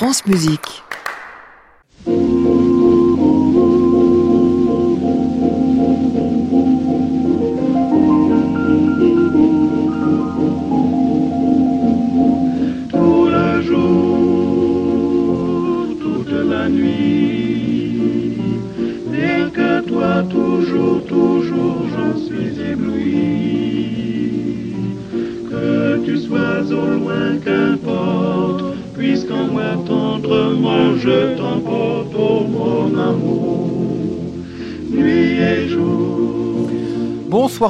France 0.00 0.24
Musique. 0.24 0.82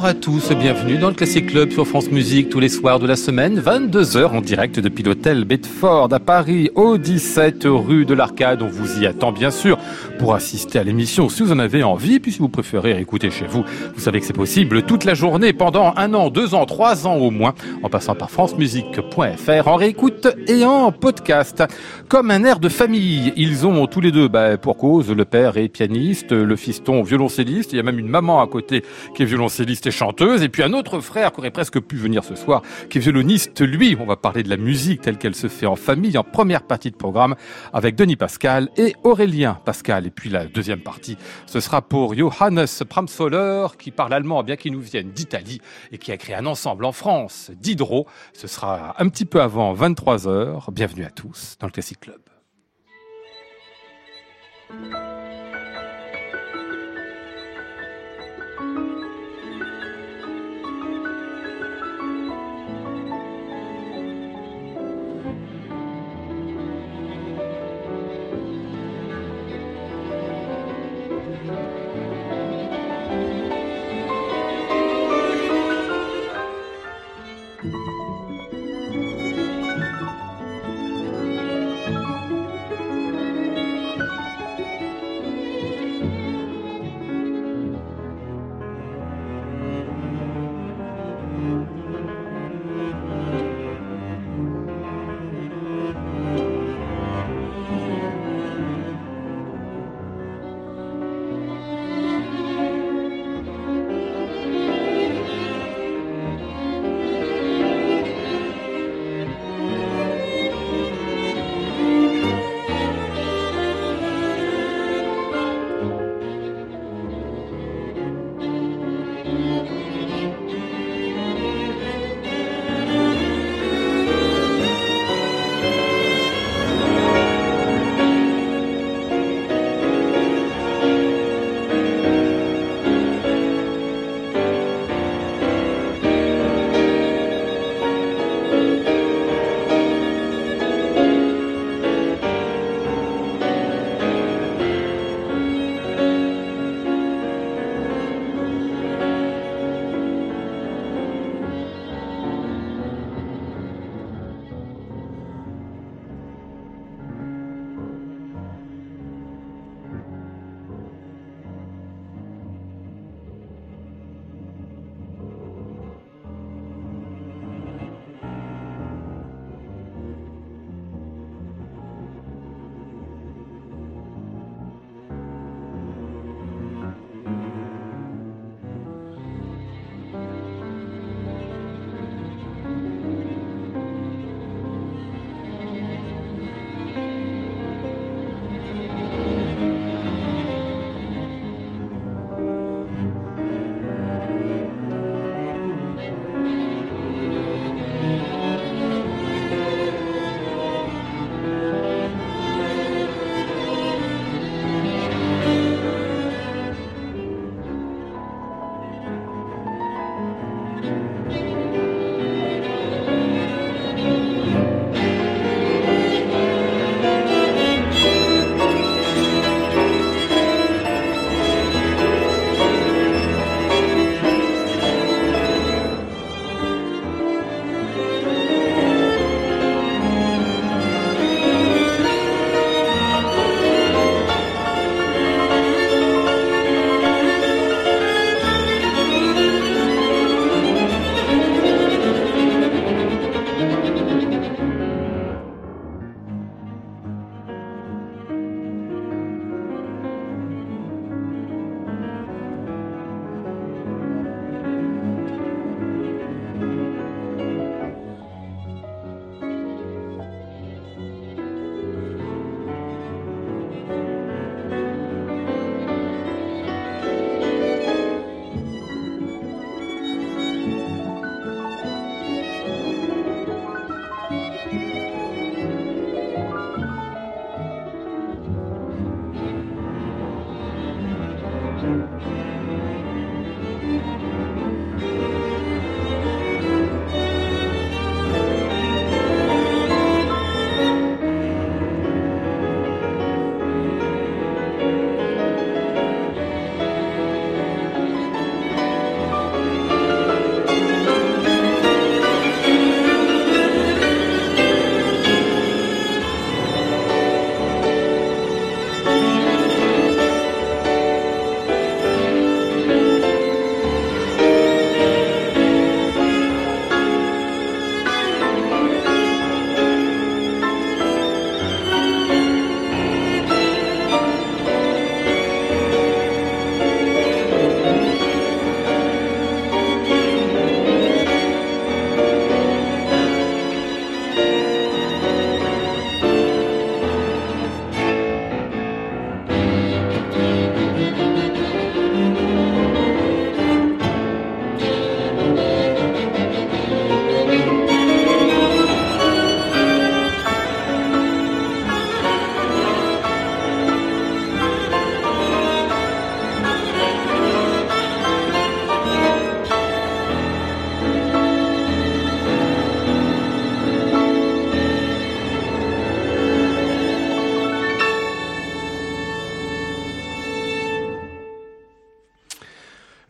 Bonsoir 0.01 0.17
à 0.17 0.19
tous, 0.19 0.51
bienvenue 0.53 0.97
dans 0.97 1.09
le 1.09 1.13
Classic 1.13 1.45
Club 1.45 1.71
sur 1.71 1.85
France 1.85 2.09
Musique 2.09 2.49
tous 2.49 2.59
les 2.59 2.69
soirs 2.69 2.97
de 2.97 3.05
la 3.05 3.15
semaine, 3.15 3.59
22h 3.59 4.29
en 4.29 4.41
direct 4.41 4.79
depuis 4.79 5.03
l'hôtel 5.03 5.45
Bedford 5.45 6.11
à 6.11 6.19
Paris, 6.19 6.71
au 6.73 6.97
17 6.97 7.65
rue 7.65 8.03
de 8.03 8.15
l'Arcade. 8.15 8.63
On 8.63 8.67
vous 8.67 8.99
y 8.99 9.05
attend 9.05 9.31
bien 9.31 9.51
sûr 9.51 9.77
pour 10.17 10.33
assister 10.33 10.79
à 10.79 10.83
l'émission 10.83 11.29
si 11.29 11.43
vous 11.43 11.51
en 11.51 11.59
avez 11.59 11.83
envie, 11.83 12.19
puis 12.19 12.31
si 12.31 12.39
vous 12.39 12.49
préférez 12.49 12.99
écouter 12.99 13.29
chez 13.29 13.45
vous, 13.45 13.63
vous 13.93 14.01
savez 14.01 14.19
que 14.19 14.25
c'est 14.25 14.33
possible 14.33 14.81
toute 14.81 15.03
la 15.03 15.13
journée 15.13 15.53
pendant 15.53 15.93
un 15.95 16.15
an, 16.15 16.31
deux 16.31 16.55
ans, 16.55 16.65
trois 16.65 17.05
ans 17.05 17.17
au 17.17 17.29
moins, 17.29 17.53
en 17.83 17.89
passant 17.89 18.15
par 18.15 18.31
francemusique.fr, 18.31 19.67
en 19.67 19.75
réécoute 19.75 20.29
et 20.47 20.65
en 20.65 20.91
podcast. 20.91 21.63
Comme 22.07 22.31
un 22.31 22.43
air 22.43 22.59
de 22.59 22.69
famille, 22.69 23.33
ils 23.35 23.67
ont 23.67 23.85
tous 23.85 24.01
les 24.01 24.11
deux, 24.11 24.27
bah, 24.27 24.57
pour 24.57 24.77
cause, 24.77 25.11
le 25.11 25.25
père 25.25 25.57
est 25.57 25.67
pianiste, 25.67 26.31
le 26.31 26.55
fiston 26.55 27.03
violoncelliste, 27.03 27.71
il 27.73 27.75
y 27.75 27.79
a 27.79 27.83
même 27.83 27.99
une 27.99 28.09
maman 28.09 28.41
à 28.41 28.47
côté 28.47 28.83
qui 29.15 29.21
est 29.21 29.27
violoncelliste 29.27 29.90
chanteuse, 29.91 30.41
et 30.41 30.49
puis 30.49 30.63
un 30.63 30.73
autre 30.73 30.99
frère 30.99 31.31
qui 31.31 31.39
aurait 31.39 31.51
presque 31.51 31.79
pu 31.79 31.95
venir 31.95 32.23
ce 32.23 32.35
soir, 32.35 32.61
qui 32.89 32.97
est 32.97 33.01
violoniste. 33.01 33.61
Lui, 33.61 33.97
on 33.99 34.05
va 34.05 34.15
parler 34.15 34.43
de 34.43 34.49
la 34.49 34.57
musique 34.57 35.01
telle 35.01 35.17
qu'elle 35.17 35.35
se 35.35 35.47
fait 35.47 35.65
en 35.65 35.75
famille, 35.75 36.17
en 36.17 36.23
première 36.23 36.63
partie 36.63 36.91
de 36.91 36.95
programme, 36.95 37.35
avec 37.73 37.95
Denis 37.95 38.15
Pascal 38.15 38.69
et 38.77 38.95
Aurélien 39.03 39.59
Pascal. 39.65 40.07
Et 40.07 40.11
puis 40.11 40.29
la 40.29 40.45
deuxième 40.45 40.81
partie, 40.81 41.17
ce 41.45 41.59
sera 41.59 41.81
pour 41.81 42.15
Johannes 42.15 42.65
Pramsoller, 42.89 43.67
qui 43.77 43.91
parle 43.91 44.13
allemand, 44.13 44.43
bien 44.43 44.55
qu'il 44.55 44.73
nous 44.73 44.81
vienne 44.81 45.11
d'Italie, 45.11 45.61
et 45.91 45.97
qui 45.97 46.11
a 46.11 46.17
créé 46.17 46.35
un 46.35 46.45
ensemble 46.45 46.85
en 46.85 46.91
France, 46.91 47.51
d'Hydro. 47.59 48.07
Ce 48.33 48.47
sera 48.47 48.95
un 49.01 49.09
petit 49.09 49.25
peu 49.25 49.41
avant 49.41 49.73
23h. 49.73 50.71
Bienvenue 50.71 51.05
à 51.05 51.09
tous 51.09 51.57
dans 51.59 51.67
le 51.67 51.71
Classic 51.71 51.99
Club. 51.99 52.21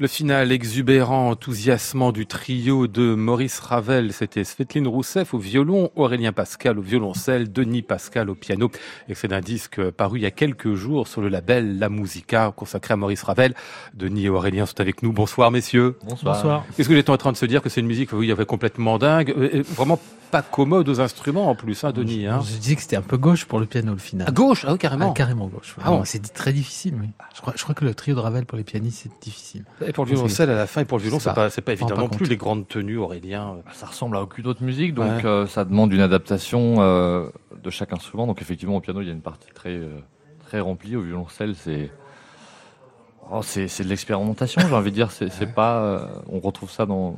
Le 0.02 0.08
final 0.08 0.52
exubérant, 0.52 1.30
enthousiasmant 1.30 2.12
du 2.12 2.26
trio 2.26 2.88
de 2.88 3.14
Maurice 3.14 3.60
Ravel, 3.60 4.14
c'était 4.14 4.44
Svetlin 4.44 4.90
Rousseff 4.90 5.36
au 5.36 5.38
violon, 5.38 5.92
Aurélien 5.96 6.32
Pascal 6.32 6.80
au 6.80 6.82
violoncelle, 6.82 7.52
Denis 7.52 7.84
Pascal 7.84 8.32
au 8.32 8.34
piano. 8.34 8.72
Et 9.10 9.14
c'est 9.14 9.32
un 9.32 9.42
disque 9.42 9.80
paru 9.92 10.18
il 10.18 10.24
y 10.24 10.26
a 10.26 10.32
quelques 10.32 10.74
jours 10.74 11.08
sur 11.08 11.22
le 11.22 11.28
label 11.28 11.78
La 11.78 11.90
Musica, 11.90 12.52
consacré 12.58 12.96
à 12.96 12.98
Maurice 12.98 13.22
Ravel. 13.22 13.54
Denis 13.94 14.26
et 14.26 14.30
Aurélien 14.30 14.66
sont 14.66 14.82
avec 14.82 15.04
nous. 15.04 15.12
Bonsoir, 15.12 15.52
messieurs. 15.52 16.00
Bonsoir. 16.10 16.34
Bonsoir. 16.34 16.66
Qu'est-ce 16.76 16.90
que 16.90 16.96
j'étais 16.96 17.12
en 17.12 17.18
train 17.18 17.32
de 17.32 17.38
se 17.38 17.46
dire 17.46 17.62
que 17.62 17.70
c'est 17.70 17.82
une 17.82 17.86
musique, 17.86 18.12
oui, 18.12 18.26
il 18.26 18.30
y 18.30 18.32
avait 18.32 18.48
complètement 18.48 18.98
dingue, 18.98 19.36
euh, 19.38 19.62
vraiment 19.76 20.00
pas 20.32 20.42
commode 20.42 20.88
aux 20.90 21.02
instruments 21.02 21.50
en 21.50 21.56
plus, 21.56 21.84
hein, 21.84 21.92
Denis. 21.92 22.26
Hein. 22.26 22.42
Je, 22.42 22.58
disais 22.58 22.76
que 22.76 22.82
c'était 22.82 22.96
un 22.96 23.02
peu 23.02 23.18
gauche 23.18 23.46
pour 23.46 23.60
le 23.60 23.66
piano, 23.66 23.92
le 23.92 24.00
final. 24.00 24.28
À 24.28 24.32
gauche, 24.32 24.66
ah, 24.68 24.76
carrément. 24.78 25.12
Ah, 25.12 25.14
carrément 25.14 25.48
gauche. 25.48 25.76
Ah, 25.84 26.02
C'est 26.06 26.34
très 26.34 26.54
difficile, 26.54 26.96
oui. 27.00 27.10
Je 27.36 27.42
crois, 27.42 27.54
je 27.56 27.62
crois 27.62 27.76
que 27.76 27.86
le 27.86 27.94
trio 27.94 28.16
de 28.16 28.20
Ravel 28.20 28.46
pour 28.46 28.58
les 28.58 28.64
pianistes, 28.64 29.02
c'est 29.04 29.22
difficile. 29.22 29.66
Et 29.86 29.92
pour 29.92 30.06
le 30.06 30.12
violoncelle 30.12 30.50
à 30.50 30.56
la 30.56 30.68
fin 30.68 30.82
et 30.82 30.86
pour 30.86 30.98
le 30.98 31.04
violon, 31.04 31.20
c'est 31.20 31.34
pas, 31.34 31.50
pas 31.50 31.74
évident 31.74 31.98
non 31.98 32.10
plus 32.10 32.28
les 32.28 32.38
grandes 32.38 32.68
tenues, 32.68 32.98
Aurélien. 32.98 33.58
Bah, 33.66 33.72
ça 33.74 33.86
ressemble 33.86 34.16
à 34.18 34.22
aucune 34.22 34.48
autre 34.48 34.64
musique, 34.64 34.94
donc 34.94 35.26
euh, 35.26 35.46
ça 35.48 35.66
demande 35.66 35.94
une 35.94 36.02
adaptation 36.02 36.76
euh, 36.80 37.28
de 37.62 37.70
chaque 37.70 37.94
instrument. 37.94 38.26
Donc 38.26 38.42
effectivement, 38.42 38.78
au 38.78 38.82
piano, 38.82 39.02
il 39.02 39.08
y 39.08 39.10
a 39.10 39.14
une 39.14 39.22
partie 39.22 39.52
très 39.54 39.76
euh, 39.76 40.00
très 40.48 40.60
remplie. 40.60 40.96
Au 40.96 41.02
violoncelle, 41.02 41.56
c'est 41.56 41.92
oh, 43.30 43.42
c'est, 43.44 43.68
c'est 43.68 43.84
de 43.84 43.90
l'expérimentation, 43.90 44.62
j'ai 44.68 44.74
envie 44.74 44.92
de 44.92 44.96
dire. 44.96 45.12
C'est, 45.12 45.30
c'est 45.30 45.54
pas, 45.54 46.10
on 46.30 46.40
retrouve 46.40 46.72
ça 46.72 46.86
dans 46.86 47.18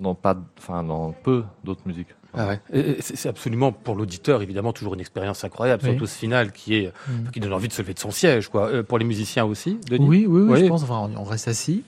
dans 0.00 0.14
pas, 0.14 0.36
enfin 0.58 0.82
dans 0.82 1.12
peu 1.12 1.44
d'autres 1.64 1.82
musiques. 1.86 2.08
Ah 2.36 2.56
c'est 3.00 3.28
absolument 3.28 3.72
pour 3.72 3.94
l'auditeur 3.94 4.42
évidemment 4.42 4.74
toujours 4.74 4.92
une 4.92 5.00
expérience 5.00 5.44
incroyable, 5.44 5.82
surtout 5.82 6.06
ce 6.06 6.16
final 6.16 6.52
qui 6.52 6.76
est 6.76 6.92
mm. 7.08 7.30
qui 7.32 7.40
donne 7.40 7.54
envie 7.54 7.68
de 7.68 7.72
se 7.72 7.80
lever 7.80 7.94
de 7.94 7.98
son 7.98 8.10
siège, 8.10 8.48
quoi. 8.48 8.68
Euh, 8.68 8.82
pour 8.82 8.98
les 8.98 9.06
musiciens 9.06 9.46
aussi, 9.46 9.78
Denis. 9.88 10.06
Oui, 10.06 10.26
oui, 10.28 10.42
oui, 10.42 10.60
je 10.60 10.66
pense. 10.66 10.82
Enfin, 10.82 11.10
on 11.16 11.24
reste 11.24 11.48
assis, 11.48 11.84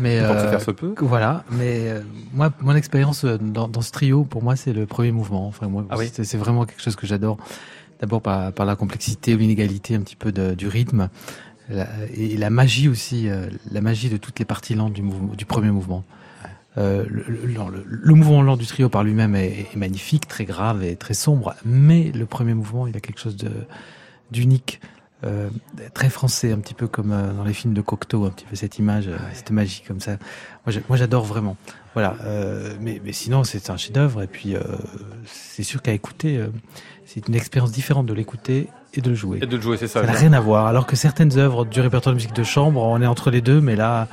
mais 0.00 0.20
euh, 0.20 0.48
faire 0.48 0.60
ce 0.60 0.70
peu. 0.70 0.94
Voilà, 0.98 1.44
mais 1.50 1.88
euh, 1.88 2.02
moi, 2.32 2.52
mon 2.60 2.76
expérience 2.76 3.24
euh, 3.24 3.36
dans, 3.36 3.66
dans, 3.66 3.80
ce 3.80 3.90
trio, 3.90 4.24
pour 4.24 4.44
moi, 4.44 4.54
c'est 4.54 4.72
le 4.72 4.86
premier 4.86 5.10
mouvement. 5.10 5.48
Enfin, 5.48 5.66
moi, 5.66 5.84
ah 5.90 5.96
c'est 6.12 6.36
vraiment 6.36 6.66
quelque 6.66 6.82
chose 6.82 6.96
que 6.96 7.06
j'adore. 7.06 7.38
D'abord 7.98 8.22
par, 8.22 8.52
par 8.52 8.66
la 8.66 8.76
complexité 8.76 9.34
ou 9.34 9.38
l'inégalité 9.38 9.96
un 9.96 10.00
petit 10.00 10.16
peu 10.16 10.30
de, 10.30 10.54
du 10.54 10.68
rythme. 10.68 11.08
et 12.14 12.36
la 12.36 12.48
magie 12.48 12.88
aussi, 12.88 13.28
la 13.70 13.80
magie 13.80 14.08
de 14.08 14.16
toutes 14.16 14.38
les 14.38 14.46
parties 14.46 14.74
lentes 14.74 14.94
du 14.94 15.44
premier 15.44 15.70
mouvement. 15.70 16.04
Euh, 16.80 17.04
le, 17.08 17.24
le, 17.28 17.84
le, 17.86 18.14
mouvement 18.14 18.42
lent 18.42 18.56
du 18.56 18.66
trio 18.66 18.88
par 18.88 19.04
lui-même 19.04 19.34
est, 19.34 19.66
est, 19.72 19.76
magnifique, 19.76 20.26
très 20.26 20.44
grave 20.44 20.82
et 20.82 20.96
très 20.96 21.14
sombre, 21.14 21.54
mais 21.64 22.10
le 22.12 22.26
premier 22.26 22.54
mouvement, 22.54 22.86
il 22.86 22.96
a 22.96 23.00
quelque 23.00 23.20
chose 23.20 23.36
de 23.36 23.50
d'unique, 24.30 24.80
euh, 25.22 25.50
très 25.92 26.08
français, 26.08 26.50
un 26.50 26.58
petit 26.58 26.72
peu 26.72 26.86
comme 26.86 27.12
euh, 27.12 27.32
dans 27.34 27.44
les 27.44 27.52
films 27.52 27.74
de 27.74 27.82
Cocteau, 27.82 28.24
un 28.24 28.30
petit 28.30 28.46
peu 28.46 28.56
cette 28.56 28.78
image, 28.78 29.06
euh, 29.06 29.18
cette 29.34 29.50
magie 29.50 29.82
comme 29.86 30.00
ça. 30.00 30.12
Moi, 30.88 30.96
j'adore 30.96 31.24
vraiment. 31.24 31.58
Voilà. 31.92 32.16
Mais, 32.80 33.02
mais, 33.04 33.12
sinon, 33.12 33.44
c'est 33.44 33.68
un 33.68 33.76
chef-d'œuvre 33.76 34.22
et 34.22 34.26
puis 34.28 34.54
c'est 35.26 35.64
sûr 35.64 35.82
qu'à 35.82 35.92
écouter, 35.92 36.40
c'est 37.04 37.26
une 37.26 37.34
expérience 37.34 37.72
différente 37.72 38.06
de 38.06 38.14
l'écouter 38.14 38.68
et 38.94 39.00
de 39.00 39.10
le 39.10 39.16
jouer. 39.16 39.40
Et 39.42 39.46
de 39.46 39.56
le 39.56 39.62
jouer, 39.62 39.76
c'est 39.76 39.88
ça. 39.88 40.00
Ça 40.00 40.06
n'a 40.06 40.12
rien 40.12 40.32
à 40.32 40.40
voir. 40.40 40.66
Alors 40.66 40.86
que 40.86 40.94
certaines 40.94 41.36
œuvres 41.38 41.64
du 41.64 41.80
répertoire 41.80 42.14
de 42.14 42.18
musique 42.18 42.34
de 42.34 42.44
chambre, 42.44 42.80
on 42.80 43.02
est 43.02 43.06
entre 43.06 43.30
les 43.30 43.40
deux, 43.40 43.60
mais 43.60 43.74
là, 43.74 44.06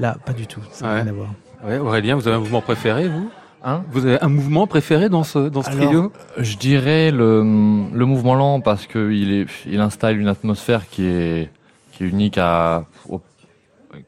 là, 0.00 0.16
pas 0.24 0.32
du 0.32 0.48
tout. 0.48 0.60
Ça 0.72 0.86
n'a 0.86 0.94
rien 0.94 1.06
à 1.06 1.12
voir. 1.12 1.30
Ouais, 1.64 1.78
Aurélien, 1.78 2.16
vous 2.16 2.26
avez 2.26 2.36
un 2.36 2.40
mouvement 2.40 2.62
préféré, 2.62 3.08
vous? 3.08 3.30
Hein? 3.62 3.84
Vous 3.90 4.06
avez 4.06 4.20
un 4.22 4.28
mouvement 4.28 4.66
préféré 4.66 5.08
dans 5.08 5.22
ce 5.24 5.38
dans 5.50 5.62
ce 5.62 5.70
trio? 5.70 6.12
Je 6.38 6.56
dirais 6.56 7.10
le, 7.10 7.40
le 7.42 8.04
mouvement 8.06 8.34
lent 8.34 8.60
parce 8.60 8.86
que 8.86 9.10
il 9.12 9.80
installe 9.80 10.18
une 10.18 10.28
atmosphère 10.28 10.88
qui 10.88 11.04
est 11.04 11.50
qui 11.92 12.04
est 12.04 12.08
unique 12.08 12.38
à 12.38 12.84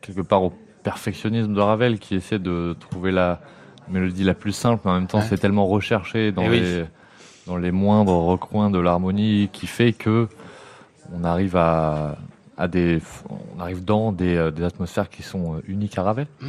quelque 0.00 0.22
part 0.22 0.42
au 0.42 0.52
perfectionnisme 0.82 1.52
de 1.52 1.60
Ravel 1.60 1.98
qui 1.98 2.14
essaie 2.14 2.38
de 2.38 2.74
trouver 2.80 3.12
la 3.12 3.40
mélodie 3.88 4.24
la 4.24 4.34
plus 4.34 4.52
simple 4.52 4.80
mais 4.84 4.90
en 4.90 4.94
même 4.94 5.06
temps 5.06 5.20
c'est 5.20 5.36
tellement 5.38 5.66
recherché 5.66 6.32
dans 6.32 6.44
eh 6.44 6.48
les 6.60 6.84
dans 7.46 7.58
les 7.58 7.72
moindres 7.72 8.24
recoins 8.24 8.70
de 8.70 8.78
l'harmonie 8.78 9.50
qui 9.52 9.66
fait 9.66 9.92
que 9.92 10.28
on 11.14 11.24
arrive 11.24 11.56
à 11.56 12.16
à 12.56 12.68
des 12.68 13.00
on 13.28 13.60
arrive 13.60 13.84
dans 13.84 14.12
des, 14.12 14.36
euh, 14.36 14.50
des 14.50 14.64
atmosphères 14.64 15.10
qui 15.10 15.22
sont 15.22 15.56
euh, 15.56 15.62
uniques 15.66 15.98
à 15.98 16.04
Ravel. 16.04 16.26
Mmh. 16.40 16.46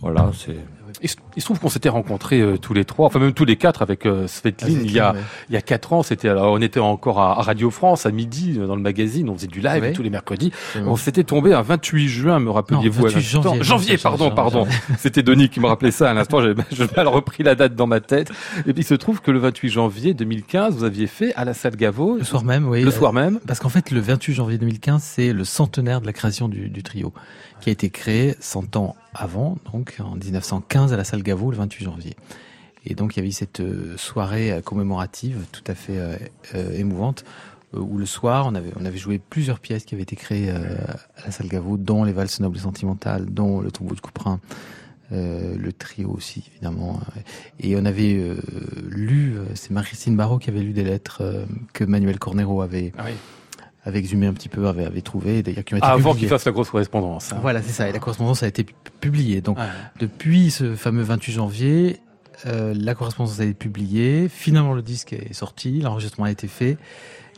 Voilà, 0.00 0.30
c'est. 0.34 0.56
Il 1.02 1.08
se 1.08 1.44
trouve 1.44 1.58
qu'on 1.58 1.68
s'était 1.68 1.88
rencontrés 1.88 2.40
euh, 2.40 2.58
tous 2.58 2.74
les 2.74 2.84
trois, 2.84 3.06
enfin 3.06 3.18
même 3.18 3.32
tous 3.32 3.44
les 3.44 3.56
quatre 3.56 3.82
avec 3.82 4.06
euh, 4.06 4.26
Svetlin, 4.26 4.68
il 4.68 4.92
y 4.92 5.00
a 5.00 5.14
il 5.48 5.54
y 5.54 5.56
a 5.56 5.62
quatre 5.62 5.92
ans. 5.92 6.02
C'était 6.02 6.28
alors 6.28 6.52
on 6.52 6.60
était 6.60 6.80
encore 6.80 7.20
à, 7.20 7.34
Radio 7.42 7.70
France 7.70 8.06
à 8.06 8.10
midi 8.10 8.56
euh, 8.58 8.66
dans 8.66 8.76
le 8.76 8.82
magazine, 8.82 9.28
on 9.28 9.34
faisait 9.34 9.46
du 9.46 9.60
live 9.60 9.92
tous 9.92 10.02
les 10.02 10.10
mercredis. 10.10 10.52
On 10.76 10.96
s'était 10.96 11.24
tombé 11.24 11.52
un 11.52 11.62
28 11.62 12.08
juin, 12.08 12.40
me 12.40 12.50
rappeliez-vous 12.50 13.08
janvier, 13.08 13.62
janvier, 13.62 13.98
pardon, 13.98 14.30
pardon. 14.30 14.66
C'était 14.98 15.22
Denis 15.22 15.48
qui 15.48 15.60
me 15.60 15.66
rappelait 15.66 15.90
ça 15.90 16.10
à 16.10 16.14
l'instant. 16.14 16.40
J'ai 16.42 16.86
mal 16.96 17.08
repris 17.08 17.42
la 17.42 17.54
date 17.54 17.74
dans 17.74 17.86
ma 17.86 18.00
tête. 18.00 18.30
Et 18.66 18.72
puis 18.72 18.82
il 18.82 18.86
se 18.86 18.94
trouve 18.94 19.20
que 19.20 19.30
le 19.30 19.38
28 19.38 19.70
janvier 19.70 20.14
2015, 20.14 20.76
vous 20.76 20.84
aviez 20.84 21.06
fait 21.06 21.34
à 21.34 21.44
la 21.44 21.54
salle 21.54 21.76
Gaveau. 21.76 22.16
Le 22.16 22.24
soir 22.24 22.44
même, 22.44 22.68
oui. 22.68 22.82
Le 22.82 22.90
soir 22.90 23.12
même. 23.12 23.40
Parce 23.46 23.58
qu'en 23.58 23.68
fait, 23.68 23.90
le 23.90 24.00
28 24.00 24.34
janvier 24.34 24.58
2015, 24.58 25.02
c'est 25.02 25.32
le 25.32 25.44
centenaire 25.44 26.00
de 26.00 26.06
la 26.06 26.12
création 26.12 26.48
du, 26.48 26.68
du 26.68 26.82
trio, 26.82 27.12
qui 27.60 27.70
a 27.70 27.72
été 27.72 27.90
créé 27.90 28.34
100 28.40 28.76
ans 28.76 28.96
avant, 29.14 29.56
donc 29.72 29.96
en 30.00 30.16
1915 30.16 30.73
à 30.74 30.96
la 30.96 31.04
salle 31.04 31.22
Gaveau, 31.22 31.50
le 31.50 31.56
28 31.56 31.84
janvier. 31.84 32.16
Et 32.84 32.94
donc 32.94 33.16
il 33.16 33.20
y 33.20 33.22
avait 33.22 33.30
cette 33.30 33.60
euh, 33.60 33.96
soirée 33.96 34.52
euh, 34.52 34.60
commémorative 34.60 35.38
tout 35.52 35.62
à 35.68 35.74
fait 35.74 35.96
euh, 35.96 36.78
émouvante 36.78 37.24
où 37.72 37.96
le 37.96 38.06
soir 38.06 38.46
on 38.46 38.54
avait 38.54 38.70
on 38.78 38.84
avait 38.84 38.98
joué 38.98 39.18
plusieurs 39.18 39.58
pièces 39.58 39.84
qui 39.84 39.94
avaient 39.94 40.02
été 40.02 40.14
créées 40.14 40.48
à 40.48 41.24
la 41.24 41.32
salle 41.32 41.48
Gaveau, 41.48 41.76
dont 41.76 42.04
les 42.04 42.12
valses 42.12 42.38
nobles 42.38 42.56
et 42.56 42.60
sentimentales, 42.60 43.26
dont 43.26 43.60
le 43.60 43.72
tombeau 43.72 43.96
de 43.96 44.00
Couperin. 44.00 44.38
le 45.10 45.70
trio 45.72 46.10
aussi 46.10 46.44
évidemment 46.52 47.00
et 47.58 47.74
on 47.74 47.84
avait 47.84 48.32
lu 48.88 49.34
c'est 49.54 49.72
Marie-Christine 49.72 50.14
Barrault 50.14 50.38
qui 50.38 50.50
avait 50.50 50.60
lu 50.60 50.72
des 50.72 50.84
lettres 50.84 51.46
que 51.72 51.82
Manuel 51.82 52.20
Cornero 52.20 52.62
avait 52.62 52.92
ah 52.96 53.06
avait 53.84 53.98
exhumé 53.98 54.26
un 54.26 54.32
petit 54.32 54.48
peu, 54.48 54.66
avait, 54.66 54.86
avait 54.86 55.02
trouvé, 55.02 55.42
d'ailleurs 55.42 55.64
qui 55.64 55.74
ont 55.74 55.76
été 55.76 55.86
Avant 55.86 56.14
qu'il 56.14 56.28
fasse 56.28 56.44
la 56.44 56.52
grosse 56.52 56.70
correspondance. 56.70 57.32
Hein. 57.32 57.38
Voilà, 57.42 57.62
c'est 57.62 57.72
ça. 57.72 57.88
Et 57.88 57.92
la 57.92 57.98
correspondance 57.98 58.42
a 58.42 58.46
été 58.46 58.64
publiée. 59.00 59.40
Donc, 59.40 59.58
depuis 60.00 60.50
ce 60.50 60.74
fameux 60.74 61.02
28 61.02 61.32
janvier, 61.32 62.00
euh, 62.46 62.74
la 62.76 62.94
correspondance 62.94 63.38
a 63.40 63.44
été 63.44 63.54
publiée. 63.54 64.28
Finalement, 64.28 64.74
le 64.74 64.82
disque 64.82 65.12
est 65.12 65.32
sorti, 65.32 65.80
l'enregistrement 65.80 66.26
a 66.26 66.30
été 66.30 66.48
fait. 66.48 66.76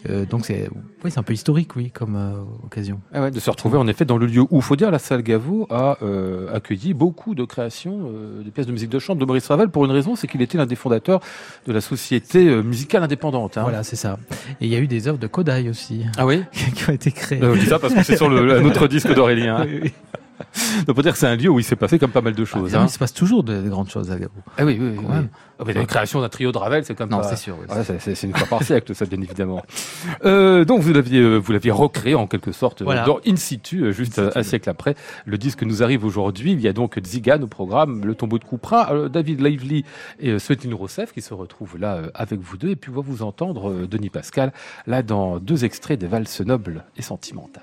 Euh, 0.09 0.27
donc 0.27 0.47
c'est 0.47 0.69
oui, 1.07 1.13
un 1.17 1.23
peu 1.23 1.35
historique, 1.35 1.77
oui, 1.77 1.91
comme 1.91 2.17
euh, 2.17 2.65
occasion. 2.65 3.01
Ah 3.13 3.23
ouais, 3.23 3.31
de 3.31 3.39
se 3.39 3.49
retrouver 3.49 3.79
en 3.79 3.87
effet 3.87 4.05
dans 4.05 4.19
le 4.19 4.27
lieu 4.27 4.43
où, 4.51 4.61
faut 4.61 4.75
dire, 4.75 4.91
la 4.91 4.99
salle 4.99 5.23
Gaveau 5.23 5.67
a 5.71 5.99
euh, 6.03 6.53
accueilli 6.53 6.95
beaucoup 6.95 7.35
de 7.35 7.45
créations 7.45 8.11
euh, 8.13 8.43
de 8.43 8.51
pièces 8.51 8.67
de 8.67 8.73
musique 8.73 8.91
de 8.91 8.99
chant 8.99 9.15
de 9.15 9.25
Maurice 9.25 9.47
Ravel 9.47 9.69
pour 9.69 9.85
une 9.85 9.93
raison, 9.93 10.17
c'est 10.17 10.27
qu'il 10.27 10.43
était 10.43 10.59
l'un 10.59 10.67
des 10.67 10.75
fondateurs 10.75 11.21
de 11.67 11.73
la 11.73 11.81
société 11.81 12.45
musicale 12.63 13.05
indépendante. 13.05 13.57
Hein. 13.57 13.63
Voilà, 13.63 13.85
c'est 13.85 13.97
ça. 13.97 14.19
Et 14.61 14.67
il 14.67 14.69
y 14.69 14.75
a 14.75 14.81
eu 14.81 14.89
des 14.89 15.07
œuvres 15.07 15.19
de 15.19 15.27
Kodai 15.27 15.69
aussi. 15.69 16.05
Ah 16.17 16.27
oui 16.27 16.43
Qui 16.75 16.91
ont 16.91 16.93
été 16.93 17.13
créées. 17.13 17.41
je 17.41 17.61
dis 17.61 17.67
ça 17.67 17.79
parce 17.79 17.95
que 17.95 18.03
c'est 18.03 18.17
sur 18.17 18.29
le, 18.29 18.89
disque 18.89 19.15
d'Aurélien. 19.15 19.59
Hein. 19.59 19.67
oui, 19.69 19.81
oui. 19.85 19.93
On 20.89 20.95
peut 20.95 21.03
dire 21.03 21.13
que 21.13 21.19
c'est 21.19 21.27
un 21.27 21.37
lieu 21.37 21.49
où 21.49 21.59
il 21.59 21.65
s'est 21.65 21.77
passé 21.77 21.99
comme 21.99 22.11
pas 22.11 22.21
mal 22.21 22.35
de 22.35 22.45
choses. 22.45 22.75
Ah, 22.75 22.81
hein. 22.81 22.87
Il 22.87 22.91
se 22.91 22.99
passe 22.99 23.15
toujours 23.15 23.43
de, 23.43 23.63
de 23.63 23.69
grandes 23.69 23.91
choses 23.91 24.11
à 24.11 24.19
Gabo. 24.19 24.35
Ah 24.59 24.65
oui, 24.65 24.79
oui, 24.81 24.97
oui. 24.99 25.05
Ah, 25.59 25.63
mais 25.67 25.73
la 25.73 25.85
création 25.87 26.21
d'un 26.21 26.29
trio 26.29 26.53
de 26.53 26.59
Ravel, 26.59 26.85
c'est 26.85 26.95
comme 26.95 27.09
non, 27.11 27.23
c'est 27.23 27.37
sûr. 27.37 27.57
Oui, 27.59 27.99
c'est 27.99 28.23
une 28.25 28.35
fois 28.35 28.47
par 28.47 28.63
siècle, 28.63 28.95
ça, 28.95 29.07
bien 29.07 29.21
évidemment. 29.21 29.63
Euh, 30.25 30.65
donc 30.65 30.83
vous 30.83 30.93
l'aviez, 30.93 31.21
euh, 31.21 31.37
vous 31.37 31.53
l'aviez 31.53 31.71
recréé 31.71 32.15
en 32.15 32.27
quelque 32.27 32.53
sorte 32.53 32.83
voilà. 32.83 33.05
dans 33.05 33.21
in 33.27 33.37
situ, 33.37 33.85
euh, 33.85 33.93
juste 33.93 34.19
in 34.19 34.27
situ, 34.27 34.39
un 34.39 34.43
siècle 34.43 34.69
après. 34.69 34.95
Le 35.25 35.39
disque 35.39 35.63
nous 35.63 35.83
arrive 35.83 36.05
aujourd'hui. 36.05 36.53
Il 36.53 36.61
y 36.61 36.69
a 36.69 36.73
donc 36.73 36.99
Zigan 37.03 37.41
au 37.43 37.47
programme, 37.47 38.05
le 38.05 38.15
tombeau 38.15 38.39
de 38.39 38.45
Couperin, 38.45 38.87
euh, 38.91 39.09
David 39.09 39.41
Lively 39.41 39.85
et 40.21 40.39
Svetlin 40.39 40.75
Rousseff 40.75 41.13
qui 41.13 41.23
se 41.23 41.33
retrouvent 41.33 41.79
là 41.79 42.03
avec 42.15 42.41
vous 42.41 42.59
deux. 42.59 42.71
Et 42.71 42.77
puis 42.77 42.91
on 42.91 42.97
va 42.97 43.03
vous 43.03 43.23
entendre 43.23 43.87
Denis 43.87 44.11
Pascal 44.11 44.53
là 44.87 45.03
dans 45.03 45.39
deux 45.39 45.65
extraits 45.65 45.99
des 45.99 46.07
valses 46.07 46.41
nobles 46.43 46.85
et 46.97 47.03
sentimentales. 47.03 47.63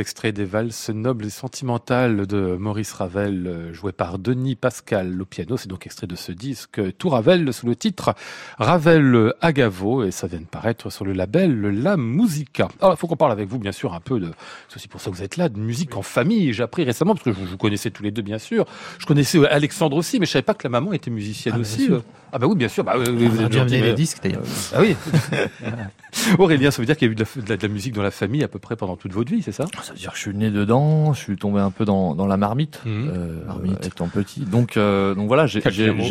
Extraits 0.00 0.34
des 0.34 0.44
valses 0.44 0.90
nobles 0.90 1.26
et 1.26 1.30
sentimentales 1.30 2.26
de 2.26 2.56
Maurice 2.58 2.92
Ravel, 2.92 3.46
euh, 3.46 3.72
joué 3.72 3.92
par 3.92 4.18
Denis 4.18 4.56
Pascal 4.56 5.20
au 5.22 5.24
piano. 5.24 5.56
C'est 5.56 5.68
donc 5.68 5.86
extrait 5.86 6.06
de 6.06 6.16
ce 6.16 6.32
disque 6.32 6.80
Tout 6.98 7.10
Ravel 7.10 7.52
sous 7.52 7.66
le 7.66 7.76
titre 7.76 8.14
Ravel 8.58 9.34
Agavo 9.40 10.02
et 10.04 10.10
ça 10.10 10.26
vient 10.26 10.40
de 10.40 10.44
paraître 10.44 10.90
sur 10.90 11.04
le 11.04 11.12
label 11.12 11.60
La 11.82 11.96
Musica. 11.96 12.68
Alors, 12.80 12.94
il 12.94 12.96
faut 12.98 13.06
qu'on 13.06 13.16
parle 13.16 13.32
avec 13.32 13.48
vous, 13.48 13.58
bien 13.58 13.72
sûr, 13.72 13.94
un 13.94 14.00
peu 14.00 14.18
de, 14.18 14.30
c'est 14.68 14.76
aussi 14.76 14.88
pour 14.88 15.00
ça 15.00 15.10
que 15.10 15.16
vous 15.16 15.22
êtes 15.22 15.36
là, 15.36 15.48
de 15.48 15.58
musique 15.58 15.96
en 15.96 16.02
famille. 16.02 16.52
J'ai 16.52 16.62
appris 16.62 16.84
récemment, 16.84 17.14
parce 17.14 17.24
que 17.24 17.30
vous, 17.30 17.44
vous 17.44 17.56
connaissez 17.58 17.90
tous 17.90 18.02
les 18.02 18.10
deux, 18.10 18.22
bien 18.22 18.38
sûr. 18.38 18.64
Je 18.98 19.06
connaissais 19.06 19.46
Alexandre 19.48 19.96
aussi, 19.96 20.18
mais 20.18 20.26
je 20.26 20.32
savais 20.32 20.42
pas 20.42 20.54
que 20.54 20.64
la 20.64 20.70
maman 20.70 20.92
était 20.92 21.10
musicienne 21.10 21.54
Ah, 21.56 21.60
aussi. 21.60 21.84
sûr. 21.84 22.02
Ah 22.32 22.38
bah 22.38 22.46
oui, 22.46 22.56
bien 22.56 22.68
sûr. 22.68 22.84
Bah, 22.84 22.94
vous, 22.96 23.04
vous 23.28 23.38
On 23.40 23.42
a 23.42 23.46
êtes 23.46 23.50
bien 23.50 23.64
les 23.64 23.92
disques 23.92 24.18
d'ailleurs. 24.22 24.42
ah 24.74 24.80
oui. 24.80 24.94
Aurélien, 26.38 26.70
ça 26.70 26.80
veut 26.82 26.86
dire 26.86 26.96
qu'il 26.96 27.06
y 27.06 27.10
a 27.10 27.12
eu 27.12 27.14
de 27.14 27.24
la, 27.24 27.42
de 27.42 27.48
la- 27.48 27.56
de 27.56 27.62
la 27.62 27.68
musique 27.72 27.94
dans 27.94 28.02
la 28.02 28.10
famille 28.10 28.42
à 28.44 28.48
peu 28.48 28.58
près 28.58 28.76
pendant 28.76 28.96
toute 28.96 29.12
votre 29.12 29.30
vie, 29.32 29.42
c'est 29.42 29.52
ça? 29.52 29.66
Ça 29.90 29.94
veut 29.94 29.98
dire 30.00 30.10
que 30.12 30.16
je 30.16 30.22
suis 30.22 30.34
né 30.36 30.50
dedans, 30.50 31.12
je 31.12 31.18
suis 31.20 31.36
tombé 31.36 31.58
un 31.60 31.70
peu 31.72 31.84
dans, 31.84 32.14
dans 32.14 32.26
la 32.26 32.36
marmite, 32.36 32.80
Mhm. 32.86 33.10
euh, 33.12 33.44
Marmite. 33.46 33.84
étant 33.86 34.06
petit. 34.08 34.40
Donc, 34.40 34.76
euh, 34.76 35.14
donc 35.14 35.26
voilà, 35.26 35.46
j'ai- 35.46 35.60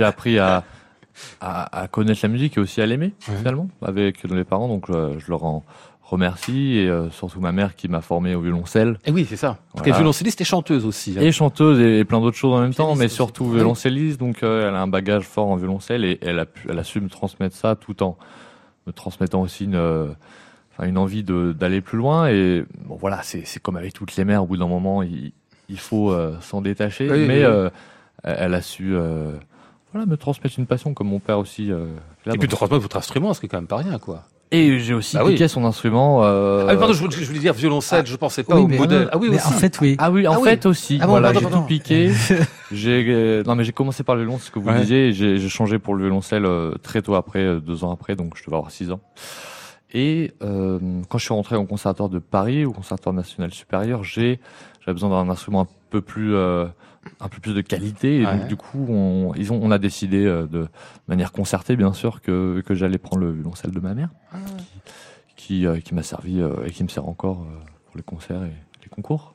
appris 0.03 0.37
à, 0.37 0.63
à, 1.39 1.81
à 1.83 1.87
connaître 1.87 2.19
la 2.23 2.29
musique 2.29 2.57
et 2.57 2.59
aussi 2.59 2.81
à 2.81 2.85
l'aimer 2.85 3.13
finalement 3.19 3.69
avec 3.81 4.23
les 4.23 4.43
parents. 4.43 4.67
Donc 4.67 4.89
euh, 4.89 5.15
je 5.19 5.29
leur 5.29 5.43
en 5.45 5.63
remercie 6.03 6.77
et 6.77 6.89
euh, 6.89 7.09
surtout 7.11 7.39
ma 7.39 7.51
mère 7.51 7.75
qui 7.75 7.87
m'a 7.87 8.01
formé 8.01 8.33
au 8.35 8.41
violoncelle 8.41 8.97
Eh 9.05 9.11
oui, 9.11 9.25
c'est 9.29 9.35
ça. 9.37 9.47
Parce 9.49 9.59
Voilà. 9.73 9.83
qu'elle 9.85 9.93
est 9.93 9.97
violoncelliste 9.97 10.41
et 10.41 10.43
chanteuse 10.43 10.85
aussi. 10.85 11.15
hein. 11.17 11.21
et 11.21 11.31
chanteuse 11.31 11.79
et, 11.79 11.99
et 11.99 12.03
plein 12.05 12.19
d'autres 12.19 12.35
choses 12.37 12.53
en 12.53 12.61
même 12.61 12.73
temps, 12.73 12.95
mais 12.95 13.05
aussi. 13.05 13.15
surtout 13.15 13.49
violoncelliste. 13.49 14.19
Donc 14.19 14.41
elle 14.43 14.73
a 14.75 14.81
un 14.81 14.87
bagage 14.87 15.23
fort 15.23 15.47
en 15.47 15.55
violoncelle 15.55 16.03
et 16.03 16.17
elle 16.21 16.39
a, 16.39 16.45
pu, 16.45 16.67
elle 16.69 16.79
a 16.79 16.83
su 16.83 16.99
me 16.99 17.09
transmettre 17.09 17.55
ça 17.55 17.75
tout 17.75 18.01
en 18.03 18.17
me 18.87 18.91
transmettant 18.91 19.41
aussi 19.41 19.65
une, 19.65 19.75
une 20.87 20.97
envie 20.97 21.23
de- 21.23 21.53
d'aller 21.53 21.81
plus 21.81 21.97
loin. 21.97 22.27
Et 22.27 22.63
bon 22.85 22.95
voilà, 22.95 23.21
c'est 23.23 23.43
c'est 23.45 23.61
comme 23.61 23.77
avec 23.77 23.93
toutes 23.93 24.15
les 24.15 24.25
mères, 24.25 24.43
au 24.43 24.45
bout 24.47 24.57
d'un 24.57 24.67
moment, 24.67 25.03
il, 25.03 25.31
il 25.69 25.79
faut 25.79 26.11
euh, 26.11 26.35
s'en 26.41 26.61
détacher. 26.61 27.09
Oui, 27.09 27.25
mais 27.27 27.27
oui, 27.27 27.39
oui. 27.39 27.43
euh, 27.43 27.69
elle 28.23 28.53
a 28.53 28.61
su 28.61 28.95
euh, 28.95 29.31
voilà, 29.93 30.05
me 30.05 30.17
transmettre 30.17 30.57
une 30.59 30.65
passion 30.67 30.93
comme 30.93 31.07
mon 31.07 31.19
père 31.19 31.39
aussi. 31.39 31.71
euh, 31.71 31.85
Et 32.31 32.37
puis 32.37 32.47
transmettre 32.47 32.81
votre 32.81 32.97
instrument, 32.97 33.33
ce 33.33 33.39
qui 33.39 33.45
est 33.45 33.49
quand 33.49 33.57
même 33.57 33.67
pas 33.67 33.77
rien, 33.77 33.97
quoi. 33.99 34.23
Et 34.51 34.79
j'ai 34.79 34.95
aussi 34.95 35.15
Bah 35.15 35.21
oui. 35.23 35.33
piqué 35.33 35.47
son 35.47 35.63
instrument. 35.63 36.21
euh, 36.23 36.65
Ah, 36.67 36.73
mais 36.73 36.79
pardon, 36.79 36.93
je, 36.93 36.99
voulais- 37.01 37.15
je 37.15 37.23
voulais 37.23 37.37
dire 37.39 37.53
violoncelle, 37.53 38.07
je 38.07 38.15
pensais 38.15 38.41
pas 38.43 38.55
Oui, 38.55 38.61
au 38.63 38.67
modèle. 38.67 39.07
Ah 39.11 39.17
oui, 39.19 39.29
aussi. 39.29 39.45
en 39.45 39.51
fait, 39.51 39.79
oui. 39.79 39.95
Ah 39.99 40.09
oui, 40.09 40.27
en 40.27 40.33
Ah 40.33 40.39
oui. 40.39 40.49
fait 40.49 40.65
aussi. 40.65 40.97
Ah 40.99 41.05
bon, 41.05 41.11
voilà, 41.11 41.33
j'ai 41.33 41.41
tout 41.45 41.61
piqué. 41.67 42.11
j'ai 42.71 43.05
euh, 43.09 43.43
non 43.43 43.53
mais 43.53 43.63
j'ai 43.63 43.73
commencé 43.73 44.03
par 44.03 44.15
le 44.15 44.21
violon, 44.23 44.39
c'est 44.39 44.47
ce 44.47 44.51
que 44.51 44.57
vous 44.57 44.69
Ouais. 44.69 44.79
disiez. 44.79 45.11
j'ai 45.13 45.49
changé 45.49 45.77
pour 45.77 45.93
le 45.93 46.01
violoncelle 46.05 46.45
euh, 46.47 46.71
très 46.81 47.03
tôt 47.03 47.13
après, 47.13 47.43
euh, 47.43 47.59
deux 47.59 47.83
ans 47.83 47.91
après, 47.91 48.15
donc 48.15 48.37
je 48.37 48.43
devais 48.43 48.55
avoir 48.57 48.71
six 48.71 48.91
ans. 48.91 49.01
Et 49.91 50.33
euh, 50.43 50.79
quand 51.09 51.17
je 51.17 51.25
suis 51.25 51.33
rentré 51.33 51.55
au 51.55 51.65
conservatoire 51.65 52.09
de 52.09 52.19
Paris, 52.19 52.63
au 52.65 52.71
conservatoire 52.71 53.13
national 53.13 53.51
supérieur, 53.53 54.03
j'ai 54.03 54.39
j'avais 54.81 54.93
besoin 54.93 55.09
d'un 55.09 55.31
instrument 55.31 55.61
un 55.61 55.67
peu 55.89 56.01
plus 56.01 56.35
euh, 56.35 56.67
un 57.19 57.27
peu 57.27 57.39
plus 57.39 57.53
de 57.55 57.61
qualité. 57.61 58.21
Et 58.21 58.25
Ouais. 58.25 58.37
donc 58.37 58.47
du 58.47 58.55
coup, 58.55 58.85
on, 58.89 59.33
ils 59.35 59.51
ont 59.51 59.59
on 59.61 59.71
a 59.71 59.79
décidé 59.79 60.25
euh, 60.25 60.45
de 60.45 60.67
manière 61.07 61.31
concertée, 61.31 61.75
bien 61.75 61.93
sûr, 61.93 62.21
que 62.21 62.61
que 62.65 62.75
j'allais 62.75 62.99
prendre 62.99 63.23
le 63.23 63.31
violoncelle 63.31 63.71
de 63.71 63.79
ma 63.79 63.95
mère, 63.95 64.09
Ah. 64.31 64.37
qui 65.35 65.65
euh, 65.65 65.79
qui 65.79 65.95
m'a 65.95 66.03
servi 66.03 66.39
euh, 66.39 66.65
et 66.65 66.71
qui 66.71 66.83
me 66.83 66.89
sert 66.89 67.07
encore 67.07 67.41
euh, 67.41 67.59
pour 67.87 67.97
les 67.97 68.03
concerts 68.03 68.43
et 68.43 68.53
les 68.83 68.89
concours. 68.89 69.33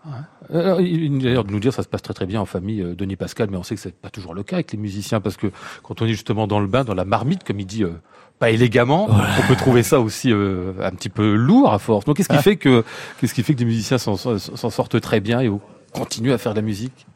Euh, 0.53 0.81
il- 0.81 1.19
D'ailleurs, 1.19 1.45
de 1.45 1.51
nous 1.51 1.61
dire, 1.61 1.73
ça 1.73 1.83
se 1.83 1.89
passe 1.89 2.03
très 2.03 2.15
très 2.15 2.27
bien 2.27 2.41
en 2.41 2.47
famille, 2.47 2.81
euh, 2.81 2.95
Denis 2.95 3.17
Pascal, 3.17 3.49
mais 3.51 3.57
on 3.57 3.63
sait 3.65 3.75
que 3.75 3.81
c'est 3.81 3.95
pas 3.95 4.11
toujours 4.11 4.35
le 4.35 4.45
cas 4.45 4.57
avec 4.57 4.71
les 4.73 4.79
musiciens, 4.79 5.21
parce 5.21 5.37
que 5.37 5.49
quand 5.83 6.01
on 6.01 6.05
est 6.07 6.11
justement 6.13 6.47
dans 6.47 6.61
le 6.61 6.69
bain, 6.69 6.85
dans 6.85 6.95
la 6.95 7.05
marmite, 7.05 7.43
comme 7.45 7.59
il 7.61 7.67
dit, 7.67 7.83
euh, 7.83 7.91
pas 8.39 8.51
élégamment, 8.51 9.09
on 9.11 9.47
peut 9.49 9.57
trouver 9.57 9.83
ça 9.83 10.01
aussi 10.01 10.33
euh, 10.33 10.73
un 10.83 10.91
petit 10.91 11.09
peu 11.09 11.35
lourd 11.35 11.73
à 11.73 11.79
force. 11.79 12.05
Donc, 12.05 12.17
qu'est-ce 12.17 12.29
qui 12.29 12.37
fait 12.43 12.57
que, 12.57 12.85
qu'est-ce 13.21 13.33
qui 13.35 13.43
fait 13.43 13.55
que 13.55 13.59
des 13.59 13.65
musiciens 13.65 13.99
s'en 13.99 14.17
sortent 14.17 15.01
très 15.01 15.21
bien 15.21 15.41
et 15.41 15.51
continuent 15.93 16.33
à 16.33 16.39
faire 16.39 16.53
de 16.53 16.59
la 16.59 16.63
musique? 16.67 17.07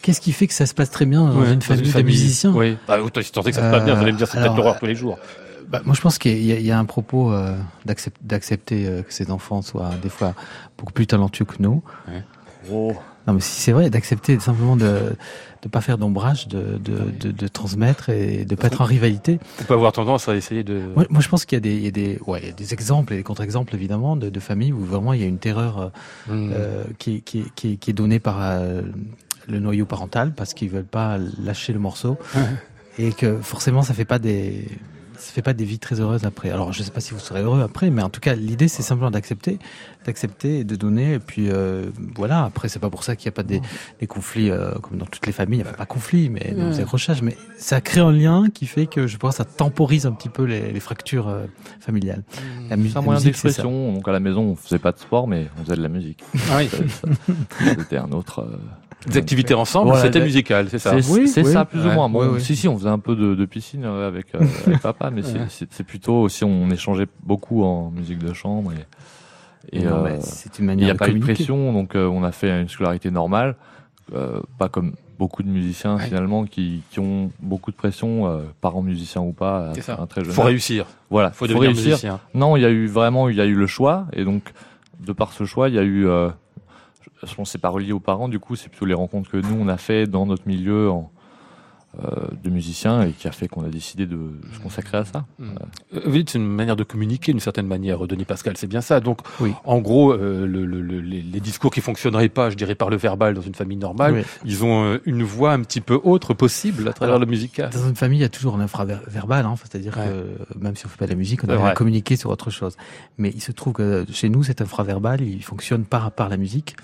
Qu'est-ce 0.00 0.20
qui 0.20 0.32
fait 0.32 0.46
que 0.46 0.54
ça 0.54 0.64
se 0.66 0.74
passe 0.74 0.90
très 0.90 1.06
bien 1.06 1.24
dans 1.24 1.40
Ouais, 1.40 1.52
une 1.52 1.60
famille 1.60 1.90
de 1.92 2.02
musiciens? 2.02 2.52
Oui. 2.54 2.76
Bah, 2.86 3.00
autant 3.02 3.20
que 3.20 3.26
ça 3.26 3.42
se 3.42 3.50
passe 3.60 3.84
bien, 3.84 3.94
vous 3.94 4.02
allez 4.02 4.12
me 4.12 4.16
dire, 4.18 4.26
c'est 4.28 4.34
peut-être 4.38 4.52
alors, 4.52 4.56
l'horreur 4.58 4.78
tous 4.78 4.86
les 4.86 4.94
jours. 4.94 5.18
Bah, 5.68 5.82
moi, 5.84 5.94
je 5.94 6.00
pense 6.00 6.16
qu'il 6.18 6.42
y, 6.42 6.52
a- 6.52 6.58
il 6.58 6.64
y 6.64 6.70
a 6.70 6.78
un 6.78 6.84
propos 6.86 7.30
euh, 7.32 7.54
d'accept- 7.84 8.16
d'accepter 8.22 8.86
euh, 8.86 9.02
que 9.02 9.12
ces 9.12 9.30
enfants 9.30 9.60
soient 9.60 9.90
des 10.02 10.08
fois 10.08 10.34
beaucoup 10.78 10.92
plus 10.94 11.06
talentueux 11.06 11.44
que 11.44 11.56
nous. 11.58 11.82
Oh. 12.72 12.92
Non, 13.28 13.34
mais 13.34 13.40
si 13.40 13.60
c'est 13.60 13.72
vrai, 13.72 13.90
d'accepter 13.90 14.40
simplement 14.40 14.74
de 14.74 15.14
ne 15.64 15.68
pas 15.68 15.80
faire 15.82 15.98
d'ombrage, 15.98 16.48
de, 16.48 16.78
de, 16.78 17.10
de, 17.20 17.30
de 17.30 17.46
transmettre 17.48 18.08
et 18.08 18.44
de 18.46 18.54
pas 18.54 18.68
être 18.68 18.80
en 18.80 18.84
rivalité. 18.84 19.38
On 19.60 19.64
peut 19.64 19.74
avoir 19.74 19.92
tendance 19.92 20.28
à 20.28 20.34
essayer 20.34 20.64
de. 20.64 20.80
Moi, 20.96 21.04
moi, 21.10 21.20
je 21.20 21.28
pense 21.28 21.44
qu'il 21.44 21.56
y 21.56 21.58
a 21.58 21.60
des, 21.60 21.76
il 21.76 21.84
y 21.84 21.88
a 21.88 21.90
des, 21.90 22.18
ouais, 22.26 22.40
il 22.42 22.46
y 22.46 22.50
a 22.50 22.54
des 22.54 22.72
exemples 22.72 23.12
et 23.12 23.16
des 23.16 23.22
contre-exemples 23.22 23.74
évidemment 23.74 24.16
de, 24.16 24.30
de 24.30 24.40
familles 24.40 24.72
où 24.72 24.80
vraiment 24.80 25.12
il 25.12 25.20
y 25.20 25.24
a 25.24 25.26
une 25.26 25.38
terreur 25.38 25.78
euh, 25.78 25.88
Hmm. 26.26 26.50
euh, 26.54 26.84
qui, 26.98 27.22
qui, 27.22 27.44
qui, 27.54 27.76
qui 27.78 27.90
est 27.90 27.94
donnée 27.94 28.18
par 28.18 28.38
euh, 28.40 28.82
le 29.46 29.58
noyau 29.60 29.84
parental 29.86 30.32
parce 30.34 30.54
qu'ils 30.54 30.70
veulent 30.70 30.84
pas 30.84 31.18
lâcher 31.42 31.72
le 31.72 31.78
morceau 31.78 32.16
et 32.98 33.12
que 33.12 33.36
forcément 33.42 33.82
ça 33.82 33.92
fait 33.94 34.04
pas 34.06 34.18
des 34.18 34.66
ça 35.18 35.32
fait 35.32 35.42
pas 35.42 35.52
des 35.52 35.64
vies 35.64 35.78
très 35.78 36.00
heureuses 36.00 36.24
après. 36.24 36.50
Alors 36.50 36.72
je 36.72 36.82
sais 36.82 36.90
pas 36.90 37.00
si 37.00 37.12
vous 37.12 37.20
serez 37.20 37.42
heureux 37.42 37.60
après, 37.62 37.90
mais 37.90 38.02
en 38.02 38.08
tout 38.08 38.20
cas 38.20 38.34
l'idée 38.34 38.68
c'est 38.68 38.82
simplement 38.82 39.10
d'accepter, 39.10 39.58
d'accepter 40.06 40.60
et 40.60 40.64
de 40.64 40.76
donner. 40.76 41.14
Et 41.14 41.18
puis 41.18 41.48
euh, 41.50 41.86
voilà. 42.16 42.44
Après 42.44 42.68
c'est 42.68 42.78
pas 42.78 42.90
pour 42.90 43.04
ça 43.04 43.16
qu'il 43.16 43.26
n'y 43.28 43.34
a 43.34 43.36
pas 43.36 43.42
des, 43.42 43.60
des 44.00 44.06
conflits 44.06 44.50
euh, 44.50 44.72
comme 44.82 44.98
dans 44.98 45.06
toutes 45.06 45.26
les 45.26 45.32
familles. 45.32 45.60
Il 45.60 45.62
n'y 45.64 45.68
a 45.68 45.72
pas 45.72 45.84
de 45.84 45.88
conflits, 45.88 46.30
mais 46.30 46.54
Ouais. 46.56 46.70
des 46.70 46.80
accrochages. 46.80 47.22
Mais 47.22 47.36
ça 47.56 47.80
crée 47.80 48.00
un 48.00 48.12
lien 48.12 48.46
qui 48.52 48.66
fait 48.66 48.86
que 48.86 49.06
je 49.06 49.16
pense 49.16 49.32
que 49.32 49.36
ça 49.38 49.44
temporise 49.44 50.06
un 50.06 50.12
petit 50.12 50.28
peu 50.28 50.44
les, 50.44 50.72
les 50.72 50.80
fractures 50.80 51.28
euh, 51.28 51.46
familiales. 51.80 52.22
La, 52.70 52.76
mu- 52.76 52.88
C'est 52.88 52.96
un 52.96 53.00
la 53.00 53.04
moyen 53.04 53.20
musique, 53.20 53.34
c'est 53.36 53.40
ça. 53.40 53.62
d'expression. 53.62 53.92
Donc 53.94 54.06
à 54.08 54.12
la 54.12 54.20
maison, 54.20 54.42
on 54.42 54.54
faisait 54.56 54.78
pas 54.78 54.92
de 54.92 54.98
sport, 54.98 55.26
mais 55.28 55.48
on 55.58 55.64
faisait 55.64 55.76
de 55.76 55.82
la 55.82 55.88
musique. 55.88 56.22
Ah 56.50 56.58
oui. 56.58 56.68
C'était 57.78 57.96
un 57.98 58.12
autre. 58.12 58.46
Des 59.06 59.16
activités 59.18 59.54
ensemble, 59.54 59.88
Voilà, 59.90 60.02
c'était 60.02 60.20
musical, 60.20 60.68
c'est 60.68 60.78
ça. 60.80 61.00
C'est 61.00 61.12
Oui, 61.12 61.28
c'est 61.28 61.44
oui. 61.44 61.52
ça 61.52 61.64
plus 61.64 61.80
Ouais. 61.80 61.90
ou 61.90 61.94
moins. 61.94 62.08
Bon, 62.08 62.20
Oui, 62.22 62.28
oui. 62.34 62.40
si 62.40 62.56
si, 62.56 62.66
on 62.68 62.76
faisait 62.76 62.88
un 62.88 62.98
peu 62.98 63.14
de, 63.14 63.34
de 63.34 63.44
piscine 63.46 63.84
euh, 63.84 64.08
avec, 64.08 64.34
euh, 64.34 64.40
avec 64.66 64.80
papa, 64.80 65.10
mais 65.10 65.22
c'est- 65.22 65.38
Ouais. 65.38 65.46
c'est 65.48 65.72
c'est 65.72 65.84
plutôt 65.84 66.16
aussi 66.22 66.44
on 66.44 66.68
échangeait 66.70 67.06
beaucoup 67.22 67.62
en 67.62 67.90
musique 67.90 68.18
de 68.18 68.32
chambre 68.32 68.72
et, 68.72 69.78
et 69.78 69.84
Non, 69.84 69.98
euh, 69.98 70.02
mais 70.04 70.16
c'est 70.20 70.58
une 70.58 70.70
il 70.70 70.76
n'y 70.76 70.90
a 70.90 70.94
de 70.94 70.98
pas 70.98 71.08
eu 71.08 71.14
de 71.14 71.20
pression, 71.20 71.72
donc 71.72 71.94
euh, 71.94 72.06
on 72.06 72.24
a 72.24 72.32
fait 72.32 72.60
une 72.60 72.68
scolarité 72.68 73.10
normale, 73.12 73.54
euh, 74.14 74.40
pas 74.58 74.68
comme 74.68 74.94
beaucoup 75.18 75.42
de 75.42 75.48
musiciens 75.48 75.96
Ouais. 75.96 76.04
finalement 76.06 76.44
qui, 76.44 76.82
qui 76.90 76.98
ont 77.00 77.30
beaucoup 77.40 77.70
de 77.70 77.76
pression, 77.76 78.26
euh, 78.28 78.38
parents 78.60 78.82
musiciens 78.82 79.22
ou 79.22 79.32
pas, 79.32 79.72
ça. 79.80 79.94
à 79.94 80.02
un 80.02 80.06
très 80.06 80.24
jeune 80.24 80.32
Faut 80.32 80.42
réussir. 80.42 80.86
Voilà, 81.10 81.30
Faut 81.30 81.44
faut 81.44 81.46
devenir 81.46 81.68
réussir. 81.70 81.86
musicien. 81.90 82.20
Non, 82.34 82.56
il 82.56 82.62
y 82.62 82.66
a 82.66 82.70
eu 82.70 82.86
vraiment, 82.86 83.28
il 83.28 83.36
y 83.36 83.40
a 83.40 83.44
eu 83.46 83.54
le 83.54 83.66
choix, 83.66 84.06
et 84.12 84.24
donc 84.24 84.42
de 85.00 85.12
par 85.12 85.32
ce 85.32 85.44
choix, 85.44 85.68
il 85.68 85.74
y 85.74 85.78
a 85.78 85.82
eu, 85.82 86.06
euh, 86.06 86.28
je 87.22 87.34
pense, 87.34 87.52
que 87.52 87.58
pas 87.58 87.68
relié 87.68 87.92
aux 87.92 88.00
parents, 88.00 88.28
du 88.28 88.38
coup, 88.38 88.56
c'est 88.56 88.68
plutôt 88.68 88.86
les 88.86 88.94
rencontres 88.94 89.30
que 89.30 89.36
nous 89.36 89.56
on 89.58 89.68
a 89.68 89.76
fait 89.76 90.06
dans 90.06 90.26
notre 90.26 90.46
milieu 90.46 90.90
en, 90.90 91.10
de 92.44 92.50
musiciens 92.50 93.02
et 93.02 93.12
qui 93.12 93.26
a 93.26 93.32
fait 93.32 93.48
qu'on 93.48 93.64
a 93.64 93.68
décidé 93.70 94.06
de 94.06 94.18
se 94.54 94.60
consacrer 94.60 94.98
à 94.98 95.04
ça. 95.04 95.24
Euh, 95.40 96.00
Vous 96.04 96.12
dites 96.12 96.30
c'est 96.30 96.38
une 96.38 96.46
manière 96.46 96.76
de 96.76 96.84
communiquer 96.84 97.32
d'une 97.32 97.40
certaine 97.40 97.66
manière, 97.66 98.06
Denis 98.06 98.24
Pascal, 98.26 98.56
c'est 98.56 98.66
bien 98.66 98.82
ça. 98.82 99.00
Donc, 99.00 99.20
Oui. 99.40 99.52
en 99.64 99.78
gros, 99.78 100.12
euh, 100.12 100.46
le- 100.46 100.66
le- 100.66 100.80
le- 100.82 101.00
les, 101.00 101.40
discours 101.40 101.70
qui 101.72 101.80
fonctionneraient 101.80 102.28
pas, 102.28 102.50
je 102.50 102.56
dirais 102.56 102.74
par 102.74 102.90
le 102.90 102.96
verbal 102.96 103.34
dans 103.34 103.40
une 103.40 103.54
famille 103.54 103.78
normale, 103.78 104.12
Oui. 104.14 104.22
ils 104.44 104.64
ont 104.64 104.84
euh, 104.84 104.98
une 105.06 105.22
voix 105.22 105.52
un 105.52 105.62
petit 105.62 105.80
peu 105.80 105.98
autre 106.04 106.34
possible 106.34 106.86
à 106.88 106.92
travers 106.92 107.14
Alors, 107.14 107.20
le 107.24 107.30
musical. 107.30 107.70
Dans 107.70 107.88
une 107.88 107.96
famille, 107.96 108.18
il 108.18 108.22
y 108.22 108.24
a 108.24 108.28
toujours 108.28 108.54
un 108.54 108.60
infraverbal, 108.60 109.46
hein, 109.46 109.54
c'est-à-dire 109.56 109.96
Ouais. 109.96 110.04
que 110.52 110.58
même 110.58 110.76
si 110.76 110.86
on 110.86 110.88
fait 110.90 110.98
pas 110.98 111.06
de 111.06 111.10
la 111.12 111.16
musique, 111.16 111.42
on 111.44 111.46
vrai. 111.48 111.70
à 111.70 111.74
communiquer 111.74 112.16
sur 112.16 112.30
autre 112.30 112.50
chose. 112.50 112.76
Mais 113.16 113.30
il 113.34 113.40
se 113.40 113.50
trouve 113.52 113.72
que 113.72 114.04
chez 114.12 114.28
nous, 114.28 114.42
cet 114.44 114.60
infraverbal, 114.60 115.20
il 115.22 115.42
fonctionne 115.42 115.84
par 115.84 116.12
par 116.12 116.28
la 116.28 116.36
musique. 116.36 116.76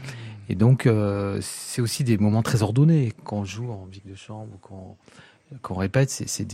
Et 0.48 0.54
donc, 0.54 0.86
euh, 0.86 1.38
c'est 1.40 1.80
aussi 1.82 2.04
des 2.04 2.18
moments 2.18 2.42
très 2.42 2.62
ordonnés 2.62 3.12
quand 3.24 3.38
on 3.38 3.44
joue 3.44 3.70
en 3.70 3.86
musique 3.86 4.08
de 4.08 4.14
chambre 4.14 4.48
ou 4.54 4.58
quand 4.60 4.96
quand 5.62 5.74
on 5.74 5.78
répète, 5.78 6.10
c'est 6.10 6.44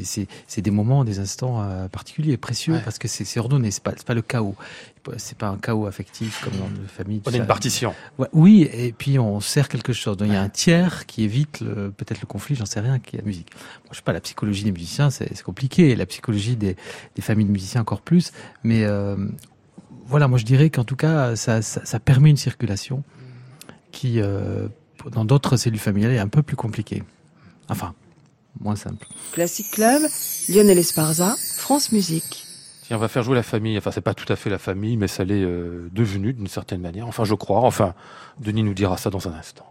des, 0.60 0.70
moments, 0.70 1.04
des 1.04 1.20
instants 1.20 1.62
euh, 1.62 1.88
particuliers, 1.88 2.36
précieux, 2.36 2.74
Ouais. 2.74 2.82
parce 2.84 2.98
que 2.98 3.08
c'est 3.08 3.38
ordonné, 3.40 3.70
c'est 3.70 3.82
pas, 3.82 3.92
pas 3.92 4.14
le 4.14 4.20
chaos. 4.20 4.56
C'est 5.16 5.38
pas 5.38 5.48
un 5.48 5.56
chaos 5.56 5.86
affectif 5.86 6.44
comme 6.44 6.58
dans 6.58 6.68
une 6.68 6.86
famille. 6.86 7.22
On 7.24 7.32
a 7.32 7.36
une 7.36 7.46
partition. 7.46 7.94
Ouais, 8.18 8.26
oui, 8.32 8.68
et 8.72 8.92
puis 8.92 9.18
on 9.18 9.40
sert 9.40 9.68
quelque 9.68 9.92
chose. 9.92 10.16
Donc 10.18 10.28
il 10.28 10.34
y 10.34 10.36
a 10.36 10.42
un 10.42 10.48
tiers 10.50 11.06
qui 11.06 11.22
évite 11.22 11.60
peut-être 11.60 12.20
le 12.20 12.26
conflit, 12.26 12.56
j'en 12.56 12.66
sais 12.66 12.80
rien, 12.80 12.98
qui 12.98 13.16
est 13.16 13.20
la 13.20 13.24
musique. 13.24 13.50
Moi, 13.84 13.90
je 13.92 13.96
sais 13.98 14.02
pas, 14.02 14.12
la 14.12 14.20
psychologie 14.20 14.64
des 14.64 14.72
musiciens, 14.72 15.08
c'est 15.08 15.34
c'est 15.34 15.44
compliqué. 15.44 15.94
La 15.96 16.04
psychologie 16.04 16.56
des, 16.56 16.76
des 17.14 17.22
familles 17.22 17.46
de 17.46 17.52
musiciens 17.52 17.80
encore 17.80 18.02
plus. 18.02 18.32
Mais 18.64 18.84
euh, 18.84 19.16
voilà, 20.04 20.28
moi 20.28 20.36
je 20.38 20.44
dirais 20.44 20.68
qu'en 20.68 20.84
tout 20.84 20.96
cas, 20.96 21.36
ça, 21.36 21.62
ça, 21.62 21.86
ça 21.86 22.00
permet 22.00 22.28
une 22.28 22.36
circulation 22.36 23.02
qui, 23.92 24.20
euh, 24.20 24.68
dans 25.10 25.24
d'autres 25.24 25.56
cellules 25.56 25.80
familiales, 25.80 26.12
est 26.12 26.18
un 26.18 26.28
peu 26.28 26.42
plus 26.42 26.56
compliquée. 26.56 27.02
Enfin, 27.68 27.94
moins 28.60 28.76
simple. 28.76 29.06
Classic 29.32 29.70
Club, 29.70 30.02
Lionel 30.48 30.78
Esparza, 30.78 31.36
France 31.56 31.92
Musique. 31.92 32.46
Tiens, 32.82 32.96
on 32.96 33.00
va 33.00 33.08
faire 33.08 33.22
jouer 33.22 33.36
la 33.36 33.42
famille. 33.42 33.78
Enfin, 33.78 33.90
c'est 33.90 34.00
pas 34.00 34.14
tout 34.14 34.30
à 34.32 34.36
fait 34.36 34.50
la 34.50 34.58
famille, 34.58 34.96
mais 34.96 35.08
ça 35.08 35.24
l'est 35.24 35.44
euh, 35.44 35.88
devenu 35.92 36.32
d'une 36.32 36.48
certaine 36.48 36.80
manière. 36.80 37.06
Enfin, 37.06 37.24
je 37.24 37.34
crois. 37.34 37.60
Enfin, 37.60 37.94
Denis 38.40 38.62
nous 38.62 38.74
dira 38.74 38.96
ça 38.96 39.10
dans 39.10 39.28
un 39.28 39.34
instant. 39.34 39.69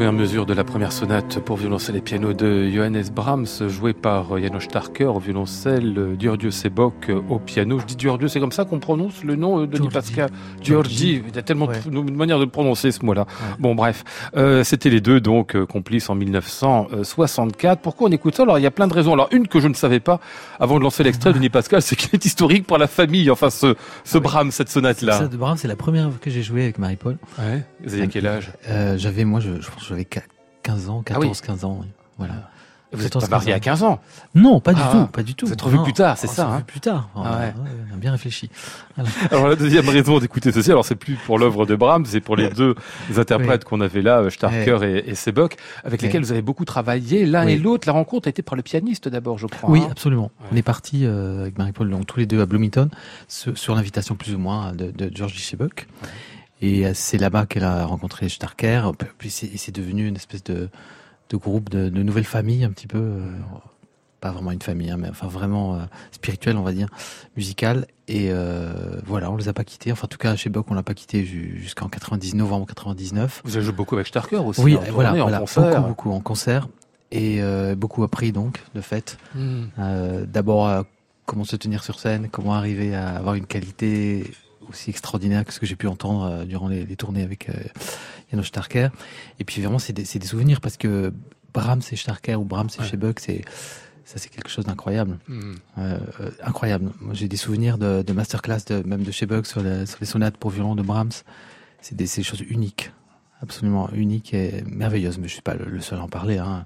Première 0.00 0.12
mesure 0.14 0.46
de 0.46 0.54
la 0.54 0.64
première 0.64 0.92
sonate 0.92 1.40
pour 1.40 1.58
violoncelle 1.58 1.94
et 1.94 2.00
piano 2.00 2.32
de 2.32 2.70
Johannes 2.70 3.04
Brahms, 3.14 3.68
joué 3.68 3.92
par 3.92 4.38
Janos 4.38 4.60
Starker 4.64 5.04
au 5.04 5.18
violoncelle, 5.18 6.16
Diordio 6.18 6.50
Sebok 6.50 7.10
au 7.28 7.38
piano. 7.38 7.78
Je 7.80 7.84
dis 7.84 7.96
Diordio, 7.96 8.26
c'est 8.26 8.40
comme 8.40 8.50
ça 8.50 8.64
qu'on 8.64 8.78
prononce 8.78 9.22
le 9.22 9.36
nom 9.36 9.60
de 9.60 9.66
Denis 9.66 9.90
Pascal? 9.90 10.30
Giorgi. 10.62 11.22
Il 11.28 11.36
y 11.36 11.38
a 11.38 11.42
tellement 11.42 11.66
de 11.66 12.10
manières 12.12 12.38
de 12.38 12.44
le 12.44 12.50
prononcer 12.50 12.92
ce 12.92 13.04
mot-là. 13.04 13.26
Bon, 13.58 13.74
bref. 13.74 14.02
Euh, 14.38 14.64
C'était 14.64 14.88
les 14.88 15.02
deux, 15.02 15.20
donc, 15.20 15.54
euh, 15.54 15.66
complices 15.66 16.08
en 16.08 16.14
1964. 16.14 17.82
Pourquoi 17.82 18.08
on 18.08 18.12
écoute 18.12 18.34
ça? 18.36 18.44
Alors, 18.44 18.58
il 18.58 18.62
y 18.62 18.66
a 18.66 18.70
plein 18.70 18.88
de 18.88 18.94
raisons. 18.94 19.12
Alors, 19.12 19.28
une 19.32 19.48
que 19.48 19.60
je 19.60 19.68
ne 19.68 19.74
savais 19.74 20.00
pas 20.00 20.18
avant 20.58 20.78
de 20.78 20.82
lancer 20.82 21.02
l'extrait 21.02 21.28
de 21.32 21.36
Denis 21.36 21.50
Pascal, 21.50 21.82
c'est 21.82 21.94
qu'il 21.96 22.08
est 22.14 22.24
historique 22.24 22.66
pour 22.66 22.78
la 22.78 22.86
famille. 22.86 23.30
Enfin, 23.30 23.50
ce, 23.50 23.74
ce 24.04 24.16
Brahms, 24.16 24.50
cette 24.50 24.70
sonate-là. 24.70 25.18
Ça 25.18 25.28
de 25.28 25.36
Brahms, 25.36 25.58
c'est 25.58 25.68
la 25.68 25.76
première 25.76 26.08
que 26.22 26.30
j'ai 26.30 26.42
joué 26.42 26.62
avec 26.62 26.78
Marie-Paul. 26.78 27.18
Ouais. 27.38 27.62
Vous 27.84 27.92
aviez 27.92 28.08
quel 28.08 28.26
âge? 28.26 28.50
euh, 28.70 28.96
J'avais, 28.96 29.26
moi, 29.26 29.40
je, 29.40 29.60
je 29.60 29.68
pense 29.70 29.89
j'avais 29.90 30.06
15 30.62 30.88
ans, 30.88 31.02
14, 31.02 31.40
15 31.40 31.64
ans. 31.64 31.80
Voilà. 32.18 32.34
Vous 32.92 33.06
êtes 33.06 33.18
pas 33.18 33.28
marié 33.28 33.52
à 33.52 33.60
15 33.60 33.84
ans 33.84 34.00
Non, 34.34 34.60
pas 34.60 34.72
du 34.74 34.80
Ah. 34.82 34.90
tout, 34.92 35.06
pas 35.06 35.22
du 35.22 35.34
tout. 35.34 35.46
Vous 35.46 35.52
êtes 35.52 35.62
revu 35.62 35.80
plus 35.84 35.92
tard, 35.92 36.18
c'est 36.18 36.28
On 36.28 36.32
ça, 36.32 36.48
hein 36.48 36.60
plus 36.66 36.80
tard. 36.80 37.08
Ah 37.14 37.38
ouais. 37.38 37.54
bien 37.96 38.10
réfléchi. 38.10 38.50
Alors 39.30 39.46
la 39.48 39.54
deuxième 39.54 39.88
raison 39.88 40.18
d'écouter 40.18 40.50
ceci, 40.50 40.70
alors 40.70 40.84
c'est 40.84 40.96
plus 40.96 41.14
pour 41.14 41.38
l'œuvre 41.38 41.66
de 41.66 41.76
Brahms, 41.76 42.04
c'est 42.06 42.20
pour 42.20 42.34
les 42.36 42.48
deux 42.48 42.74
interprètes 43.16 43.64
qu'on 43.64 43.80
avait 43.80 44.02
là, 44.02 44.28
Starker 44.28 44.78
et, 44.82 45.10
et 45.10 45.14
Sebok, 45.14 45.56
avec 45.84 46.02
lesquels 46.02 46.22
vous 46.22 46.32
avez 46.32 46.42
beaucoup 46.42 46.64
travaillé 46.64 47.26
l'un 47.26 47.46
et 47.46 47.56
l'autre. 47.56 47.86
La 47.86 47.92
rencontre 47.92 48.26
a 48.28 48.30
été 48.30 48.42
par 48.42 48.56
le 48.56 48.62
pianiste 48.62 49.08
d'abord, 49.08 49.38
je 49.38 49.46
crois. 49.46 49.70
Oui, 49.70 49.82
hein. 49.84 49.88
absolument. 49.90 50.30
On 50.50 50.56
est 50.56 50.62
parti 50.62 51.06
euh, 51.06 51.42
avec 51.42 51.58
Marie-Paul, 51.58 51.88
donc 51.90 52.06
tous 52.06 52.18
les 52.18 52.26
deux 52.26 52.40
à 52.40 52.46
Bloomington, 52.46 52.88
sur, 53.28 53.74
l'invitation 53.74 54.16
plus 54.16 54.34
ou 54.34 54.38
moins 54.38 54.72
de, 54.72 54.90
de 54.90 55.10
Georgie 55.14 55.38
Shebuk. 55.38 55.86
Et 56.60 56.86
euh, 56.86 56.92
c'est 56.94 57.18
là-bas 57.18 57.46
qu'elle 57.46 57.64
a 57.64 57.84
rencontré 57.86 58.28
Starker. 58.28 58.90
Puis 59.18 59.30
c'est, 59.30 59.46
et 59.46 59.56
c'est 59.56 59.72
devenu 59.74 60.06
une 60.06 60.16
espèce 60.16 60.44
de, 60.44 60.68
de 61.30 61.36
groupe 61.36 61.68
de, 61.70 61.88
de 61.88 62.02
nouvelles 62.02 62.24
familles, 62.24 62.64
un 62.64 62.70
petit 62.70 62.86
peu. 62.86 62.98
euh, 62.98 63.20
pas 64.20 64.32
vraiment 64.32 64.50
une 64.50 64.60
famille, 64.60 64.90
hein, 64.90 64.98
mais 64.98 65.08
enfin 65.08 65.28
vraiment 65.28 65.76
euh, 65.76 65.78
spirituelle, 66.12 66.58
on 66.58 66.62
va 66.62 66.72
dire, 66.72 66.88
musicale. 67.38 67.86
Et 68.06 68.26
euh, 68.30 68.70
voilà, 69.06 69.30
on 69.30 69.36
les 69.36 69.48
a 69.48 69.54
pas 69.54 69.64
quittés. 69.64 69.92
Enfin, 69.92 70.04
en 70.04 70.08
tout 70.08 70.18
cas, 70.18 70.36
chez 70.36 70.50
Buck, 70.50 70.70
on 70.70 70.74
l'a 70.74 70.82
pas 70.82 70.92
quitté 70.92 71.24
ju- 71.24 71.58
jusqu'en 71.62 71.88
90, 71.88 72.34
novembre 72.34 72.66
99. 72.66 73.40
Vous 73.44 73.56
avez 73.56 73.64
joué 73.64 73.72
beaucoup 73.72 73.94
avec 73.94 74.06
Starker 74.08 74.36
aussi. 74.36 74.60
Oui, 74.60 74.76
en 74.76 74.80
voilà, 74.92 75.08
tournée, 75.08 75.20
en 75.22 75.24
voilà, 75.24 75.38
concert. 75.38 75.64
beaucoup, 75.80 75.88
beaucoup 75.88 76.10
en 76.12 76.20
concert 76.20 76.68
et 77.12 77.40
beaucoup 77.76 78.02
appris 78.04 78.30
donc, 78.30 78.62
de 78.74 78.82
fait. 78.82 79.16
Hmm. 79.34 79.64
D'abord, 80.26 80.84
comment 81.24 81.44
se 81.44 81.56
tenir 81.56 81.82
sur 81.82 81.98
scène, 81.98 82.28
comment 82.30 82.52
arriver 82.54 82.94
à 82.94 83.16
avoir 83.16 83.36
une 83.36 83.46
qualité 83.46 84.30
aussi 84.70 84.90
extraordinaire 84.90 85.44
que 85.44 85.52
ce 85.52 85.60
que 85.60 85.66
j'ai 85.66 85.76
pu 85.76 85.86
entendre 85.86 86.24
euh, 86.24 86.44
durant 86.44 86.68
les, 86.68 86.84
les 86.86 86.96
tournées 86.96 87.22
avec 87.22 87.48
euh, 87.50 87.52
Janos 88.30 88.44
Starker. 88.46 88.88
Et 89.38 89.44
puis 89.44 89.60
vraiment, 89.60 89.78
c'est 89.78 89.92
des, 89.92 90.04
souvenirs 90.26 90.60
parce 90.60 90.76
que 90.76 91.12
Brahms 91.52 91.82
et 91.92 91.96
Starker 91.96 92.36
ou 92.36 92.44
Brahms 92.44 92.70
et 92.78 92.80
Ouais. 92.82 92.86
Shebuck, 92.88 93.20
c'est 93.20 93.42
ça, 94.04 94.18
c'est 94.18 94.28
quelque 94.28 94.48
chose 94.50 94.64
d'incroyable, 94.64 95.18
Hmm. 95.28 95.54
Euh, 95.78 95.98
euh, 96.20 96.30
incroyable. 96.42 96.90
J'ai 97.12 97.28
des 97.28 97.36
souvenirs 97.36 97.78
de, 97.78 98.02
de 98.02 98.12
masterclass, 98.12 98.64
de, 98.66 98.82
même 98.86 99.02
de 99.04 99.10
Shebuck 99.12 99.46
sur, 99.46 99.62
la- 99.62 99.86
sur 99.86 99.98
les 100.00 100.06
sonates 100.06 100.36
pour 100.36 100.50
violon 100.50 100.74
de 100.74 100.82
Brahms. 100.82 101.12
C'est 101.80 101.94
des, 101.96 102.06
choses 102.06 102.40
uniques, 102.48 102.92
absolument 103.40 103.88
uniques 103.92 104.34
et 104.34 104.64
merveilleuses. 104.66 105.18
Mais 105.18 105.28
je 105.28 105.34
suis 105.34 105.42
pas 105.42 105.54
le, 105.54 105.64
le 105.66 105.80
seul 105.80 105.98
à 105.98 106.02
en 106.02 106.08
parler. 106.08 106.38
Hein. 106.38 106.62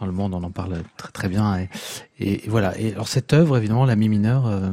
Dans 0.00 0.06
le 0.06 0.12
monde, 0.12 0.32
on 0.34 0.42
en 0.42 0.50
parle 0.50 0.82
très 0.96 1.10
très 1.12 1.28
bien. 1.28 1.58
Et, 1.58 1.68
et, 2.18 2.46
et 2.46 2.48
voilà. 2.48 2.78
Et 2.78 2.92
alors 2.92 3.08
cette 3.08 3.32
œuvre, 3.34 3.56
évidemment, 3.58 3.84
la 3.84 3.94
mi 3.96 4.08
mineure. 4.08 4.46
euh, 4.46 4.70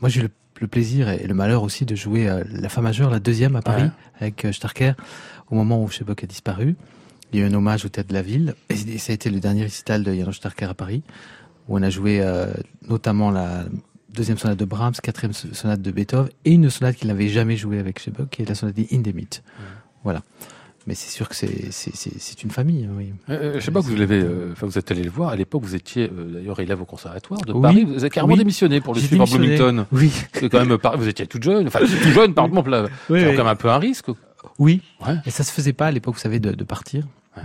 moi, 0.00 0.08
j'ai 0.08 0.20
eu 0.20 0.22
le, 0.24 0.30
le 0.60 0.66
plaisir 0.68 1.08
et 1.08 1.26
le 1.26 1.34
malheur 1.34 1.62
aussi 1.62 1.84
de 1.84 1.94
jouer 1.96 2.28
euh, 2.28 2.44
la 2.50 2.68
fa 2.68 2.80
majeure, 2.80 3.10
la 3.10 3.20
deuxième 3.20 3.56
à 3.56 3.62
Paris, 3.62 3.82
Ouais. 3.84 3.90
avec 4.20 4.44
euh, 4.44 4.52
Starker, 4.52 4.92
au 5.50 5.54
moment 5.54 5.82
où 5.82 5.88
Shebuck 5.88 6.22
a 6.22 6.26
disparu. 6.26 6.76
Il 7.32 7.40
y 7.40 7.42
a 7.42 7.46
eu 7.46 7.48
un 7.50 7.54
hommage 7.54 7.84
au 7.84 7.88
théâtre 7.88 8.10
de 8.10 8.14
la 8.14 8.22
ville. 8.22 8.54
Et 8.68 8.98
ça 8.98 9.12
a 9.12 9.14
été 9.14 9.30
le 9.30 9.40
dernier 9.40 9.62
récital 9.62 10.04
de 10.04 10.12
Janos 10.14 10.32
Starker 10.36 10.66
à 10.66 10.74
Paris, 10.74 11.02
où 11.68 11.76
on 11.78 11.82
a 11.82 11.90
joué 11.90 12.20
euh, 12.20 12.52
notamment 12.88 13.30
la 13.30 13.64
deuxième 14.12 14.36
sonate 14.38 14.58
de 14.58 14.64
Brahms, 14.66 14.92
quatrième 15.02 15.32
so- 15.32 15.48
sonate 15.54 15.80
de 15.80 15.90
Beethoven, 15.90 16.28
et 16.44 16.52
une 16.52 16.68
sonate 16.68 16.96
qu'il 16.96 17.08
n'avait 17.08 17.28
jamais 17.28 17.56
jouée 17.56 17.78
avec 17.78 17.98
Shebuck, 17.98 18.28
qui 18.30 18.42
est 18.42 18.48
la 18.48 18.54
sonate 18.54 18.76
Indemit. 18.92 19.28
Voilà. 20.04 20.22
Mais 20.86 20.94
c'est 20.96 21.10
sûr 21.10 21.28
que 21.28 21.36
c'est 21.36 22.42
une 22.42 22.50
famille, 22.50 22.88
oui. 22.96 23.12
Euh, 23.30 23.54
je 23.54 23.60
sais 23.60 23.70
pas 23.70 23.80
que 23.80 23.86
vous 23.86 23.94
l'avez, 23.94 24.20
euh, 24.20 24.52
vous 24.60 24.78
êtes 24.78 24.90
allé 24.90 25.04
le 25.04 25.10
voir. 25.10 25.30
À 25.30 25.36
l'époque, 25.36 25.62
vous 25.62 25.76
étiez 25.76 26.10
euh, 26.10 26.32
d'ailleurs 26.34 26.58
élève 26.58 26.80
au 26.82 26.84
conservatoire 26.84 27.40
de 27.42 27.52
Oui. 27.52 27.62
Paris. 27.62 27.84
Vous 27.84 27.98
avez 28.00 28.10
carrément 28.10 28.32
Oui. 28.32 28.38
démissionné 28.38 28.80
pour 28.80 28.92
le 28.94 29.00
suivre 29.00 29.22
à. 29.22 29.26
Bloomington. 29.38 29.86
Oui. 29.92 30.10
Quand 30.50 30.64
même, 30.66 30.78
par- 30.78 30.98
vous 30.98 31.06
étiez 31.06 31.26
toute 31.28 31.42
jeune. 31.44 31.68
Enfin, 31.68 31.78
tout 31.80 32.10
jeune, 32.10 32.34
pardon. 32.34 32.62
là, 32.62 32.88
Oui, 33.08 33.20
c'est 33.20 33.26
quand 33.36 33.44
même 33.44 33.46
un 33.46 33.54
peu 33.56 33.70
un 33.70 33.78
risque. 33.78 34.06
Oui. 34.58 34.82
Ouais. 35.06 35.14
Et 35.24 35.30
ça 35.30 35.44
se 35.44 35.52
faisait 35.52 35.72
pas 35.72 35.86
à 35.86 35.90
l'époque, 35.92 36.14
vous 36.14 36.20
savez, 36.20 36.40
de, 36.40 36.50
de 36.50 36.64
partir. 36.64 37.06
Ouais. 37.36 37.42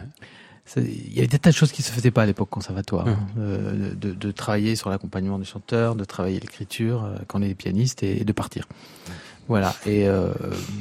Il 0.78 1.14
y 1.14 1.20
avait 1.20 1.28
des 1.28 1.40
tas 1.40 1.52
de 1.52 1.56
choses 1.56 1.72
qui 1.72 1.82
se 1.82 1.92
faisaient 1.94 2.12
pas 2.12 2.24
à 2.24 2.26
l'époque 2.26 2.50
conservatoire. 2.50 3.08
Hein. 3.08 3.20
Euh, 3.38 3.94
de, 3.96 4.12
de 4.14 4.32
travailler 4.32 4.76
sur 4.76 4.90
l'accompagnement 4.90 5.40
des 5.40 5.46
chanteurs, 5.46 5.96
de 5.96 6.04
travailler 6.04 6.40
l'écriture 6.42 7.06
euh, 7.06 7.16
quand 7.28 7.40
on 7.40 7.44
est 7.44 7.54
pianiste 7.54 8.04
et, 8.04 8.26
de 8.26 8.32
partir. 8.34 8.68
Voilà. 9.48 9.74
Et 9.86 10.08
euh, 10.08 10.32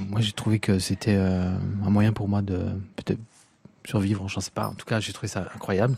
moi, 0.09 0.21
j'ai 0.21 0.33
trouvé 0.33 0.59
que 0.59 0.79
c'était 0.79 1.17
euh, 1.17 1.51
un 1.85 1.91
moyen 1.91 2.13
pour 2.13 2.29
moi 2.29 2.43
de 2.43 2.59
peut-être 2.97 3.21
survivre. 3.87 4.29
Je 4.29 4.37
ne 4.37 4.41
sais 4.41 4.51
pas. 4.51 4.69
En 4.69 4.75
tout 4.75 4.87
cas, 4.87 5.01
j'ai 5.01 5.13
trouvé 5.13 5.29
ça 5.29 5.49
incroyable. 5.55 5.97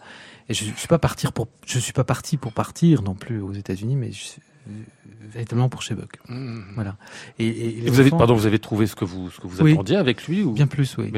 Et 0.48 0.54
je, 0.54 0.64
je 0.64 0.72
suis 0.78 0.88
pas 0.88 0.98
partir 0.98 1.33
pour, 1.33 1.48
je 1.66 1.78
suis 1.78 1.92
pas 1.92 2.04
parti 2.04 2.37
pour 2.37 2.52
partir 2.52 3.02
non 3.02 3.14
plus 3.14 3.40
aux 3.40 3.52
États-Unis, 3.52 3.96
mais 3.96 4.12
je 4.12 4.24
euh, 4.68 4.72
véritablement 5.33 5.68
pour 5.70 5.83
chez 5.83 5.94
Buck. 5.94 6.18
Hmm. 6.28 6.61
Voilà. 6.74 6.96
Et, 7.38 7.46
et- 7.46 7.78
et 7.78 7.87
Et 7.87 7.90
vous 7.90 8.00
avez, 8.00 8.11
pardon, 8.11 8.35
vous 8.35 8.46
avez 8.46 8.59
trouvé 8.59 8.87
ce 8.87 8.94
que 8.96 9.04
vous, 9.07 9.31
ce 9.31 9.40
que 9.40 9.46
vous 9.46 9.62
Oui. 9.62 9.72
attendiez 9.72 9.96
avec 9.96 10.26
lui 10.26 10.42
ou? 10.42 10.52
Bien 10.52 10.66
plus, 10.66 10.96
oui. 10.98 11.11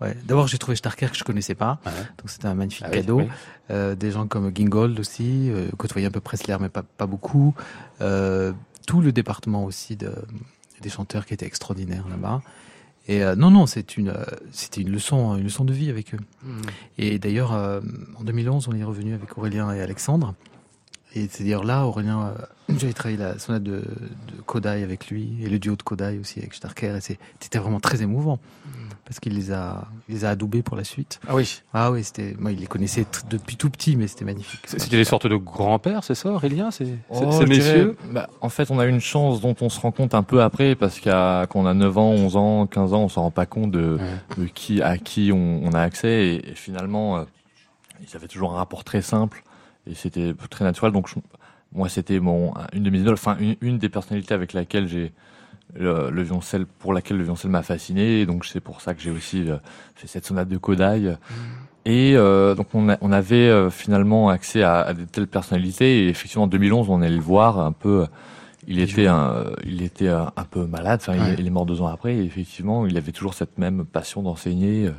Ouais. 0.00 0.16
D'abord, 0.24 0.48
j'ai 0.48 0.58
trouvé 0.58 0.74
Starker 0.76 1.08
que 1.12 1.16
je 1.16 1.22
connaissais 1.22 1.54
pas, 1.54 1.78
Ouais. 1.86 1.92
donc 2.18 2.28
c'était 2.28 2.46
un 2.48 2.54
magnifique 2.54 2.84
Ah 2.86 2.90
oui, 2.90 2.96
cadeau. 2.98 3.18
oui. 3.20 3.28
Euh, 3.70 3.94
des 3.94 4.10
gens 4.10 4.26
comme 4.26 4.50
Gingold 4.54 4.98
aussi, 4.98 5.48
euh, 5.50 5.68
côtoyé 5.76 6.08
un 6.08 6.10
peu 6.10 6.18
Pressler, 6.20 6.56
mais 6.60 6.68
pas, 6.68 6.82
pas 6.82 7.06
beaucoup. 7.06 7.54
Euh, 8.00 8.52
tout 8.84 9.00
le 9.00 9.12
département 9.12 9.64
aussi 9.64 9.94
de, 9.94 10.12
des 10.82 10.90
chanteurs 10.90 11.26
qui 11.26 11.34
étaient 11.34 11.46
extraordinaires 11.46 12.06
là-bas. 12.08 12.42
Et 13.08 13.22
euh, 13.22 13.34
non, 13.34 13.50
non, 13.50 13.66
c'est 13.66 13.96
une, 13.96 14.10
euh, 14.10 14.24
c'était 14.52 14.80
une 14.80 14.90
leçon, 14.90 15.36
une 15.36 15.44
leçon 15.44 15.64
de 15.64 15.72
vie 15.72 15.90
avec 15.90 16.14
eux. 16.14 16.20
Hmm. 16.44 16.60
Et 16.98 17.18
d'ailleurs, 17.18 17.52
euh, 17.52 17.80
en 18.18 18.24
2011, 18.24 18.68
on 18.68 18.76
est 18.76 18.84
revenu 18.84 19.14
avec 19.14 19.36
Aurélien 19.36 19.72
et 19.72 19.80
Alexandre. 19.80 20.34
Et 21.14 21.28
c'est 21.30 21.44
d'ailleurs 21.44 21.64
là, 21.64 21.84
Aurélien, 21.84 22.28
euh, 22.38 22.74
j'avais 22.78 22.92
travaillé 22.92 23.18
la 23.18 23.38
sonate 23.38 23.62
de, 23.62 23.80
de 23.80 24.42
Kodai 24.46 24.82
avec 24.82 25.08
lui 25.08 25.34
et 25.42 25.48
le 25.48 25.58
duo 25.58 25.76
de 25.76 25.82
Kodai 25.82 26.18
aussi 26.18 26.38
avec 26.38 26.54
Starker. 26.54 26.96
Et 26.96 27.18
c'était 27.40 27.58
vraiment 27.58 27.80
très 27.80 28.02
émouvant 28.02 28.38
parce 29.04 29.18
qu'il 29.20 29.34
les 29.34 29.52
a, 29.52 29.88
il 30.08 30.14
les 30.14 30.24
a 30.24 30.30
adoubés 30.30 30.62
pour 30.62 30.76
la 30.76 30.84
suite. 30.84 31.20
Ah 31.28 31.34
oui. 31.34 31.62
Ah 31.74 31.90
oui, 31.90 32.04
c'était, 32.04 32.34
moi, 32.38 32.52
il 32.52 32.60
les 32.60 32.66
connaissait 32.66 33.04
t- 33.04 33.18
depuis 33.28 33.56
tout 33.56 33.68
petit, 33.68 33.96
mais 33.96 34.06
c'était 34.06 34.24
magnifique. 34.24 34.60
C'était 34.66 34.96
des 34.96 35.04
sortes 35.04 35.26
de 35.26 35.36
grands-pères, 35.36 36.04
c'est 36.04 36.14
ça, 36.14 36.30
Aurélien? 36.30 36.70
C'est 36.70 36.84
c'est- 36.86 36.94
Oh, 37.10 37.32
ces 37.32 37.44
dirais, 37.44 37.46
messieurs? 37.46 37.96
bah, 38.12 38.28
En 38.40 38.48
fait, 38.48 38.70
on 38.70 38.78
a 38.78 38.86
une 38.86 39.00
chance 39.00 39.40
dont 39.40 39.56
on 39.60 39.68
se 39.68 39.80
rend 39.80 39.90
compte 39.92 40.14
un 40.14 40.22
peu 40.22 40.42
après, 40.42 40.74
parce 40.76 41.00
qu'à 41.00 41.46
quand 41.50 41.60
on 41.60 41.66
a 41.66 41.74
9 41.74 41.98
ans, 41.98 42.10
11 42.10 42.36
ans, 42.36 42.66
15 42.66 42.92
ans, 42.94 43.02
on 43.02 43.08
s'en 43.08 43.22
rend 43.22 43.30
pas 43.30 43.46
compte 43.46 43.70
de, 43.72 43.98
Ouais. 44.00 44.44
de 44.44 44.46
qui 44.46 44.80
à 44.82 44.98
qui 44.98 45.30
on, 45.32 45.60
on 45.64 45.72
a 45.72 45.80
accès. 45.80 46.08
Et, 46.26 46.50
et 46.50 46.54
finalement, 46.54 47.18
euh, 47.18 47.24
ils 48.00 48.16
avaient 48.16 48.28
toujours 48.28 48.52
un 48.52 48.56
rapport 48.56 48.84
très 48.84 49.02
simple 49.02 49.42
et 49.86 49.94
c'était 49.94 50.32
très 50.50 50.64
naturel. 50.64 50.92
Donc, 50.92 51.08
je- 51.08 51.16
moi, 51.74 51.88
c'était 51.88 52.20
mon 52.20 52.52
une 52.72 52.82
de 52.82 52.90
mes 52.90 52.98
idoles, 53.00 53.14
enfin 53.14 53.36
une, 53.40 53.56
une 53.62 53.78
des 53.78 53.88
personnalités 53.88 54.34
avec 54.34 54.52
laquelle 54.52 54.86
j'ai 54.88 55.12
le, 55.74 56.10
le 56.10 56.22
violoncelle 56.22 56.66
pour 56.66 56.92
laquelle 56.92 57.16
le 57.16 57.22
violoncelle 57.24 57.50
m'a 57.50 57.62
fasciné. 57.62 58.20
Et 58.20 58.26
donc, 58.26 58.44
c'est 58.44 58.60
pour 58.60 58.80
ça 58.80 58.94
que 58.94 59.00
j'ai 59.00 59.10
aussi 59.10 59.48
euh, 59.50 59.56
fait 59.94 60.06
cette 60.06 60.24
sonate 60.26 60.48
de 60.48 60.56
Kodai. 60.58 61.14
Et 61.84 62.12
euh, 62.16 62.54
donc, 62.54 62.68
on, 62.74 62.88
a- 62.90 62.98
on 63.00 63.10
avait 63.10 63.48
euh, 63.48 63.68
finalement 63.70 64.28
accès 64.28 64.62
à, 64.62 64.80
à 64.80 64.94
de 64.94 65.04
telles 65.04 65.26
personnalités. 65.26 66.04
Et 66.04 66.08
effectivement, 66.08 66.44
en 66.44 66.48
2011, 66.48 66.88
on 66.90 67.02
allait 67.02 67.14
le 67.16 67.20
voir 67.22 67.58
un 67.58 67.72
peu. 67.72 68.06
Il 68.68 68.78
était 68.78 69.08
un, 69.08 69.46
il 69.64 69.82
était 69.82 70.08
un, 70.08 70.30
un 70.36 70.44
peu 70.44 70.66
malade. 70.66 71.00
Enfin, 71.02 71.14
il- 71.32 71.40
il, 71.40 71.46
est 71.46 71.50
mort 71.50 71.66
deux 71.66 71.80
ans 71.82 71.88
après. 71.88 72.14
Et 72.16 72.22
effectivement, 72.24 72.86
il 72.86 72.96
avait 72.96 73.10
toujours 73.12 73.34
cette 73.34 73.58
même 73.58 73.84
passion 73.84 74.22
d'enseigner. 74.22 74.90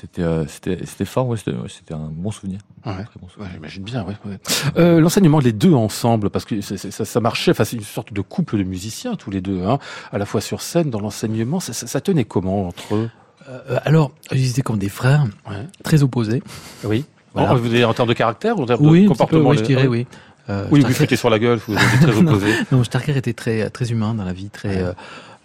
C'était, 0.00 0.22
euh, 0.22 0.46
c'était, 0.46 0.78
c'était 0.84 1.04
fort. 1.06 1.26
Ouais, 1.28 1.36
c'était, 1.38 1.94
un 1.94 2.10
bon 2.12 2.30
souvenir. 2.30 2.58
Ouais. 2.84 2.92
Très 3.04 3.18
bon 3.20 3.28
souvenir. 3.28 3.48
Ouais, 3.48 3.54
j'imagine 3.54 3.82
bien, 3.84 4.04
ouais. 4.04 4.14
ouais. 4.26 4.38
Euh, 4.76 5.00
L'enseignement, 5.00 5.38
les 5.38 5.52
deux 5.52 5.72
ensemble, 5.72 6.28
parce 6.30 6.44
que 6.44 6.60
ça, 6.60 6.76
ça 7.04 7.20
marchait, 7.20 7.52
enfin, 7.52 7.64
c'est 7.64 7.76
une 7.76 7.82
sorte 7.82 8.12
de 8.12 8.20
couple 8.20 8.58
de 8.58 8.62
musiciens, 8.64 9.14
tous 9.14 9.30
les 9.30 9.40
deux, 9.40 9.62
hein, 9.64 9.78
à 10.12 10.18
la 10.18 10.26
fois 10.26 10.40
sur 10.42 10.60
scène, 10.60 10.90
dans 10.90 11.00
l'enseignement, 11.00 11.60
ça, 11.60 11.72
ça- 11.72 11.86
ça 11.86 12.00
tenait 12.02 12.24
comment 12.24 12.68
entre 12.68 12.94
eux? 12.94 13.10
Euh, 13.48 13.78
alors, 13.84 14.10
ils 14.32 14.50
étaient 14.50 14.60
comme 14.62 14.78
des 14.78 14.88
frères, 14.88 15.24
ouais. 15.48 15.66
très 15.82 16.02
opposés. 16.02 16.42
Oui. 16.84 17.04
Voilà. 17.32 17.54
Vous 17.54 17.66
avez 17.66 17.84
en 17.84 17.94
termes 17.94 18.08
de 18.08 18.14
caractère 18.14 18.58
ou 18.58 18.62
en 18.62 18.66
termes 18.66 18.84
Oui, 18.86 19.02
de 19.02 19.04
peu, 19.04 19.08
comportement 19.12 19.50
oui, 19.50 19.58
je 19.58 19.62
dirais, 19.62 19.86
oui. 19.86 20.06
Euh, 20.48 20.66
Oui, 20.70 20.80
vous 20.80 20.86
Starker- 20.88 20.94
foutez 20.94 21.16
sur 21.16 21.30
la 21.30 21.38
gueule, 21.38 21.58
vous 21.66 21.74
êtes 21.74 22.00
très 22.02 22.12
Non. 22.22 22.32
opposés. 22.32 22.52
Non, 22.70 22.84
Starker 22.84 23.16
était 23.16 23.32
très 23.34 23.68
très 23.70 23.90
humain 23.92 24.14
dans 24.14 24.24
la 24.24 24.32
vie, 24.32 24.48
très, 24.50 24.68
Ouais. 24.76 24.82
euh, 24.82 24.92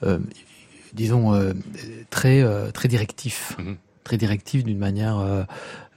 euh, 0.03 0.19
disons, 0.93 1.33
euh, 1.33 1.53
très 2.09 2.41
euh, 2.41 2.69
très 2.71 2.87
directif, 2.87 3.55
Mhm. 3.59 3.77
Très 4.03 4.17
directif 4.17 4.63
d'une 4.63 4.77
manière 4.77 5.17
euh, 5.19 5.43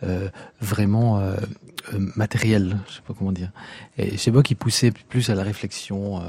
euh, 0.02 0.28
vraiment 0.60 1.20
euh, 1.20 1.36
matérielle, 2.16 2.78
je 2.88 2.94
sais 2.94 3.02
pas 3.06 3.14
comment 3.16 3.32
dire. 3.32 3.50
Et 3.98 4.16
chez 4.16 4.30
Bock, 4.30 4.50
il 4.50 4.56
poussait 4.56 4.90
plus 4.90 5.30
à 5.30 5.34
la 5.34 5.42
réflexion. 5.42 6.22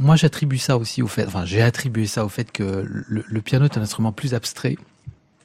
Moi, 0.00 0.16
j'attribue 0.16 0.58
ça 0.58 0.76
aussi 0.76 1.02
au 1.02 1.06
fait, 1.06 1.26
enfin, 1.26 1.44
j'ai 1.44 1.62
attribué 1.62 2.06
ça 2.06 2.24
au 2.24 2.28
fait 2.28 2.52
que 2.52 2.84
le 3.08 3.40
piano 3.40 3.64
est 3.64 3.78
un 3.78 3.82
instrument 3.82 4.12
plus 4.12 4.34
abstrait, 4.34 4.76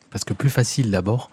parce 0.10 0.24
que 0.24 0.34
plus 0.34 0.50
facile 0.50 0.92
d'abord. 0.92 1.30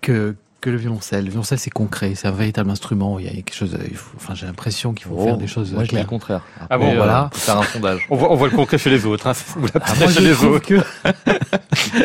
que 0.00 0.34
que 0.62 0.70
le 0.70 0.76
violoncelle. 0.76 1.24
Le 1.24 1.30
violoncelle, 1.30 1.58
c'est 1.58 1.70
concret, 1.70 2.14
c'est 2.14 2.28
un 2.28 2.32
véritable 2.32 2.70
instrument. 2.70 3.18
Il 3.18 3.26
y 3.26 3.28
a 3.28 3.32
quelque 3.32 3.52
chose. 3.52 3.76
Il 3.90 3.96
faut, 3.96 4.16
enfin, 4.16 4.34
j'ai 4.34 4.46
l'impression 4.46 4.94
qu'il 4.94 5.06
faut 5.06 5.22
faire 5.22 5.36
des 5.36 5.48
choses. 5.48 5.72
Moi, 5.74 5.84
je 5.84 5.90
dis 5.90 5.96
le 5.96 6.04
contraire. 6.04 6.42
ah 6.70 6.78
bon, 6.78 6.94
voilà. 6.94 7.28
faire 7.34 7.58
un 7.58 7.64
sondage. 7.64 8.06
On 8.08 8.16
voit, 8.16 8.32
on 8.32 8.36
voit 8.36 8.48
le 8.48 8.56
concret 8.56 8.78
chez 8.78 8.88
les 8.88 9.04
autres. 9.04 9.26
Hein. 9.26 9.32
Ou 9.56 9.66
la 9.66 9.72
ah, 9.82 9.94
moi, 9.98 10.08
chez 10.08 10.20
les 10.20 10.44
autres. 10.44 10.66
Que... 10.66 10.80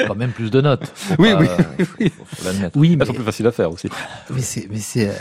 quand 0.08 0.16
même 0.16 0.32
plus 0.32 0.50
de 0.50 0.60
notes. 0.60 0.92
Oui, 1.20 1.30
oui, 1.40 1.48
oui. 2.00 2.12
oui, 2.76 2.90
mais... 2.96 2.98
Elles 3.02 3.08
sont 3.08 3.14
plus 3.14 3.24
faciles 3.24 3.48
à 3.48 3.52
faire 3.52 3.72
aussi. 3.72 3.90
Mais 4.32 4.42
c'est, 4.42 4.68
mais 4.70 4.80
c'est. 4.80 5.10
Euh, 5.10 5.14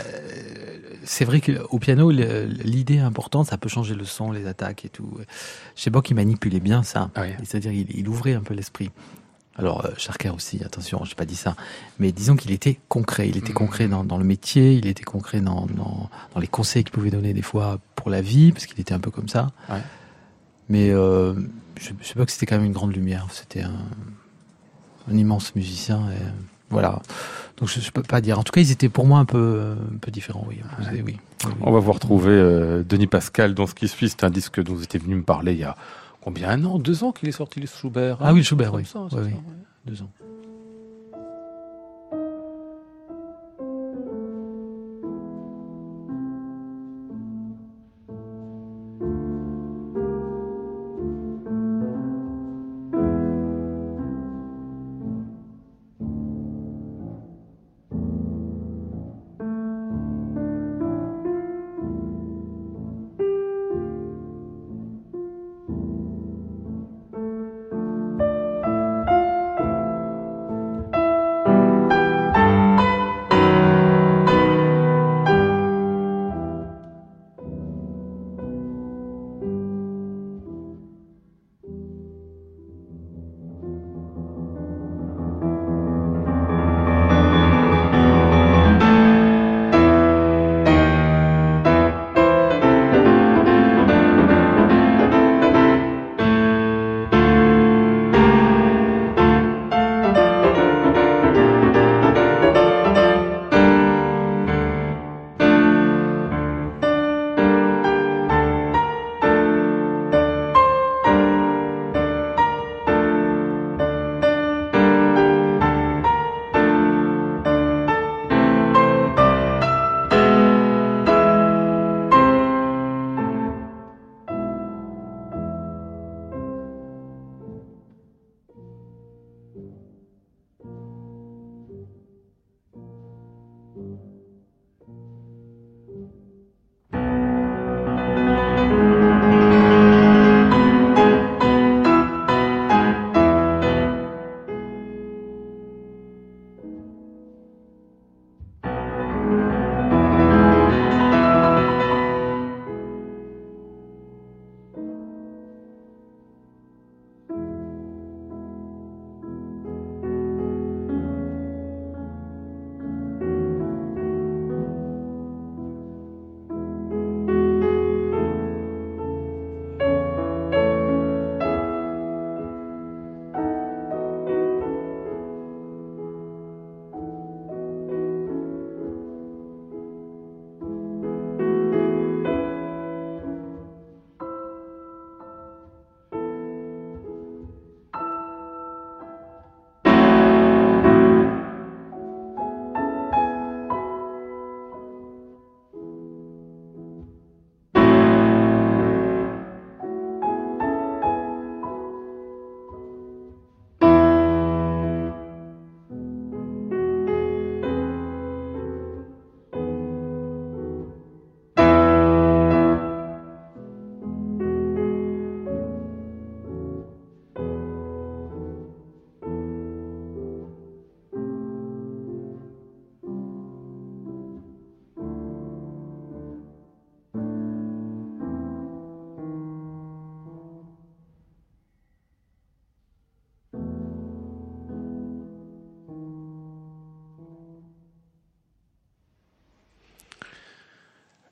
c'est 1.03 1.23
vrai 1.23 1.39
qu'au 1.39 1.79
piano, 1.79 2.11
l'idée 2.11 2.99
importante, 2.99 3.47
ça 3.47 3.57
peut 3.57 3.69
changer 3.69 3.95
le 3.95 4.03
son, 4.03 4.31
les 4.31 4.45
attaques 4.45 4.83
et 4.83 4.89
tout. 4.89 5.19
Chez 5.75 5.89
Bock, 5.89 6.09
il 6.09 6.15
manipulait 6.15 6.59
bien 6.59 6.83
ça. 6.83 7.11
Ah 7.15 7.21
C'est-à-dire, 7.45 7.71
il, 7.71 7.87
il, 7.97 8.09
ouvrait 8.09 8.33
un 8.33 8.41
peu 8.41 8.53
l'esprit. 8.53 8.91
Alors, 9.57 9.85
euh, 9.85 9.89
Charker 9.97 10.29
aussi, 10.29 10.63
attention, 10.63 11.03
j'ai 11.03 11.15
pas 11.15 11.25
dit 11.25 11.35
ça. 11.35 11.55
Mais 11.99 12.11
disons 12.11 12.35
qu'il 12.35 12.51
était 12.51 12.79
concret. 12.89 13.27
Il 13.27 13.37
était 13.37 13.53
concret 13.53 13.87
dans, 13.87 14.03
dans, 14.03 14.17
le 14.17 14.23
métier, 14.23 14.73
il 14.73 14.85
était 14.85 15.03
concret 15.03 15.41
dans, 15.41 15.65
dans, 15.65 16.09
dans 16.33 16.39
les 16.39 16.47
conseils 16.47 16.83
qu'il 16.83 16.91
pouvait 16.91 17.09
donner 17.09 17.33
des 17.33 17.41
fois 17.41 17.79
pour 17.95 18.11
la 18.11 18.21
vie, 18.21 18.51
parce 18.51 18.67
qu'il 18.67 18.79
était 18.79 18.93
un 18.93 18.99
peu 18.99 19.09
comme 19.09 19.29
ça. 19.29 19.51
Ouais. 19.69 19.81
Mais 20.69 20.91
euh, 20.91 21.33
je, 21.79 21.91
je 21.99 22.07
sais 22.07 22.13
pas 22.13 22.25
que 22.25 22.31
c'était 22.31 22.45
quand 22.45 22.57
même 22.57 22.65
une 22.65 22.73
grande 22.73 22.93
lumière. 22.93 23.27
C'était 23.31 23.61
un, 23.61 23.79
un, 25.11 25.17
immense 25.17 25.55
musicien. 25.55 26.01
Et, 26.11 26.23
voilà. 26.69 27.01
Donc 27.57 27.69
je, 27.69 27.79
ne 27.79 27.91
peux 27.91 28.03
pas 28.03 28.21
dire. 28.21 28.37
En 28.37 28.43
tout 28.43 28.51
cas, 28.51 28.61
ils 28.61 28.71
étaient 28.71 28.89
pour 28.89 29.07
moi 29.07 29.19
un 29.19 29.25
peu, 29.25 29.75
un 29.93 29.97
peu 29.97 30.11
différents. 30.11 30.45
Oui. 30.47 30.61
oui, 30.91 31.01
oui. 31.03 31.17
On 31.61 31.71
va 31.71 31.79
vous 31.79 31.91
retrouver 31.91 32.31
euh, 32.31 32.83
Denis 32.83 33.07
Pascal 33.07 33.53
dans 33.53 33.65
ce 33.65 33.73
qui 33.73 33.87
suit. 33.87 34.09
C'est 34.09 34.23
un 34.23 34.29
disque 34.29 34.61
dont 34.61 34.73
vous 34.73 34.83
étiez 34.83 34.99
venu 34.99 35.15
me 35.15 35.23
parler 35.23 35.53
il 35.53 35.59
y 35.59 35.63
a 35.63 35.75
combien 36.21 36.49
Un 36.49 36.63
an 36.65 36.79
Deux 36.79 37.03
ans 37.03 37.11
qu'il 37.11 37.29
est 37.29 37.33
sorti, 37.33 37.59
le 37.59 37.67
Schubert 37.67 38.17
Ah 38.21 38.31
oui, 38.33 38.39
le 38.39 38.43
Schubert, 38.43 38.73
oui. 38.73 38.85
Ça, 38.85 39.07
oui, 39.11 39.19
oui. 39.25 39.33
Deux 39.85 40.01
ans. 40.01 40.11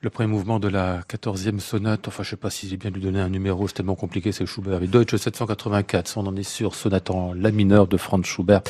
Le 0.06 0.10
premier 0.10 0.28
mouvement 0.28 0.60
de 0.60 0.68
la 0.68 1.00
quatorzième 1.08 1.58
sonate, 1.58 2.06
enfin 2.06 2.22
je 2.22 2.30
sais 2.30 2.36
pas 2.36 2.48
si 2.48 2.68
j'ai 2.68 2.76
bien 2.76 2.90
lui 2.90 3.00
donné 3.00 3.18
un 3.18 3.28
numéro, 3.28 3.66
c'est 3.66 3.74
tellement 3.74 3.96
compliqué, 3.96 4.30
c'est 4.30 4.46
Schubert. 4.46 4.80
Et 4.80 4.86
Deutsche 4.86 5.16
784, 5.16 6.16
on 6.18 6.28
en 6.28 6.36
est 6.36 6.44
sûr, 6.44 6.76
sonate 6.76 7.10
en 7.10 7.32
la 7.32 7.50
mineur 7.50 7.88
de 7.88 7.96
Franz 7.96 8.24
Schubert, 8.24 8.60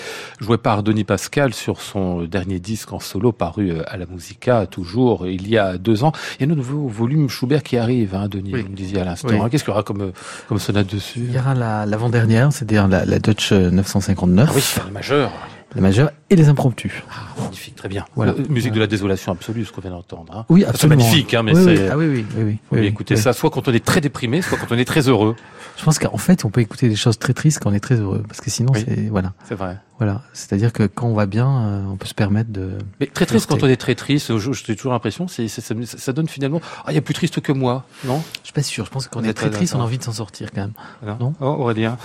joué 0.40 0.56
par 0.56 0.82
Denis 0.82 1.04
Pascal 1.04 1.52
sur 1.52 1.82
son 1.82 2.22
dernier 2.22 2.58
disque 2.58 2.94
en 2.94 3.00
solo 3.00 3.32
paru 3.32 3.70
euh, 3.70 3.82
à 3.86 3.98
la 3.98 4.06
Musica, 4.06 4.64
toujours 4.64 5.26
il 5.26 5.46
y 5.46 5.58
a 5.58 5.76
deux 5.76 6.04
ans. 6.04 6.12
Il 6.40 6.46
y 6.46 6.48
a 6.48 6.52
un 6.54 6.56
nouveau 6.56 6.88
volume 6.88 7.28
Schubert 7.28 7.62
qui 7.62 7.76
arrive, 7.76 8.14
hein, 8.14 8.28
Denis, 8.28 8.52
vous 8.52 8.70
me 8.70 8.74
disiez 8.74 9.00
à 9.00 9.04
l'instant. 9.04 9.28
Hein. 9.28 9.50
Qu'est-ce 9.50 9.62
qu'il 9.62 9.72
y 9.72 9.74
aura 9.74 9.82
comme, 9.82 10.12
comme 10.48 10.58
sonate 10.58 10.86
dessus? 10.86 11.20
Il 11.20 11.34
y 11.34 11.38
aura 11.38 11.54
l'avant-dernière, 11.84 12.50
c'est-à-dire 12.50 12.88
la, 12.88 13.04
la 13.04 13.18
Deutsche 13.18 13.52
959. 13.52 14.48
Ah 14.48 14.52
oui, 14.56 14.62
la 14.86 14.90
majeure. 14.90 15.32
La 15.74 15.82
majeure 15.82 16.10
et 16.30 16.36
les 16.36 16.48
impromptus. 16.48 16.92
Ah, 17.10 17.40
magnifique, 17.42 17.76
très 17.76 17.88
bien. 17.88 18.04
Voilà. 18.16 18.32
Euh, 18.32 18.44
musique 18.48 18.72
de 18.72 18.80
la 18.80 18.86
désolation 18.86 19.32
absolue, 19.32 19.64
ce 19.64 19.72
qu'on 19.72 19.80
vient 19.80 19.90
d'entendre. 19.90 20.32
Hein. 20.36 20.44
Oui, 20.48 20.62
C'est 20.62 20.68
absolument. 20.68 21.04
magnifique, 21.04 21.34
hein, 21.34 21.42
mais 21.42 21.54
Oui, 21.54 21.64
oui. 21.64 21.76
c'est. 21.76 21.88
Ah 21.88 21.96
oui, 21.96 22.06
oui, 22.08 22.26
oui, 22.36 22.42
oui. 22.44 22.58
Oui, 22.72 22.80
oui, 22.80 22.86
écoutez 22.86 23.14
oui. 23.14 23.20
ça, 23.20 23.32
soit 23.32 23.50
quand 23.50 23.68
on 23.68 23.72
est 23.72 23.84
très 23.84 24.00
déprimé, 24.00 24.42
soit 24.42 24.58
quand 24.58 24.72
on 24.74 24.78
est 24.78 24.84
très 24.84 25.08
heureux. 25.08 25.36
Je 25.78 25.84
pense 25.84 25.98
qu'en 25.98 26.16
fait, 26.16 26.44
on 26.46 26.50
peut 26.50 26.62
écouter 26.62 26.88
des 26.88 26.96
choses 26.96 27.18
très 27.18 27.34
tristes 27.34 27.60
quand 27.62 27.70
on 27.70 27.74
est 27.74 27.80
très 27.80 27.96
heureux, 27.96 28.24
parce 28.26 28.40
que 28.40 28.48
sinon, 28.50 28.72
Oui. 28.74 28.82
c'est 28.88 29.08
voilà, 29.10 29.34
C'est 29.46 29.54
vrai. 29.54 29.76
voilà. 29.98 30.22
C'est-à-dire 30.32 30.72
que 30.72 30.84
quand 30.84 31.06
on 31.06 31.12
va 31.12 31.26
bien, 31.26 31.46
euh, 31.66 31.84
on 31.92 31.96
peut 31.96 32.06
se 32.06 32.14
permettre 32.14 32.50
de. 32.50 32.78
Mais 32.98 33.06
très 33.06 33.26
triste, 33.26 33.46
quand 33.46 33.62
on 33.62 33.66
est 33.68 33.76
très 33.76 33.94
triste, 33.94 34.38
je- 34.38 34.52
j'ai 34.52 34.74
toujours 34.74 34.92
l'impression, 34.92 35.28
c'est, 35.28 35.48
c'est- 35.48 35.60
ça, 35.60 35.74
ça 35.84 36.12
donne 36.14 36.28
finalement, 36.28 36.62
ah, 36.86 36.92
il 36.92 36.94
y 36.94 36.98
a 36.98 37.02
plus 37.02 37.12
triste 37.12 37.40
que 37.42 37.52
moi, 37.52 37.84
non? 38.04 38.22
Je 38.40 38.46
suis 38.46 38.52
pas 38.54 38.62
sûr. 38.62 38.86
Je 38.86 38.90
pense 38.90 39.06
que 39.06 39.12
quand 39.12 39.20
on 39.20 39.24
est 39.24 39.34
très 39.34 39.50
triste, 39.50 39.74
on 39.74 39.80
a 39.80 39.82
envie 39.82 39.98
de 39.98 40.02
s'en 40.02 40.12
sortir 40.14 40.48
quand 40.50 40.62
même. 40.62 41.16
Non? 41.20 41.34
Oh, 41.40 41.44
Aurélien. 41.44 41.98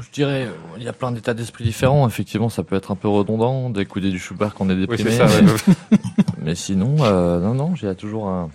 Je 0.00 0.10
dirais, 0.10 0.44
euh, 0.46 0.50
il 0.78 0.82
y 0.82 0.88
a 0.88 0.94
plein 0.94 1.12
d'états 1.12 1.34
d'esprit 1.34 1.64
différents. 1.64 2.08
Effectivement, 2.08 2.48
ça 2.48 2.62
peut 2.62 2.74
être 2.76 2.90
un 2.90 2.96
peu 2.96 3.08
redondant 3.08 3.43
d'écouter 3.70 4.10
du 4.10 4.18
Schubert 4.18 4.54
quand 4.54 4.66
on 4.66 4.70
est 4.70 4.74
Oui, 4.74 4.80
déprimé. 4.86 5.10
ça. 5.12 5.26
Mais 6.42 6.54
sinon, 6.54 6.96
euh, 7.00 7.40
non, 7.40 7.54
non, 7.54 7.74
j'ai 7.74 7.94
toujours 7.94 8.28
un, 8.28 8.50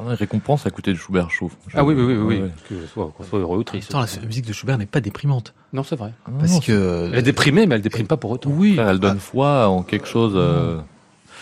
une 0.00 0.08
récompense 0.12 0.66
à 0.66 0.68
écouter 0.68 0.92
du 0.92 0.98
Schubert, 0.98 1.30
je 1.30 1.36
trouve. 1.36 1.52
Ah 1.74 1.84
oui, 1.84 1.94
oui, 1.94 2.04
oui, 2.16 2.40
oui. 2.42 2.50
Que 2.68 2.86
soit, 2.86 3.10
qu'on 3.16 3.24
soit 3.24 3.38
heureux 3.38 3.58
ou 3.58 3.64
triste. 3.64 3.90
Attends, 3.90 4.00
la 4.20 4.26
musique 4.26 4.46
de 4.46 4.52
Schubert 4.52 4.78
n'est 4.78 4.86
pas 4.86 5.00
déprimante, 5.00 5.52
Non, 5.72 5.82
c'est 5.82 5.96
vrai. 5.96 6.12
Ah 6.26 6.30
parce 6.38 6.52
non, 6.52 6.60
que 6.60 7.10
Elle 7.12 7.18
est 7.18 7.22
déprimée, 7.22 7.66
mais 7.66 7.74
elle 7.76 7.82
déprime 7.82 8.06
pas 8.06 8.16
pour 8.16 8.30
autant. 8.30 8.50
oui, 8.50 8.76
elle 8.78 8.98
donne 9.00 9.18
foi 9.18 9.68
en 9.68 9.82
quelque 9.82 10.06
chose. 10.06 10.32
euh, 10.36 10.78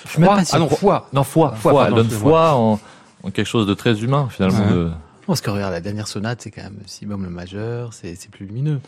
je 0.06 0.10
suis 0.10 0.20
même 0.20 0.28
Foi 0.30 0.36
pas. 0.38 0.44
Ah 0.52 0.58
non, 0.58 0.68
foi. 0.68 1.08
Non, 1.12 1.24
foi, 1.24 1.50
Foi, 1.56 1.72
foi. 1.72 1.82
pardon, 1.82 1.96
elle 1.96 2.02
donne 2.08 2.10
foi 2.18 2.54
en, 2.54 2.80
en 3.22 3.30
quelque 3.30 3.46
chose 3.48 3.66
de 3.66 3.74
très 3.74 4.02
humain 4.02 4.28
finalement. 4.30 4.58
Ouais. 4.66 4.72
de- 4.72 4.90
Parce 5.26 5.40
que 5.40 5.50
regarde, 5.50 5.72
la 5.72 5.80
dernière 5.80 6.06
sonate, 6.08 6.42
c'est 6.42 6.50
quand 6.50 6.62
même 6.62 6.78
si 6.86 7.06
bémol 7.06 7.28
majeur, 7.30 7.92
c'est 7.94 8.14
c'est 8.14 8.30
plus 8.30 8.46
lumineux. 8.46 8.80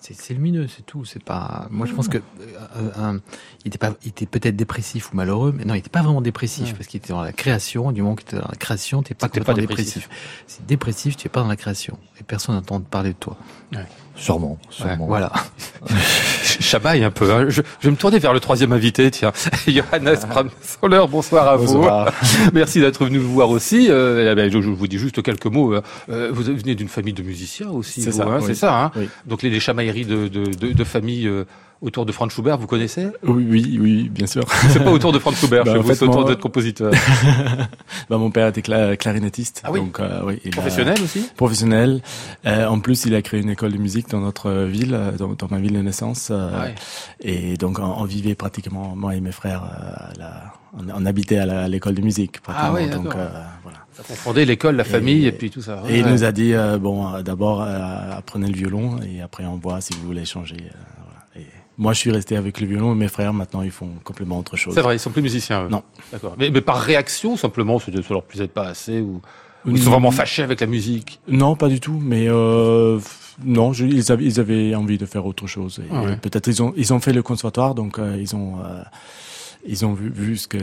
C'est 0.00 0.14
c'est 0.14 0.32
lumineux, 0.34 0.66
c'est 0.66 0.84
tout. 0.86 1.04
C'est 1.04 1.22
pas. 1.22 1.66
Moi, 1.70 1.86
je 1.86 1.92
pense 1.92 2.08
que 2.08 2.16
euh, 2.18 2.90
un- 2.96 3.20
il 3.64 3.68
était 3.68 3.76
pas, 3.78 3.92
il 4.02 4.08
était 4.08 4.24
peut-être 4.26 4.56
dépressif 4.56 5.12
ou 5.12 5.16
malheureux, 5.16 5.52
mais 5.54 5.64
non, 5.66 5.74
il 5.74 5.78
était 5.78 5.90
pas 5.90 6.00
vraiment 6.02 6.22
dépressif 6.22 6.68
Ouais. 6.68 6.72
parce 6.72 6.86
qu'il 6.86 6.98
était 6.98 7.12
dans 7.12 7.20
la 7.22 7.32
création. 7.32 7.92
Du 7.92 8.00
moment 8.02 8.16
qu'il 8.16 8.26
était 8.28 8.40
dans 8.42 8.48
la 8.48 8.56
création, 8.56 9.02
t'es 9.02 9.12
pas 9.14 9.28
complètement 9.28 9.54
pas 9.54 9.60
dépressif. 9.60 10.08
Si 10.46 10.62
dépressif, 10.62 11.16
tu 11.18 11.26
es 11.26 11.28
pas 11.30 11.40
dans 11.42 11.48
la 11.48 11.56
création 11.56 11.98
et 12.18 12.22
personne 12.22 12.54
n'entend 12.54 12.80
parler 12.80 13.10
de 13.10 13.18
toi. 13.18 13.36
Sûrement, 14.20 14.58
sûrement. 14.68 15.06
Voilà. 15.06 15.32
Chabaille 16.60 17.02
un 17.04 17.10
peu. 17.10 17.32
hein. 17.32 17.46
Je, 17.48 17.62
je 17.80 17.86
vais 17.88 17.90
me 17.90 17.96
tourner 17.96 18.18
vers 18.18 18.34
le 18.34 18.40
troisième 18.40 18.72
invité, 18.72 19.10
tiens. 19.10 19.32
Johannes 19.66 20.18
Bramsoller, 20.28 21.04
bonsoir 21.10 21.48
à 21.48 21.56
vous. 21.56 21.86
Merci 22.52 22.80
d'être 22.80 23.04
venu 23.04 23.18
nous 23.18 23.30
voir 23.30 23.48
aussi. 23.50 23.86
Euh, 23.90 24.30
eh 24.30 24.34
ben, 24.34 24.50
je, 24.52 24.58
vous 24.58 24.86
dis 24.86 24.98
juste 24.98 25.22
quelques 25.22 25.46
mots. 25.46 25.72
euh, 25.74 25.80
euh, 26.10 26.30
vous 26.32 26.42
venez 26.42 26.74
d'une 26.74 26.88
famille 26.88 27.14
de 27.14 27.22
musiciens 27.22 27.70
aussi, 27.70 28.02
C'est 28.02 28.10
vous, 28.10 28.16
ça, 28.18 28.24
hein, 28.24 28.38
oui. 28.42 28.54
ça. 28.54 28.82
Hein 28.84 28.92
Oui. 28.96 29.08
Donc 29.26 29.42
les, 29.42 29.48
les 29.50 29.60
chamailleries 29.60 30.04
de, 30.04 30.28
de, 30.28 30.44
de, 30.46 30.72
de 30.72 30.84
famille 30.84 31.26
euh, 31.26 31.44
autour 31.82 32.04
de 32.06 32.12
Franz 32.12 32.34
Schubert, 32.34 32.58
vous 32.58 32.66
connaissez 32.66 33.08
Oui, 33.22 33.46
oui, 33.48 33.78
oui, 33.80 34.08
bien 34.10 34.26
sûr. 34.26 34.44
C'est 34.70 34.84
pas 34.84 34.90
autour 34.90 35.12
de 35.12 35.18
Franz 35.18 35.36
Schubert, 35.38 35.64
Bah, 35.64 35.78
vous, 35.78 35.94
c'est 35.94 36.04
autour 36.04 36.24
d'être 36.26 36.40
compositeur. 36.40 36.92
bah, 38.10 38.18
mon 38.18 38.30
père 38.30 38.48
était 38.48 38.60
cla- 38.60 38.96
clarinettiste. 38.96 39.62
Ah 39.64 39.72
oui. 39.72 39.80
donc, 39.80 39.98
euh, 40.00 40.20
oui, 40.24 40.40
il 40.44 40.52
a- 40.52 40.56
Professionnel 40.56 40.96
aussi 41.02 41.28
Professionnel. 41.36 42.02
Euh, 42.46 42.66
en 42.66 42.80
plus, 42.80 43.04
il 43.06 43.14
a 43.14 43.22
créé 43.22 43.40
une 43.40 43.50
école 43.50 43.72
de 43.72 43.78
musique 43.78 44.08
dans 44.10 44.20
notre 44.20 44.50
ville, 44.64 44.94
euh, 44.94 45.12
dans, 45.12 45.28
dans 45.34 45.48
ma 45.50 45.58
ville 45.58 45.72
de 45.74 45.82
naissance. 45.82 46.28
euh, 46.30 46.50
Ah 46.54 46.60
ouais. 46.64 46.74
Et 47.20 47.56
donc, 47.56 47.78
on, 47.78 47.84
on 47.84 48.04
vivait 48.04 48.34
pratiquement, 48.34 48.94
moi 48.96 49.14
et 49.16 49.20
mes 49.20 49.32
frères, 49.32 49.62
à 49.64 50.10
la- 50.18 50.52
on, 50.78 51.02
on 51.02 51.06
habitait 51.06 51.38
à 51.38 51.66
l'école 51.68 51.94
de 51.94 52.02
musique. 52.02 52.40
pratiquement. 52.40 52.68
Ah 52.70 52.72
ouais, 52.74 52.88
donc, 52.88 53.04
voilà. 53.62 53.86
Ça 53.92 54.02
confondait 54.06 54.44
l'école, 54.44 54.76
la 54.76 54.84
famille 54.84 55.26
et 55.26 55.32
puis 55.32 55.50
tout 55.50 55.60
ça. 55.62 55.82
Et 55.88 55.98
il 55.98 56.04
Ouais. 56.04 56.12
nous 56.12 56.24
a 56.24 56.32
dit, 56.32 56.52
bon, 56.80 57.20
d'abord, 57.22 57.60
apprenez 57.62 58.46
le 58.48 58.54
violon 58.54 58.98
et 59.02 59.20
après 59.20 59.44
on 59.46 59.56
voit 59.56 59.80
si 59.80 59.92
vous 59.94 60.06
voulez 60.06 60.24
changer. 60.24 60.58
Euh, 61.80 61.82
moi, 61.82 61.92
je 61.94 61.98
suis 61.98 62.10
resté 62.12 62.36
avec 62.36 62.60
le 62.60 62.66
violon 62.66 62.92
et 62.92 62.96
mes 62.96 63.08
frères, 63.08 63.32
maintenant, 63.32 63.62
ils 63.62 63.70
font 63.70 63.88
complètement 64.04 64.38
autre 64.38 64.56
chose. 64.56 64.74
C'est 64.74 64.82
vrai, 64.82 64.96
ils 64.96 65.00
sont 65.00 65.10
plus 65.10 65.22
musiciens. 65.22 65.64
eux. 65.64 65.68
Non. 65.68 65.82
D'accord. 66.12 66.34
Mais, 66.38 66.50
mais 66.50 66.60
par 66.60 66.78
réaction, 66.80 67.36
simplement, 67.36 67.78
ça 67.78 67.90
ne 67.90 68.00
leur 68.10 68.22
plaisait 68.22 68.48
pas 68.48 68.66
assez 68.68 69.00
ou, 69.00 69.20
ou 69.66 69.70
ils 69.70 69.82
sont 69.82 69.90
vraiment 69.90 70.10
fâchés 70.10 70.42
avec 70.42 70.60
la 70.60 70.66
musique? 70.66 71.20
Non, 71.28 71.56
pas 71.56 71.68
du 71.68 71.80
tout, 71.80 71.98
mais 72.00 72.26
euh, 72.28 72.98
non, 73.44 73.72
je- 73.72 73.86
ils, 73.86 74.12
avaient, 74.12 74.24
ils 74.24 74.40
avaient 74.40 74.74
envie 74.74 74.98
de 74.98 75.06
faire 75.06 75.26
autre 75.26 75.46
chose. 75.46 75.80
Ah 75.92 76.02
ouais. 76.02 76.16
Peut-être 76.16 76.48
ils 76.48 76.62
ont 76.62 76.72
ils 76.76 76.92
ont 76.92 77.00
fait 77.00 77.12
le 77.12 77.22
conservatoire, 77.22 77.74
donc 77.74 77.98
euh, 77.98 78.16
ils 78.20 78.34
ont 78.36 78.56
euh, 78.64 78.82
ils 79.66 79.84
ont 79.84 79.92
vu, 79.92 80.10
vu 80.10 80.36
ce 80.36 80.48
que 80.48 80.58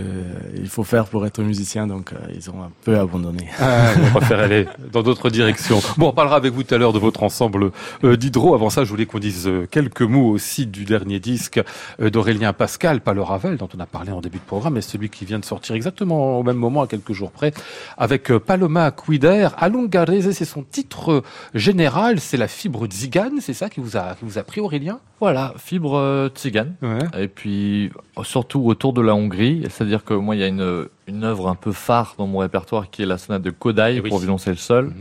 il 0.56 0.70
faut 0.70 0.84
faire 0.84 1.06
pour 1.06 1.26
être 1.26 1.42
musicien, 1.42 1.88
donc 1.88 2.14
euh, 2.14 2.18
ils 2.34 2.50
ont 2.50 2.64
un 2.64 2.72
peu 2.84 2.98
abandonné. 2.98 3.48
Ah, 3.60 3.92
on 4.04 4.18
préfère 4.18 4.40
aller 4.40 4.68
dans 4.92 5.04
d'autres 5.04 5.30
directions. 5.30 5.80
Bon, 5.98 6.10
on 6.10 6.14
parlera 6.14 6.36
avec 6.36 6.54
vous 6.54 6.64
tout 6.64 6.74
à 6.74 6.78
l'heure 6.78 6.94
de 6.94 7.00
votre 7.00 7.24
ensemble 7.24 7.72
euh, 8.04 8.18
d'hydro. 8.18 8.56
Avant 8.56 8.70
ça, 8.70 8.84
je 8.84 8.90
voulais 8.90 9.06
qu'on 9.06 9.20
dise 9.20 9.48
euh, 9.48 9.68
quelques 9.70 10.02
mots 10.02 10.30
aussi 10.30 10.66
du 10.66 10.86
dernier 10.86 11.20
disque 11.20 11.62
euh, 12.02 12.10
d'Aurélien 12.10 12.54
Pascal, 12.54 13.02
pas 13.02 13.14
le 13.14 13.22
Ravel, 13.22 13.58
dont 13.58 13.70
on 13.76 13.80
a 13.80 13.86
parlé 13.86 14.12
en 14.12 14.22
début 14.22 14.40
de 14.40 14.44
programme, 14.44 14.74
mais 14.74 14.82
celui 14.82 15.10
qui 15.10 15.26
vient 15.26 15.40
de 15.40 15.46
sortir 15.46 15.76
exactement 15.76 16.40
au 16.40 16.44
même 16.44 16.58
moment, 16.58 16.82
à 16.82 16.88
quelques 16.88 17.14
jours 17.14 17.32
près, 17.32 17.54
avec 17.98 18.32
euh, 18.32 18.40
Paloma 18.40 18.92
Cuider. 18.92 19.50
Alungarese, 19.58 20.32
c'est 20.32 20.46
son 20.46 20.64
titre 20.64 21.24
général, 21.54 22.20
c'est 22.20 22.38
la 22.38 22.48
fibre 22.48 22.88
zigane, 22.92 23.40
c'est 23.42 23.54
ça 23.54 23.70
qui 23.70 23.80
vous 23.80 23.98
a, 23.98 24.16
qui 24.16 24.26
vous 24.26 24.38
a 24.38 24.44
pris, 24.44 24.62
Aurélien? 24.62 25.00
Voilà, 25.20 25.54
fibre 25.58 25.98
euh, 25.98 26.30
tzigane. 26.30 26.76
Ouais. 26.82 27.24
Et 27.24 27.28
puis 27.28 27.92
surtout 28.26 28.62
autour 28.65 28.94
de 28.94 29.02
la 29.02 29.13
Hongrie, 29.15 29.63
c'est-à-dire 29.70 30.04
que 30.04 30.13
moi 30.13 30.36
il 30.36 30.40
y 30.40 30.44
a 30.44 30.48
une 30.48 30.88
une 31.08 31.24
œuvre 31.24 31.48
un 31.50 31.56
peu 31.56 31.72
phare 31.72 32.15
dans 32.18 32.28
mon 32.28 32.40
répertoire 32.40 32.90
qui 32.90 33.02
est 33.04 33.06
la 33.06 33.18
sonate 33.18 33.42
de 33.42 33.50
Kodai 33.52 33.96
Eh 33.98 34.02
oui. 34.02 34.10
pour 34.10 34.20
violoncelle 34.20 34.58
seul, 34.58 34.86
Mhm. 34.86 34.94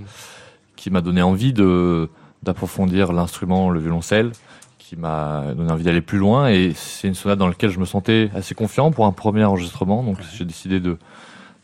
qui 0.77 0.91
m'a 0.91 1.01
donné 1.01 1.23
envie 1.23 1.53
de 1.53 2.09
d'approfondir 2.43 3.13
l'instrument, 3.13 3.71
le 3.71 3.81
violoncelle, 3.81 4.31
qui 4.79 4.95
m'a 4.97 5.47
donné 5.57 5.73
envie 5.73 5.83
d'aller 5.85 6.01
plus 6.03 6.19
loin. 6.19 6.49
Et 6.49 6.73
c'est 6.75 7.09
une 7.09 7.15
sonate 7.15 7.39
dans 7.39 7.49
laquelle 7.49 7.71
je 7.71 7.81
me 7.81 7.85
sentais 7.87 8.31
assez 8.35 8.55
confiant 8.55 8.93
pour 8.93 9.07
un 9.07 9.13
premier 9.13 9.45
enregistrement, 9.45 10.03
donc 10.05 10.19
j'ai 10.35 10.45
décidé 10.45 10.79
de 10.81 10.97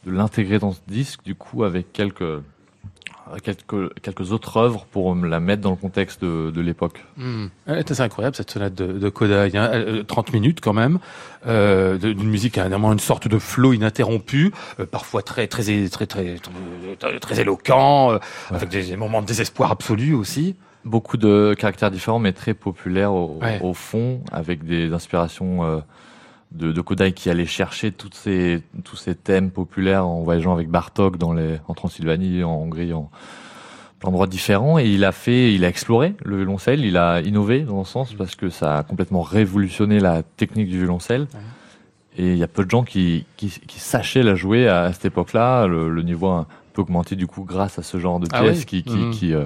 de 0.04 0.10
l'intégrer 0.10 0.58
dans 0.58 0.72
ce 0.72 0.80
disque, 0.88 1.20
du 1.24 1.36
coup 1.36 1.62
avec 1.62 1.92
quelques 1.92 2.24
quelques 3.40 3.94
quelques 4.02 4.32
autres 4.32 4.56
œuvres 4.56 4.84
pour 4.90 5.14
me 5.14 5.28
la 5.28 5.40
mettre 5.40 5.62
dans 5.62 5.70
le 5.70 5.76
contexte 5.76 6.22
de, 6.22 6.50
de 6.50 6.60
l'époque. 6.60 7.04
Était 7.68 7.92
assez 7.92 8.00
incroyable 8.02 8.36
cette 8.36 8.50
sonate 8.50 8.74
de, 8.74 8.92
de 8.92 9.08
Kodai, 9.08 9.56
hein. 9.56 9.70
Euh, 9.72 10.02
30 10.02 10.32
minutes 10.32 10.60
quand 10.60 10.72
même, 10.72 10.98
euh, 11.46 11.96
d'une 11.98 12.28
musique 12.28 12.54
qui 12.54 12.60
a 12.60 12.68
vraiment 12.68 12.92
une 12.92 12.98
sorte 12.98 13.28
de 13.28 13.38
flow 13.38 13.72
ininterrompu, 13.72 14.52
euh, 14.80 14.86
parfois 14.86 15.22
très 15.22 15.46
très 15.46 15.62
très 15.88 16.06
très 16.06 16.36
très, 17.20 17.40
éloquent, 17.40 18.12
euh, 18.12 18.18
avec 18.50 18.68
des 18.68 18.96
moments 18.96 19.22
de 19.22 19.26
désespoir 19.26 19.70
absolu 19.72 20.14
aussi. 20.14 20.56
beaucoup 20.84 21.16
de 21.16 21.54
caractères 21.56 21.92
différents, 21.92 22.18
mais 22.18 22.32
très 22.32 22.54
populaires 22.54 23.12
au, 23.12 23.38
Ouais. 23.40 23.60
au 23.62 23.72
fond, 23.72 24.20
avec 24.32 24.64
des 24.64 24.92
inspirations 24.92 25.62
euh, 25.64 25.78
de, 26.54 26.72
de 26.72 26.80
Kodai 26.80 27.12
qui 27.12 27.30
allait 27.30 27.46
chercher 27.46 27.92
toutes 27.92 28.14
ces, 28.14 28.62
tous 28.84 28.96
ces 28.96 29.14
thèmes 29.14 29.50
populaires 29.50 30.06
en 30.06 30.22
voyageant 30.22 30.52
avec 30.52 30.68
Bartok 30.68 31.16
dans 31.16 31.32
les, 31.32 31.58
en 31.68 31.74
Transylvanie, 31.74 32.44
en 32.44 32.54
Hongrie, 32.54 32.92
en 32.92 33.10
plein 34.00 34.08
d'endroits 34.10 34.26
différents. 34.26 34.78
Et 34.78 34.86
il 34.88 35.04
a 35.04 35.12
fait, 35.12 35.52
il 35.54 35.64
a 35.64 35.68
exploré 35.68 36.14
le 36.24 36.36
violoncelle, 36.36 36.84
il 36.84 36.96
a 36.96 37.20
innové 37.20 37.60
dans 37.60 37.84
ce 37.84 37.92
sens 37.92 38.14
parce 38.14 38.34
que 38.34 38.48
ça 38.50 38.78
a 38.78 38.82
complètement 38.82 39.22
révolutionné 39.22 40.00
la 40.00 40.22
technique 40.22 40.68
du 40.68 40.78
violoncelle. 40.78 41.26
Et 42.18 42.32
il 42.32 42.36
y 42.38 42.42
a 42.42 42.48
peu 42.48 42.64
de 42.64 42.70
gens 42.70 42.82
qui, 42.82 43.24
qui, 43.38 43.48
qui 43.48 43.80
sachaient 43.80 44.22
la 44.22 44.34
jouer 44.34 44.68
à, 44.68 44.82
à 44.82 44.92
cette 44.92 45.06
époque-là. 45.06 45.66
Le, 45.66 45.88
le 45.88 46.02
niveau 46.02 46.28
a 46.28 46.38
un 46.40 46.46
peu 46.74 46.82
augmenté 46.82 47.16
du 47.16 47.26
coup 47.26 47.44
grâce 47.44 47.78
à 47.78 47.82
ce 47.82 47.98
genre 47.98 48.20
de 48.20 48.26
Ah 48.32 48.42
pièces 48.42 48.58
oui 48.60 48.64
qui, 48.66 48.82
qui, 48.82 48.96
Mhm. 48.96 49.10
qui, 49.12 49.32
euh, 49.32 49.44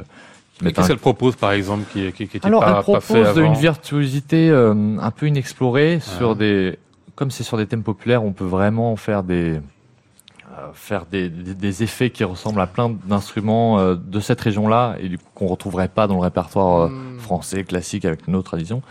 qu'est-ce 0.61 0.89
qu'elle 0.89 0.99
propose 0.99 1.37
par 1.37 1.53
exemple 1.53 1.85
qui, 1.93 2.11
qui, 2.13 2.27
qui 2.27 2.37
était 2.39 2.47
alors, 2.47 2.63
pas, 2.63 2.69
elle 2.69 2.75
pas 2.77 2.83
propose 2.83 3.03
fait 3.03 3.25
avant 3.25 3.43
une 3.43 3.55
virtuosité 3.55 4.49
euh, 4.51 4.97
un 5.01 5.11
peu 5.13 5.29
inexplorée 5.29 6.01
sur 6.01 6.35
des, 6.35 6.79
comme 7.17 7.31
c'est 7.33 7.43
sur 7.43 7.57
des 7.57 7.67
thèmes 7.67 7.83
populaires, 7.83 8.23
on 8.23 8.33
peut 8.33 8.45
vraiment 8.45 8.95
faire 8.97 9.23
des, 9.25 9.55
euh, 9.57 10.69
faire 10.75 11.07
des, 11.07 11.29
des, 11.29 11.55
des 11.55 11.83
effets 11.83 12.11
qui 12.11 12.23
ressemblent 12.25 12.61
à 12.61 12.67
plein 12.69 12.91
d'instruments 12.91 13.79
euh, 13.81 13.95
de 13.97 14.21
cette 14.21 14.41
région-là 14.41 14.97
et 15.01 15.11
qu'on 15.35 15.47
retrouverait 15.49 15.89
pas 15.89 16.07
dans 16.07 16.15
le 16.15 16.21
répertoire 16.21 16.83
euh, 16.85 16.89
Hmm. 16.89 17.19
français 17.19 17.65
classique 17.65 18.05
avec 18.05 18.29
nos 18.29 18.43
traditions. 18.43 18.83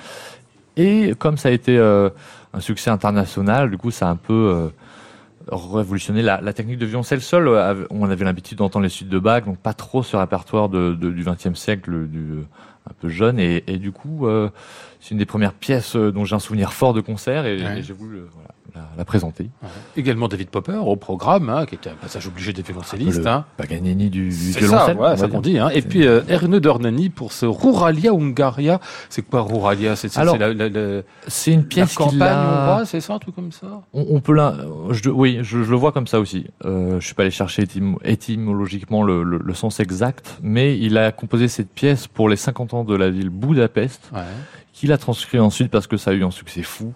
Et 0.76 1.14
comme 1.18 1.38
ça 1.38 1.48
a 1.50 1.52
été 1.54 1.78
euh, 1.78 2.10
un 2.54 2.60
succès 2.60 2.90
international, 2.90 3.70
du 3.72 3.78
coup, 3.78 3.92
ça 3.92 4.08
a 4.08 4.12
un 4.12 4.18
peu 4.18 4.70
révolutionné 5.52 6.22
la, 6.22 6.42
la 6.42 6.54
technique 6.54 6.80
de 6.80 6.86
violoncelle 6.86 7.22
seul. 7.22 7.48
On 7.92 8.10
avait 8.10 8.26
l'habitude 8.26 8.58
d'entendre 8.58 8.84
les 8.84 8.90
suites 8.90 9.10
de 9.10 9.20
Bach, 9.20 9.46
donc 9.46 9.58
pas 9.58 9.74
trop 9.74 10.04
ce 10.04 10.18
répertoire 10.18 10.68
de, 10.70 10.94
de- 10.94 11.12
du 11.12 11.24
XXe 11.24 11.54
siècle, 11.54 12.08
du, 12.08 12.40
un 12.90 12.94
peu 13.00 13.08
jeune. 13.10 13.40
Et, 13.40 13.64
et 13.68 13.78
du 13.78 13.92
coup, 13.92 14.28
c'est 15.06 15.12
une 15.12 15.20
des 15.20 15.26
premières 15.28 15.54
pièces 15.54 15.96
euh, 15.96 16.12
dont 16.12 16.26
j'ai 16.26 16.36
un 16.36 16.40
souvenir 16.40 16.74
fort 16.74 16.94
de 16.96 17.02
concert 17.02 17.46
et, 17.46 17.62
Ouais. 17.64 17.78
et 17.80 17.84
j'ai 17.84 17.94
voulu 17.94 18.22
voilà, 18.34 18.50
la, 18.74 18.98
la 18.98 19.06
présenter. 19.06 19.50
Ouais. 19.62 19.70
Également 19.98 20.28
David 20.28 20.50
Popper 20.50 20.78
au 20.84 20.96
programme, 20.96 21.50
hein, 21.50 21.68
qui 21.68 21.76
était 21.76 21.92
un 21.92 21.96
passage 21.96 22.26
obligé 22.28 22.54
des 22.54 22.64
violoncellistes. 22.64 23.26
Hein. 23.28 23.46
Paganini 23.56 24.10
du, 24.10 24.30
du 24.30 24.32
C'est 24.32 24.60
violoncelle. 24.62 24.98
va 24.98 25.16
ça 25.16 25.28
qu'on 25.28 25.42
dit. 25.42 25.60
Hein. 25.60 25.70
Et 25.76 25.84
puis 25.84 26.08
euh, 26.08 26.22
Erne 26.28 26.58
Dornani 26.60 27.10
pour 27.10 27.34
ce 27.34 27.46
Ruralia 27.46 28.12
Hungaria. 28.14 28.80
C'est 29.10 29.22
quoi 29.22 29.42
Ruralia? 29.42 29.94
C'est 31.28 31.52
une 31.52 31.66
pièce 31.66 31.94
campagne 31.94 32.18
l'a- 32.18 32.42
hongroise, 32.42 32.90
c'est 32.90 33.00
ça, 33.02 33.14
un 33.14 33.20
truc 33.20 33.36
comme 33.36 33.52
ça? 33.52 33.68
On, 33.94 34.06
on 34.10 34.20
peut 34.22 34.34
la, 34.34 34.56
je, 34.90 35.10
oui, 35.10 35.40
je, 35.44 35.62
je 35.64 35.70
le 35.72 35.78
vois 35.78 35.92
comme 35.92 36.08
ça 36.08 36.20
aussi. 36.20 36.48
Euh, 36.66 37.00
je 37.00 37.06
suis 37.06 37.14
pas 37.16 37.22
allé 37.24 37.32
chercher 37.32 37.64
étym- 37.64 37.98
étymologiquement 38.04 39.04
le, 39.04 39.24
le- 39.24 39.38
le 39.44 39.54
sens 39.54 39.80
exact, 39.80 40.38
mais 40.42 40.78
il 40.80 40.98
a 40.98 41.12
composé 41.12 41.48
cette 41.48 41.70
pièce 41.70 42.08
pour 42.08 42.28
les 42.28 42.36
50 42.36 42.74
ans 42.74 42.84
de 42.84 42.96
la 42.96 43.10
ville 43.10 43.30
Budapest, 43.30 44.10
Ouais. 44.14 44.22
Qu'il 44.76 44.92
a 44.92 44.98
transcrit 44.98 45.40
ensuite 45.40 45.72
parce 45.72 45.88
que 45.88 45.98
ça 45.98 46.12
a 46.12 46.14
eu 46.14 46.24
un 46.24 46.32
succès 46.32 46.62
fou 46.62 46.94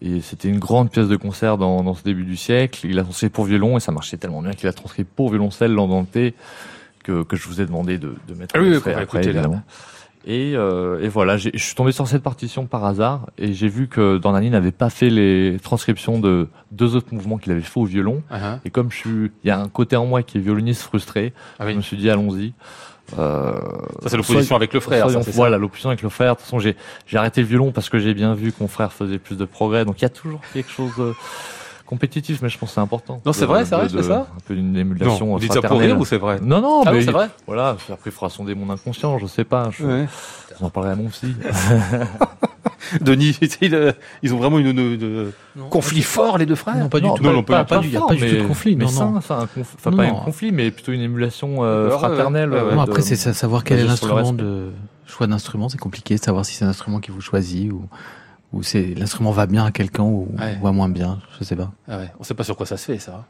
Et 0.00 0.20
c'était 0.20 0.48
une 0.48 0.58
grande 0.58 0.90
pièce 0.90 1.08
de 1.08 1.16
concert 1.16 1.56
dans, 1.56 1.82
dans 1.84 1.94
ce 1.94 2.02
début 2.02 2.24
du 2.24 2.36
siècle. 2.36 2.86
Il 2.88 2.98
a 2.98 3.04
transcrit 3.04 3.28
pour 3.28 3.44
violon 3.44 3.76
et 3.76 3.80
ça 3.80 3.92
marchait 3.92 4.16
tellement 4.16 4.42
bien 4.42 4.52
qu'il 4.52 4.68
a 4.68 4.72
transcrit 4.72 5.04
pour 5.04 5.30
violoncelle 5.30 5.72
l'Andante 5.72 6.08
que, 7.04 7.22
que 7.22 7.36
je 7.36 7.48
vous 7.48 7.60
ai 7.60 7.66
demandé 7.66 7.98
de, 7.98 8.14
de 8.28 8.34
mettre 8.34 8.54
Ah 8.56 8.60
oui, 8.60 8.74
après, 8.74 9.00
écouter, 9.02 9.28
évidemment. 9.28 9.62
Et, 10.24 10.52
euh, 10.54 11.00
et 11.00 11.08
voilà, 11.08 11.36
je 11.36 11.50
suis 11.56 11.74
tombé 11.74 11.90
sur 11.90 12.06
cette 12.06 12.22
partition 12.22 12.66
par 12.66 12.84
hasard 12.84 13.30
et 13.38 13.52
j'ai 13.54 13.66
vu 13.66 13.88
que 13.88 14.18
Dornani 14.18 14.50
n'avait 14.50 14.70
pas 14.70 14.88
fait 14.88 15.10
les 15.10 15.56
transcriptions 15.60 16.20
de 16.20 16.48
deux 16.70 16.94
autres 16.94 17.12
mouvements 17.12 17.38
qu'il 17.38 17.50
avait 17.50 17.60
fait 17.60 17.80
au 17.80 17.84
violon. 17.84 18.22
Ah, 18.30 18.38
ah. 18.40 18.58
Et 18.64 18.70
comme 18.70 18.92
je 18.92 18.96
suis, 18.96 19.30
il 19.42 19.48
y 19.48 19.50
a 19.50 19.58
un 19.58 19.68
côté 19.68 19.96
en 19.96 20.06
moi 20.06 20.22
qui 20.22 20.38
est 20.38 20.40
violoniste 20.40 20.82
frustré, 20.82 21.32
Ah 21.58 21.64
oui. 21.66 21.72
je 21.72 21.76
me 21.78 21.82
suis 21.82 21.96
dit 21.96 22.08
allons-y. 22.08 22.52
Euh, 23.18 23.52
Ça, 24.02 24.08
c'est 24.08 24.16
l'opposition 24.16 24.56
avec 24.56 24.72
le 24.72 24.80
frère, 24.80 25.04
ça, 25.04 25.10
soyons- 25.10 25.22
c'est 25.22 25.32
ça 25.32 25.36
voilà, 25.36 25.58
l'opposition 25.58 25.90
avec 25.90 26.02
le 26.02 26.08
frère. 26.08 26.32
De 26.34 26.36
toute 26.38 26.44
façon, 26.44 26.58
j'ai 26.58 26.76
j'ai 27.06 27.18
arrêté 27.18 27.40
le 27.42 27.46
violon 27.46 27.70
parce 27.72 27.88
que 27.90 27.98
j'ai 27.98 28.14
bien 28.14 28.34
vu 28.34 28.52
que 28.52 28.56
mon 28.60 28.68
frère 28.68 28.92
faisait 28.92 29.18
plus 29.18 29.36
de 29.36 29.44
progrès. 29.44 29.84
Donc 29.84 29.98
il 30.00 30.02
y 30.02 30.06
a 30.06 30.10
toujours 30.10 30.40
quelque 30.52 30.70
chose 30.70 30.92
de 30.98 31.14
compétitif, 31.86 32.40
mais 32.40 32.48
je 32.48 32.56
pense 32.58 32.70
que 32.70 32.74
c'est 32.76 32.80
important. 32.80 33.20
Non, 33.26 33.32
c'est 33.34 33.44
vrai, 33.44 33.66
c'est 33.66 33.74
vrai, 33.76 33.88
c'est 33.90 34.02
ça 34.02 34.26
Un 34.34 34.40
peu 34.46 34.54
d'une 34.54 34.74
émulation 34.76 35.26
Non, 35.26 35.32
vous 35.34 35.38
dites 35.40 35.52
ça 35.52 35.60
pour 35.60 35.78
rire 35.78 35.98
ou 35.98 36.04
c'est 36.06 36.16
vrai 36.16 36.38
Non, 36.40 36.62
non, 36.62 36.82
Ah 36.86 36.92
mais 36.92 36.98
oui, 37.00 37.04
c'est 37.04 37.10
vrai 37.12 37.28
voilà. 37.46 37.76
Après, 37.90 37.96
il 38.06 38.12
faudra 38.12 38.30
sonder 38.30 38.54
mon 38.54 38.70
inconscient, 38.72 39.18
je 39.18 39.26
sais 39.26 39.44
pas. 39.44 39.68
Je, 39.70 39.84
Ouais. 39.84 40.06
J'en 40.60 40.70
parlerai 40.70 40.92
à 40.92 40.96
mon 40.96 41.08
psy. 41.08 41.34
Denis, 43.00 43.38
euh, 43.62 43.92
ils 44.22 44.34
ont 44.34 44.38
vraiment 44.38 44.58
une, 44.58 44.66
une- 44.68 44.78
une- 44.94 45.32
Non, 45.56 45.68
conflit 45.68 46.02
fort, 46.02 46.38
les 46.38 46.46
deux 46.46 46.54
frères 46.54 46.76
Non, 46.76 46.88
pas 46.88 47.00
du 47.00 47.06
Non, 47.06 47.14
tout. 47.14 47.22
non, 47.22 47.32
non, 47.32 47.42
pas- 47.42 47.64
pas, 47.64 47.78
du, 47.78 47.90
fort, 47.90 48.06
pas 48.08 48.14
du 48.14 48.20
tout 48.20 48.26
de 48.36 48.40
mais- 48.42 48.46
conflit. 48.48 48.76
Mais 48.76 48.84
Non, 48.84 48.90
ça, 48.90 49.04
non. 49.06 49.20
ça, 49.20 49.34
un 49.38 49.44
conf- 49.44 49.74
enfin 49.74 49.90
Non, 49.90 49.96
pas 49.96 50.06
non. 50.08 50.20
un 50.20 50.24
conflit, 50.24 50.52
mais 50.52 50.70
plutôt 50.70 50.92
une 50.92 51.00
émulation 51.02 51.64
euh, 51.64 51.90
ouais, 51.90 51.98
fraternelle. 51.98 52.50
ouais, 52.50 52.60
ouais. 52.60 52.72
euh, 52.72 52.74
Non, 52.74 52.82
après, 52.82 53.02
c'est 53.02 53.16
sa- 53.16 53.32
savoir 53.34 53.64
quel 53.64 53.78
est 53.80 53.84
l'instrument 53.84 54.32
de 54.32 54.70
choix 55.06 55.26
d'instrument. 55.26 55.68
C'est 55.68 55.78
compliqué 55.78 56.14
de 56.16 56.20
savoir 56.22 56.44
si 56.44 56.54
c'est 56.54 56.64
un 56.64 56.68
instrument 56.68 57.00
qui 57.00 57.10
vous 57.10 57.20
choisit 57.20 57.70
ou, 57.72 57.86
ou 58.52 58.62
c'est 58.62 58.94
l'instrument 58.96 59.30
va 59.30 59.46
bien 59.46 59.64
à 59.64 59.70
quelqu'un 59.70 60.04
ou, 60.04 60.28
Ouais. 60.38 60.58
ou 60.62 60.66
à 60.68 60.72
moins 60.72 60.88
bien. 60.88 61.18
Je 61.38 61.44
sais 61.44 61.56
pas. 61.56 61.70
Ah 61.88 61.98
ouais, 61.98 62.10
on 62.18 62.22
sait 62.24 62.34
pas 62.34 62.44
sur 62.44 62.56
quoi 62.56 62.66
ça 62.66 62.76
se 62.76 62.84
fait, 62.86 62.98
ça. 62.98 63.24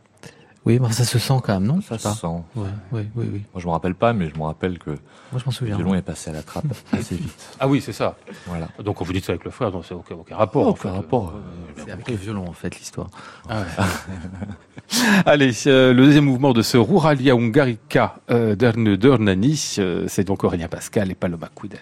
Oui, 0.65 0.79
mais 0.81 0.93
ça 0.93 1.05
se 1.05 1.19
sent 1.19 1.35
quand 1.43 1.55
même, 1.55 1.65
non 1.67 1.81
Ça 1.81 1.99
se 1.99 2.09
sent. 2.09 2.27
Ouais, 2.55 2.69
oui, 2.93 3.03
oui, 3.17 3.27
oui. 3.33 3.43
Moi, 3.53 3.61
je 3.61 3.67
me 3.67 3.73
rappelle 3.73 3.97
pas, 3.97 4.13
mais 4.13 4.29
je 4.33 4.39
me 4.39 4.45
rappelle 4.45 4.79
que 4.79 4.91
Moi, 4.91 4.99
je 5.33 5.39
m'en 5.39 5.43
le 5.47 5.53
souviens. 5.53 5.75
violon 5.77 5.95
est 5.97 6.03
passé 6.03 6.31
à 6.31 6.35
la 6.35 6.43
trappe 6.43 6.67
assez 6.93 7.17
vite. 7.17 7.49
Ah 7.59 7.67
oui, 7.67 7.81
c'est 7.81 7.93
ça. 7.93 8.17
Voilà. 8.47 8.69
Donc, 8.83 9.01
on 9.01 9.05
vous 9.05 9.13
dit 9.13 9.21
ça 9.21 9.33
avec 9.33 9.45
le 9.45 9.51
frère, 9.51 9.73
donc 9.73 9.85
c'est 9.87 9.95
aucun, 9.95 10.15
aucun 10.15 10.37
rapport. 10.37 10.67
Oh, 10.67 10.71
en 10.71 10.75
fait. 10.77 10.89
aucun 10.89 10.97
rapport. 10.99 11.33
Euh, 11.35 11.83
C'est 11.85 11.91
avec 11.91 12.09
le 12.09 12.15
violon, 12.17 12.47
en 12.49 12.53
fait, 12.53 12.79
l'histoire. 12.79 13.09
Ah 13.49 13.63
ouais. 13.63 13.85
Allez, 15.27 15.53
euh, 15.67 15.93
le 15.93 16.05
deuxième 16.05 16.25
mouvement 16.27 16.53
de 16.53 16.63
ce 16.63 16.77
Ruralia 16.77 17.35
Hungarica 17.35 18.17
euh, 18.31 18.55
d'Erne 18.55 18.97
Dörnani, 18.97 19.75
euh, 19.79 20.05
c'est 20.09 20.25
donc 20.25 20.45
Aurélien 20.45 20.69
Pascal 20.69 21.11
et 21.11 21.15
Paloma 21.15 21.49
Couder. 21.55 21.79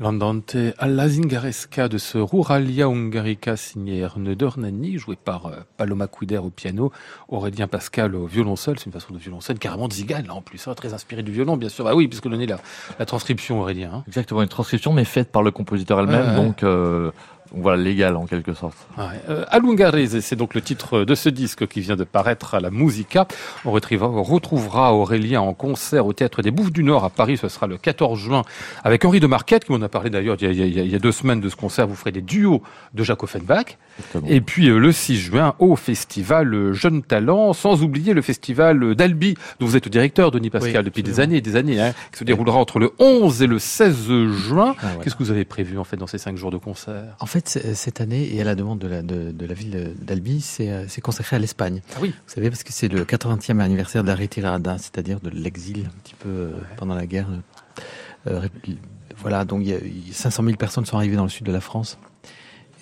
L'andante 0.00 0.74
alla 0.78 1.08
zingaresca 1.08 1.88
de 1.88 1.98
ce 1.98 2.18
Ruralia 2.18 2.88
Hungarica 2.88 3.56
signé 3.56 3.98
Erne 3.98 4.32
Dörnani, 4.36 4.96
joué 4.96 5.16
par 5.16 5.46
euh, 5.46 5.56
Paloma 5.76 6.06
Couder 6.06 6.38
au 6.38 6.50
piano, 6.50 6.92
Aurélien 7.28 7.66
Pascal 7.66 8.14
au 8.14 8.26
violoncelle. 8.26 8.78
C'est 8.78 8.86
une 8.86 8.92
façon 8.92 9.12
de 9.12 9.18
violoncelle 9.18 9.58
carrément 9.58 9.90
zigane, 9.90 10.28
là, 10.28 10.34
en 10.34 10.40
plus, 10.40 10.68
hein, 10.68 10.74
très 10.74 10.94
inspiré 10.94 11.24
du 11.24 11.32
violon, 11.32 11.56
bien 11.56 11.68
sûr. 11.68 11.88
Ah 11.88 11.96
oui, 11.96 12.06
puisque 12.06 12.26
l'on 12.26 12.38
est 12.38 12.46
la, 12.46 12.60
la 13.00 13.06
transcription, 13.06 13.60
Aurélien. 13.60 13.90
hein. 13.92 14.04
Exactement, 14.06 14.40
une 14.42 14.48
transcription, 14.48 14.92
mais 14.92 15.04
faite 15.04 15.32
par 15.32 15.42
le 15.42 15.50
compositeur 15.50 15.98
elle-même. 15.98 16.36
Donc, 16.36 16.62
euh, 16.62 17.10
voilà, 17.52 17.82
légal 17.82 18.16
en 18.16 18.26
quelque 18.26 18.54
sorte. 18.54 18.76
Ouais. 18.96 19.04
Euh, 19.28 19.44
c'est 20.20 20.36
donc 20.36 20.54
le 20.54 20.60
titre 20.60 21.04
de 21.04 21.14
ce 21.14 21.28
disque 21.28 21.66
qui 21.66 21.80
vient 21.80 21.96
de 21.96 22.04
paraître 22.04 22.54
à 22.54 22.60
la 22.60 22.70
Musica. 22.70 23.26
On 23.64 23.72
retrouvera 23.72 24.94
Aurélien 24.94 25.40
en 25.40 25.54
concert 25.54 26.06
au 26.06 26.12
Théâtre 26.12 26.42
des 26.42 26.50
Bouffes 26.50 26.72
du 26.72 26.82
Nord 26.82 27.04
à 27.04 27.10
Paris. 27.10 27.36
Ce 27.36 27.48
sera 27.48 27.66
le 27.66 27.78
14 27.78 28.18
juin 28.18 28.42
avec 28.84 29.04
Henri 29.04 29.20
de 29.20 29.26
Marquette, 29.26 29.64
qui 29.64 29.72
m'en 29.72 29.82
a 29.82 29.88
parlé 29.88 30.10
d'ailleurs 30.10 30.36
il, 30.40 30.50
il, 30.50 30.90
y 30.90 30.94
a 30.94 30.98
deux 30.98 31.12
semaines 31.12 31.40
de 31.40 31.48
ce 31.48 31.56
concert. 31.56 31.86
Vous 31.86 31.94
ferez 31.94 32.12
des 32.12 32.22
duos 32.22 32.62
de 32.94 33.02
Jacques 33.02 33.22
Offenbach. 33.22 33.76
Et 34.26 34.40
puis 34.40 34.68
euh, 34.68 34.78
le 34.78 34.92
6 34.92 35.16
juin 35.16 35.54
au 35.58 35.76
festival 35.76 36.72
Jeunes 36.72 37.02
Talents, 37.02 37.52
sans 37.52 37.82
oublier 37.82 38.14
le 38.14 38.22
festival 38.22 38.94
d'Albi, 38.94 39.34
dont 39.60 39.66
vous 39.66 39.76
êtes 39.76 39.86
le 39.86 39.90
directeur, 39.90 40.30
Denis 40.30 40.50
Pascal, 40.50 40.84
depuis 40.84 41.02
des 41.02 41.20
années 41.20 41.36
et 41.36 41.40
des 41.40 41.56
années, 41.56 41.80
hein, 41.80 41.92
qui 42.12 42.18
se 42.18 42.24
déroulera 42.24 42.58
entre 42.58 42.78
le 42.78 42.92
11 42.98 43.42
et 43.42 43.46
le 43.46 43.58
16 43.58 44.08
juin. 44.30 44.74
Ah, 44.82 44.86
Qu'est-ce 45.02 45.16
que 45.16 45.22
vous 45.22 45.30
avez 45.30 45.44
prévu 45.44 45.78
en 45.78 45.84
fait 45.84 45.96
dans 45.96 46.06
ces 46.06 46.18
cinq 46.18 46.36
jours 46.36 46.50
de 46.50 46.58
concert? 46.58 47.16
En 47.20 47.26
fait, 47.26 47.48
cette 47.74 48.00
année, 48.00 48.34
et 48.34 48.40
à 48.40 48.44
la 48.44 48.54
demande 48.54 48.78
de 48.78 48.88
la, 48.88 49.02
de, 49.02 49.46
la 49.46 49.54
ville 49.54 49.94
d'Albi, 50.00 50.40
c'est 50.40 51.00
consacré 51.00 51.36
à 51.36 51.38
l'Espagne. 51.38 51.82
Ah 51.94 51.98
oui. 52.00 52.08
Vous 52.10 52.34
savez, 52.34 52.50
parce 52.50 52.62
que 52.62 52.72
c'est 52.72 52.88
le 52.88 53.04
80e 53.04 53.60
anniversaire 53.60 54.02
de 54.02 54.08
la 54.08 54.14
retirada, 54.14 54.78
c'est-à-dire 54.78 55.20
de 55.20 55.30
l'exil 55.30 55.86
un 55.86 55.98
petit 56.02 56.14
peu 56.14 56.28
euh, 56.28 56.50
pendant 56.76 56.94
la 56.94 57.06
guerre. 57.06 57.28
Euh, 58.26 58.48
voilà, 59.16 59.44
donc 59.44 59.62
il 59.62 59.68
y 59.68 59.74
a, 59.74 59.78
500 60.12 60.44
000 60.44 60.56
personnes 60.56 60.86
sont 60.86 60.96
arrivées 60.96 61.16
dans 61.16 61.24
le 61.24 61.28
sud 61.28 61.46
de 61.46 61.52
la 61.52 61.60
France. 61.60 61.98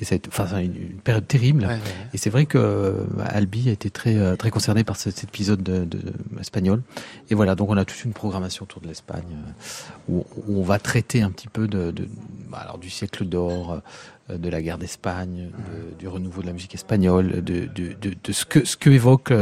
Et 0.00 0.04
c'est 0.04 0.28
enfin, 0.28 0.58
une, 0.58 0.76
une, 0.76 1.00
période 1.02 1.26
terrible. 1.26 1.68
Et 2.12 2.18
c'est 2.18 2.28
vrai 2.28 2.44
que 2.44 2.58
euh, 2.58 3.04
Albi 3.24 3.68
a 3.68 3.72
été 3.72 3.88
très 3.88 4.16
euh, 4.16 4.36
très 4.36 4.50
concerné 4.50 4.84
par 4.84 4.96
cet 4.96 5.24
épisode 5.24 5.62
de, 5.62 5.84
de, 5.84 6.00
espagnol. 6.38 6.82
Et 7.30 7.34
voilà, 7.34 7.54
donc 7.54 7.70
on 7.70 7.76
a 7.76 7.84
toute 7.84 8.04
une 8.04 8.12
programmation 8.12 8.64
autour 8.64 8.82
de 8.82 8.88
l'Espagne 8.88 9.24
euh, 10.10 10.12
où, 10.12 10.26
on 10.48 10.62
va 10.62 10.78
traiter 10.78 11.22
un 11.22 11.30
petit 11.30 11.48
peu 11.48 11.66
de, 11.66 11.90
de 11.92 12.08
bah, 12.50 12.58
alors 12.58 12.78
du 12.78 12.90
siècle 12.90 13.24
d'or, 13.24 13.80
de 14.28 14.48
la 14.48 14.60
guerre 14.60 14.76
d'Espagne, 14.76 15.50
du 15.98 16.08
renouveau 16.08 16.42
de 16.42 16.48
la 16.48 16.52
musique 16.52 16.74
espagnole, 16.74 17.44
de, 17.44 17.66
de, 17.66 17.94
de, 18.00 18.32
ce 18.32 18.44
que 18.44 18.64
ce 18.64 18.76
que 18.76 18.90
évoque 18.90 19.32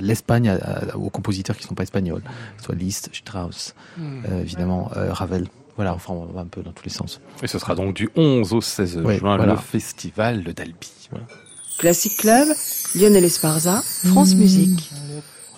l'Espagne 0.00 0.58
aux 0.94 1.10
compositeurs 1.10 1.56
qui 1.56 1.64
ne 1.64 1.68
sont 1.68 1.74
pas 1.74 1.82
espagnols, 1.82 2.22
soit 2.58 2.74
Liszt, 2.74 3.10
Strauss, 3.12 3.74
hmm. 3.98 4.24
évidemment 4.42 4.90
Ravel. 4.94 5.46
Voilà, 5.76 5.94
enfin, 5.94 6.12
on 6.12 6.26
va 6.26 6.40
un 6.40 6.46
peu 6.46 6.62
dans 6.62 6.72
tous 6.72 6.84
les 6.84 6.90
sens. 6.90 7.20
Et 7.42 7.46
ce 7.46 7.58
sera 7.58 7.74
donc 7.74 7.94
du 7.94 8.10
11 8.16 8.52
au 8.52 8.60
16 8.60 9.02
juin, 9.18 9.36
le 9.38 9.56
festival 9.56 10.42
d'Albi. 10.42 11.08
Classic 11.78 12.14
Club, 12.16 12.48
Lionel 12.94 13.24
Esparza, 13.24 13.82
France 14.04 14.34
Musique. 14.34 14.90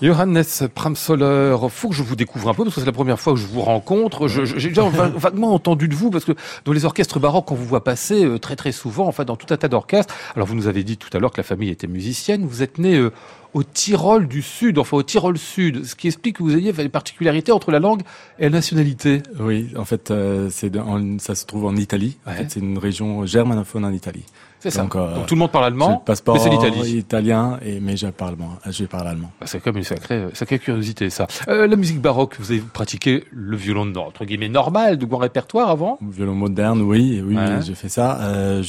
Johannes 0.03 0.43
Pramsoller, 0.75 1.57
faut 1.71 1.89
que 1.89 1.95
je 1.95 2.03
vous 2.03 2.17
découvre 2.17 2.49
un 2.49 2.55
peu 2.55 2.65
parce 2.65 2.75
que 2.75 2.81
c'est 2.81 2.87
la 2.87 2.93
première 2.93 3.21
fois 3.21 3.35
que 3.35 3.39
je 3.39 3.47
vous 3.47 3.61
rencontre. 3.61 4.27
J'ai 4.27 4.69
déjà 4.69 4.83
vaguement 4.89 5.55
entendu 5.55 5.87
de 5.87 5.95
vous 5.95 6.11
parce 6.11 6.25
que 6.25 6.33
dans 6.65 6.73
les 6.73 6.85
orchestres 6.85 7.21
baroques, 7.21 7.51
on 7.53 7.55
vous 7.55 7.65
voit 7.65 7.85
passer 7.85 8.25
euh, 8.25 8.39
très 8.39 8.57
très 8.57 8.73
souvent, 8.73 9.07
enfin 9.07 9.25
dans 9.25 9.37
tout 9.37 9.55
un 9.55 9.57
tas 9.57 9.69
d'orchestres. 9.69 10.13
Alors 10.35 10.49
vous 10.49 10.57
nous 10.57 10.67
avez 10.67 10.83
dit 10.83 10.97
tout 10.97 11.09
à 11.13 11.21
l'heure 11.21 11.31
que 11.31 11.37
la 11.37 11.45
famille 11.45 11.71
était 11.71 11.87
musicienne. 11.87 12.45
Vous 12.47 12.65
êtes 12.65 12.79
né 12.79 12.97
euh, 12.97 13.13
au 13.55 13.63
Tyrol 13.63 14.29
du 14.29 14.43
Sud, 14.43 14.79
enfin 14.79 14.97
au 14.97 15.03
Tyrol 15.03 15.39
Sud, 15.39 15.85
ce 15.85 15.95
qui 15.95 16.09
explique 16.09 16.37
que 16.37 16.43
vous 16.43 16.57
ayez 16.57 16.73
des 16.73 16.89
particularités 16.89 17.53
entre 17.53 17.71
la 17.71 17.79
langue 17.79 18.03
et 18.39 18.45
la 18.45 18.51
nationalité. 18.51 19.23
Oui, 19.39 19.69
en 19.77 19.85
fait, 19.85 20.11
euh, 20.11 20.49
c'est 20.51 20.73
ça 21.19 21.35
se 21.35 21.47
trouve 21.47 21.67
en 21.67 21.77
Italie. 21.77 22.17
En 22.27 22.33
fait, 22.33 22.47
c'est 22.49 22.61
une 22.61 22.79
région 22.79 23.27
germanophone 23.27 23.85
en 23.85 23.93
Italie. 23.93 24.25
C'est 24.63 24.71
ça. 24.71 24.83
Donc, 24.83 24.95
euh, 24.95 25.25
tout 25.27 25.35
le 25.35 25.41
monde 25.41 25.51
parle 25.51 25.65
allemand, 25.65 25.97
passeport 25.97 26.37
mais 26.37 26.41
c'est 26.41 26.49
l'Italie. 26.49 26.97
italien, 26.97 27.59
et, 27.65 27.81
mais 27.81 27.97
je 27.97 28.07
parle 28.07 28.35
allemand. 28.35 28.59
Je 28.71 28.85
parle 28.85 29.09
allemand. 29.09 29.33
Bah, 29.41 29.47
c'est 29.49 29.61
comme 29.61 29.77
une 29.77 29.83
sacrée, 29.83 30.27
sacrée 30.35 30.61
curiosité, 30.61 31.11
ça. 31.11 31.27
Euh, 31.49 31.67
la 31.67 31.75
musique 31.75 32.01
baroque, 32.01 32.37
vous 32.39 32.53
avez 32.53 32.61
pratiqué 32.61 33.25
le 33.33 33.57
violon, 33.57 33.93
entre 33.97 34.25
guillemets, 34.25 34.49
normal, 34.49 34.99
de 34.99 35.05
grand 35.05 35.19
répertoire 35.19 35.69
avant? 35.69 35.99
Le 36.01 36.13
violon 36.13 36.37
moderne, 36.37 36.81
oui, 36.81 37.21
oui, 37.27 37.37
j'ai 37.63 37.75
fait 37.75 37.89
ça 37.89 38.21
euh, 38.21 38.63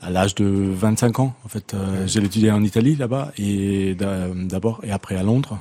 jusqu'à 0.00 0.10
l'âge 0.10 0.34
de 0.34 0.44
25 0.44 1.20
ans. 1.20 1.34
En 1.44 1.48
fait, 1.48 1.74
euh, 1.74 2.06
j'ai 2.06 2.20
étudié 2.20 2.50
en 2.50 2.62
Italie 2.62 2.96
là-bas, 2.96 3.32
et 3.38 3.94
d'abord, 3.94 4.80
et 4.82 4.90
après 4.90 5.16
à 5.16 5.22
Londres. 5.22 5.58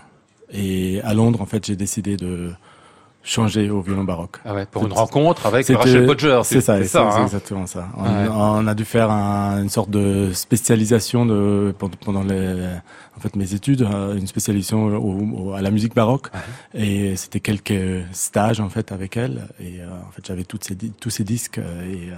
Et 0.52 1.02
à 1.04 1.14
Londres, 1.14 1.42
en 1.42 1.46
fait, 1.46 1.66
j'ai 1.66 1.76
décidé 1.76 2.18
de 2.18 2.52
changer 3.22 3.70
au 3.70 3.82
violon 3.82 4.04
baroque. 4.04 4.38
Ah 4.46 4.56
ouais, 4.56 4.66
pour 4.66 4.86
une 4.86 4.94
rencontre 4.94 5.46
avec 5.46 5.68
Rachel 5.68 6.06
Bodger. 6.06 6.42
C'est 6.44 6.62
ça, 6.62 6.84
c'est 6.84 6.98
hein. 6.98 7.24
exactement 7.24 7.68
ça. 7.68 7.90
On, 7.98 8.66
a 8.66 8.74
dû 8.74 8.86
faire 8.86 9.12
une 9.12 9.70
sorte 9.70 9.90
de 9.90 10.32
spécialisation 10.34 11.26
de, 11.26 11.74
pendant 12.00 12.24
les, 12.24 12.68
en 13.20 13.20
fait, 13.20 13.36
mes 13.36 13.54
études, 13.54 13.82
euh, 13.82 14.16
une 14.16 14.28
spécialisation 14.28 15.54
à 15.54 15.62
la 15.62 15.72
musique 15.72 15.94
baroque. 15.94 16.28
Et 16.74 17.16
c'était 17.18 17.42
quelques 17.42 18.06
stages 18.14 18.62
en 18.62 18.70
fait 18.70 18.92
avec 18.94 19.18
elle. 19.18 19.50
Et 19.60 19.82
euh, 19.82 19.88
en 20.08 20.12
fait, 20.12 20.26
j'avais 20.26 20.46
ces, 20.62 20.76
tous 20.76 21.10
ces 21.10 21.26
disques. 21.26 21.58
Euh, 21.58 21.92
et, 21.92 22.10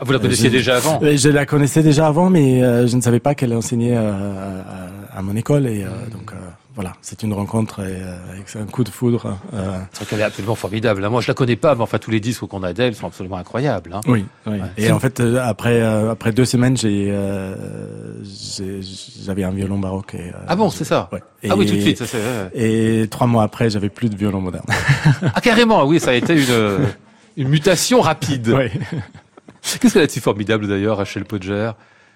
ah, 0.00 0.04
vous 0.04 0.12
la 0.12 0.18
connaissiez 0.18 0.50
déjà 0.50 0.76
avant 0.76 1.00
Je 1.00 1.28
la 1.28 1.46
connaissais 1.46 1.82
déjà 1.82 2.06
avant, 2.06 2.30
mais 2.30 2.60
je 2.86 2.96
ne 2.96 3.00
savais 3.00 3.20
pas 3.20 3.34
qu'elle 3.34 3.54
enseignait 3.54 3.96
à, 3.96 5.22
mon 5.22 5.36
école. 5.36 5.66
Et 5.66 5.84
donc 6.10 6.32
voilà, 6.74 6.94
c'est 7.02 7.22
une 7.22 7.32
rencontre 7.32 7.82
euh, 7.82 8.16
avec 8.32 8.56
un 8.56 8.64
coup 8.64 8.82
de 8.82 8.88
foudre. 8.88 9.38
Euh. 9.54 9.78
C'est 9.92 9.98
vrai 9.98 10.06
qu'elle 10.10 10.20
est 10.20 10.24
absolument 10.24 10.56
formidable. 10.56 11.04
Hein. 11.04 11.08
Moi, 11.08 11.20
je 11.20 11.28
la 11.28 11.34
connais 11.34 11.54
pas, 11.54 11.76
mais 11.76 11.82
enfin 11.82 11.98
tous 11.98 12.10
les 12.10 12.18
disques 12.18 12.46
qu'on 12.46 12.64
a 12.64 12.72
d'elle 12.72 12.96
sont 12.96 13.06
absolument 13.06 13.36
incroyables. 13.36 13.92
Hein. 13.94 14.00
Oui, 14.08 14.24
oui. 14.46 14.58
Et 14.76 14.90
en 14.90 14.98
fait, 14.98 15.20
euh, 15.20 15.38
après 15.40 15.80
après 15.82 16.32
deux 16.32 16.44
semaines, 16.44 16.76
j'ai 16.76 17.14
j'avais 19.24 19.44
un 19.44 19.52
violon 19.52 19.78
baroque. 19.78 20.14
Et, 20.14 20.32
ah 20.48 20.56
bon, 20.56 20.68
c'est 20.68 20.84
ça. 20.84 21.08
Ouais. 21.12 21.22
ah 21.48 21.54
oui, 21.56 21.66
tout 21.66 21.76
de 21.76 21.80
suite. 21.80 22.04
Ça, 22.04 22.18
et 22.54 23.06
trois 23.08 23.28
mois 23.28 23.44
après, 23.44 23.70
j'avais 23.70 23.88
plus 23.88 24.08
de 24.08 24.16
violon 24.16 24.40
moderne. 24.40 24.66
ah 25.32 25.40
carrément, 25.40 25.84
oui, 25.84 26.00
ça 26.00 26.10
a 26.10 26.14
été 26.14 26.34
une 26.34 26.88
une 27.36 27.48
mutation 27.48 28.00
rapide. 28.00 28.48
Oui. 28.54 28.70
Qu'est-ce 29.80 29.94
qu'elle 29.94 30.02
a 30.02 30.06
de 30.06 30.10
si 30.10 30.20
formidable 30.20 30.68
d'ailleurs, 30.68 30.98
Rachel 30.98 31.24
Podger? 31.24 31.72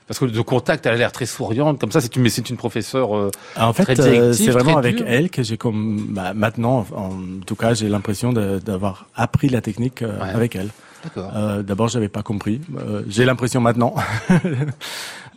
Parce 0.08 0.18
que 0.18 0.24
de 0.24 0.40
contact, 0.40 0.86
elle 0.86 0.94
a 0.94 0.96
l'air 0.96 1.12
très 1.12 1.26
souriante, 1.26 1.78
comme 1.78 1.92
ça. 1.92 2.00
C'est 2.00 2.16
une, 2.16 2.22
mais 2.22 2.30
c'est 2.30 2.48
une 2.48 2.56
professeure 2.56 3.14
euh, 3.14 3.30
En 3.56 3.74
fait, 3.74 4.00
euh, 4.00 4.32
c'est 4.32 4.50
vraiment 4.50 4.78
avec 4.78 5.02
elle 5.06 5.28
que 5.28 5.42
j'ai 5.42 5.58
comme 5.58 6.06
bah, 6.08 6.32
maintenant, 6.34 6.86
en 6.96 7.10
tout 7.46 7.56
cas, 7.56 7.74
j'ai 7.74 7.90
l'impression 7.90 8.32
d'avoir 8.32 9.06
appris 9.14 9.50
la 9.50 9.60
technique 9.60 10.00
euh, 10.00 10.18
avec 10.20 10.56
elle. 10.56 10.70
Euh, 11.16 11.62
D'abord, 11.62 11.88
j'avais 11.88 12.08
pas 12.08 12.22
compris. 12.22 12.60
Euh, 12.76 13.02
j'ai 13.08 13.24
l'impression 13.24 13.60
maintenant. 13.60 13.94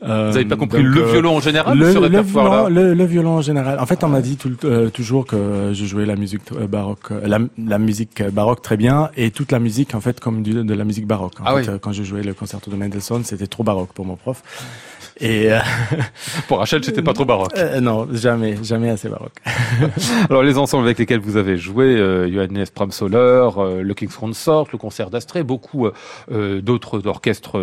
Vous 0.04 0.08
n'avez 0.08 0.46
pas 0.46 0.56
compris 0.56 0.82
le 0.82 1.04
violon 1.12 1.38
en 1.38 1.40
général 1.40 1.78
le, 1.78 1.94
le, 1.94 2.22
violon, 2.22 2.70
le, 2.70 2.96
le, 2.96 3.06
violon 3.06 3.38
en 3.38 3.42
général. 3.42 3.80
En 3.80 3.86
fait, 3.86 4.04
on 4.04 4.08
m'a 4.08 4.22
dit 4.22 4.36
tout, 4.36 4.56
toujours 4.92 5.28
que 5.28 5.74
je 5.74 5.86
jouais 5.86 6.08
la 6.08 6.16
musique 6.16 6.52
baroque, 6.52 7.12
la, 7.24 7.38
la, 7.64 7.78
musique 7.78 8.24
baroque 8.32 8.64
très 8.64 8.78
bien 8.78 9.12
et 9.16 9.30
toute 9.30 9.52
la 9.52 9.60
musique 9.60 9.94
en 9.94 10.02
fait 10.02 10.20
comme 10.20 10.42
du, 10.42 10.64
de 10.64 10.74
la 10.74 10.86
musique 10.86 11.06
baroque. 11.06 11.40
En 11.40 11.44
ah 11.46 11.62
fait, 11.62 11.80
quand 11.80 11.92
je 11.92 12.02
jouais 12.02 12.24
le 12.24 12.34
concerto 12.34 12.72
de 12.72 12.78
Mendelssohn, 12.78 13.24
c'était 13.24 13.46
trop 13.46 13.64
baroque 13.64 13.94
pour 13.94 14.06
mon 14.06 14.16
prof. 14.16 14.42
Et 15.22 15.52
euh... 15.52 15.60
pour 16.48 16.58
Rachel, 16.58 16.84
c'était 16.84 17.04
pas 17.04 17.14
trop 17.14 17.26
baroque. 17.26 17.52
Euh, 17.56 17.80
non, 17.80 18.08
jamais, 18.12 18.58
jamais 18.64 18.90
assez 18.90 19.08
baroque. 19.08 19.36
Alors 20.30 20.42
les 20.42 20.58
ensembles 20.58 20.86
avec 20.86 20.98
lesquels 20.98 21.20
vous 21.20 21.38
avez 21.38 21.58
joué, 21.58 21.86
euh, 21.86 22.32
Johannes 22.32 22.66
Pramsoller, 22.74 23.50
euh, 23.58 23.84
le 23.84 23.94
King's 23.94 24.16
Consort, 24.16 24.68
le 24.72 24.80
concert 24.80 25.12
d'Astrée, 25.12 25.44
beaucoup 25.44 25.88
euh, 26.32 26.62
d'autres 26.62 27.06
orchestres 27.06 27.62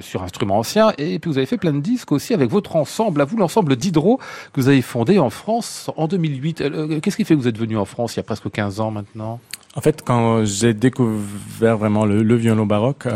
sur 0.00 0.22
instruments 0.22 0.58
anciens, 0.58 0.92
et 0.96 1.18
puis 1.18 1.30
vous 1.30 1.36
avez 1.36 1.46
fait 1.46 1.58
plein 1.58 1.74
de 1.74 1.80
disques 1.80 2.12
aussi 2.12 2.32
avec 2.32 2.50
votre 2.50 2.76
ensemble, 2.76 3.20
à 3.20 3.24
vous 3.24 3.36
l'ensemble 3.36 3.76
d'Hydro 3.76 4.18
que 4.52 4.60
vous 4.60 4.68
avez 4.68 4.82
fondé 4.82 5.18
en 5.18 5.30
France 5.30 5.90
en 5.96 6.08
2008. 6.08 7.00
Qu'est-ce 7.02 7.16
qui 7.16 7.24
fait 7.24 7.34
que 7.34 7.40
vous 7.40 7.48
êtes 7.48 7.58
venu 7.58 7.76
en 7.76 7.84
France 7.84 8.14
il 8.14 8.18
y 8.18 8.20
a 8.20 8.24
presque 8.24 8.50
15 8.50 8.80
ans 8.80 8.90
maintenant? 8.90 9.38
En 9.74 9.82
fait, 9.82 10.02
quand 10.02 10.46
j'ai 10.46 10.72
découvert 10.72 11.76
vraiment 11.76 12.06
le, 12.06 12.22
le 12.22 12.34
violon 12.36 12.64
baroque. 12.64 13.06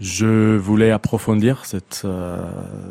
Je 0.00 0.56
voulais 0.56 0.92
approfondir 0.92 1.64
cette 1.64 2.02
euh, 2.04 2.36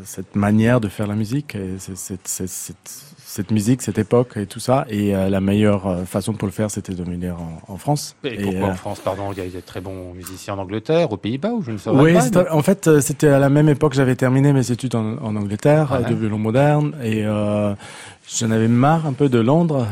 cette 0.04 0.36
manière 0.36 0.82
de 0.82 0.90
faire 0.90 1.08
la 1.08 1.16
musique, 1.16 1.56
et 1.56 1.78
cette, 1.80 2.28
cette, 2.28 2.50
cette, 2.50 3.06
cette, 3.18 3.52
musique, 3.52 3.82
cette 3.82 3.98
époque 3.98 4.36
et 4.36 4.46
tout 4.46 4.60
ça. 4.60 4.86
Et 4.90 5.16
euh, 5.16 5.30
la 5.30 5.40
meilleure 5.40 5.88
euh, 5.88 6.04
façon 6.04 6.34
pour 6.34 6.48
le 6.48 6.52
faire, 6.52 6.70
c'était 6.70 6.94
de 6.94 7.04
venir 7.04 7.38
en, 7.40 7.74
en 7.74 7.78
France. 7.78 8.18
Et, 8.26 8.44
pourquoi 8.44 8.68
en 8.68 8.74
France 8.74 9.00
Pardon, 9.00 9.32
il 9.32 9.38
y 9.38 9.42
a 9.42 9.50
des 9.50 9.62
très 9.62 9.80
bons 9.80 10.14
musiciens 10.16 10.56
en 10.56 10.58
Angleterre, 10.58 11.10
aux 11.14 11.18
Pays-Bas 11.18 11.52
ou 11.52 11.62
je 11.62 11.72
ne 11.72 11.78
sais 11.78 11.90
pas. 11.90 11.96
Oui, 11.96 12.14
en 12.52 12.62
fait, 12.62 13.00
c'était 13.00 13.30
à 13.30 13.40
la 13.40 13.50
même 13.50 13.70
époque. 13.70 13.94
J'avais 13.94 14.16
terminé 14.16 14.52
mes 14.52 14.70
études 14.70 14.96
en, 14.96 15.18
en 15.20 15.36
Angleterre 15.38 15.88
ah 15.92 16.02
de 16.02 16.14
violon 16.14 16.40
moderne 16.40 16.94
et 17.02 17.26
J'en 18.30 18.52
avais 18.52 18.68
marre 18.68 19.06
un 19.06 19.14
peu 19.14 19.30
de 19.30 19.40
Londres. 19.40 19.88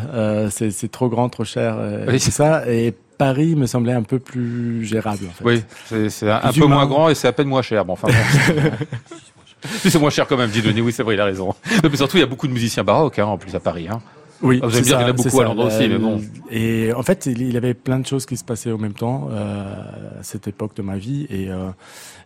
c'est 0.51 0.91
trop 0.91 1.07
grand, 1.07 1.29
trop 1.29 1.45
cher. 1.45 1.77
oui. 2.09 2.19
C'est 2.19 2.31
ça. 2.31 2.69
Et 2.69 2.93
Paris 3.17 3.55
me 3.55 3.65
semblait 3.65 3.93
un 3.93 4.03
peu 4.03 4.19
plus 4.19 4.85
gérable. 4.85 5.25
En 5.29 5.31
fait. 5.31 5.43
Oui, 5.43 6.09
c'est 6.09 6.29
un, 6.29 6.51
peu 6.51 6.65
moins 6.65 6.85
grand 6.85 7.09
et 7.09 7.15
c'est 7.15 7.27
à 7.27 7.33
peine 7.33 7.47
moins 7.47 7.61
cher. 7.61 7.85
Bon, 7.85 7.93
enfin. 7.93 8.07
c'est 9.65 9.99
moins 9.99 10.09
cher 10.09 10.27
quand 10.27 10.37
même, 10.37 10.49
dit 10.49 10.61
Denis. 10.61 10.81
Oui, 10.81 10.91
c'est 10.91 11.03
vrai, 11.03 11.15
il 11.15 11.21
a 11.21 11.25
raison. 11.25 11.53
Mais 11.83 11.95
surtout, 11.95 12.17
il 12.17 12.21
y 12.21 12.23
a 12.23 12.27
beaucoup 12.27 12.47
de 12.47 12.53
musiciens 12.53 12.83
baroques 12.83 13.19
hein, 13.19 13.25
en 13.25 13.37
plus 13.37 13.55
à 13.55 13.59
Paris. 13.59 13.87
Hein. 13.89 14.01
Oui, 14.41 14.59
ah, 14.61 14.67
vous 14.67 14.75
allez 14.75 14.83
dire 14.83 14.97
qu'il 14.97 15.01
y 15.01 15.09
en 15.09 15.13
a 15.13 15.13
beaucoup 15.13 15.39
à 15.39 15.43
Londres 15.43 15.65
aussi, 15.65 15.87
mais 15.87 15.97
bon. 15.97 16.21
Et 16.51 16.93
en 16.93 17.03
fait, 17.03 17.25
il 17.25 17.53
y 17.53 17.57
avait 17.57 17.73
plein 17.73 17.99
de 17.99 18.05
choses 18.05 18.25
qui 18.25 18.37
se 18.37 18.43
passaient 18.43 18.71
au 18.71 18.77
même 18.77 18.93
temps 18.93 19.29
euh, 19.31 20.19
à 20.19 20.23
cette 20.23 20.47
époque 20.47 20.75
de 20.75 20.81
ma 20.81 20.97
vie 20.97 21.25
et 21.29 21.49
euh, 21.49 21.69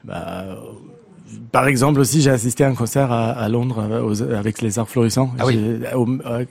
bah, 0.04 0.58
par 1.52 1.68
exemple 1.68 2.00
aussi, 2.00 2.22
j'ai 2.22 2.30
assisté 2.30 2.64
à 2.64 2.68
un 2.68 2.76
concert 2.76 3.12
à, 3.12 3.32
à 3.32 3.50
Londres 3.50 3.84
euh, 3.90 4.38
avec 4.38 4.62
les 4.62 4.80
arts 4.80 4.90
florissants. 4.90 5.32
Ah 5.40 5.46
oui. 5.46 5.58
Euh, 5.58 6.46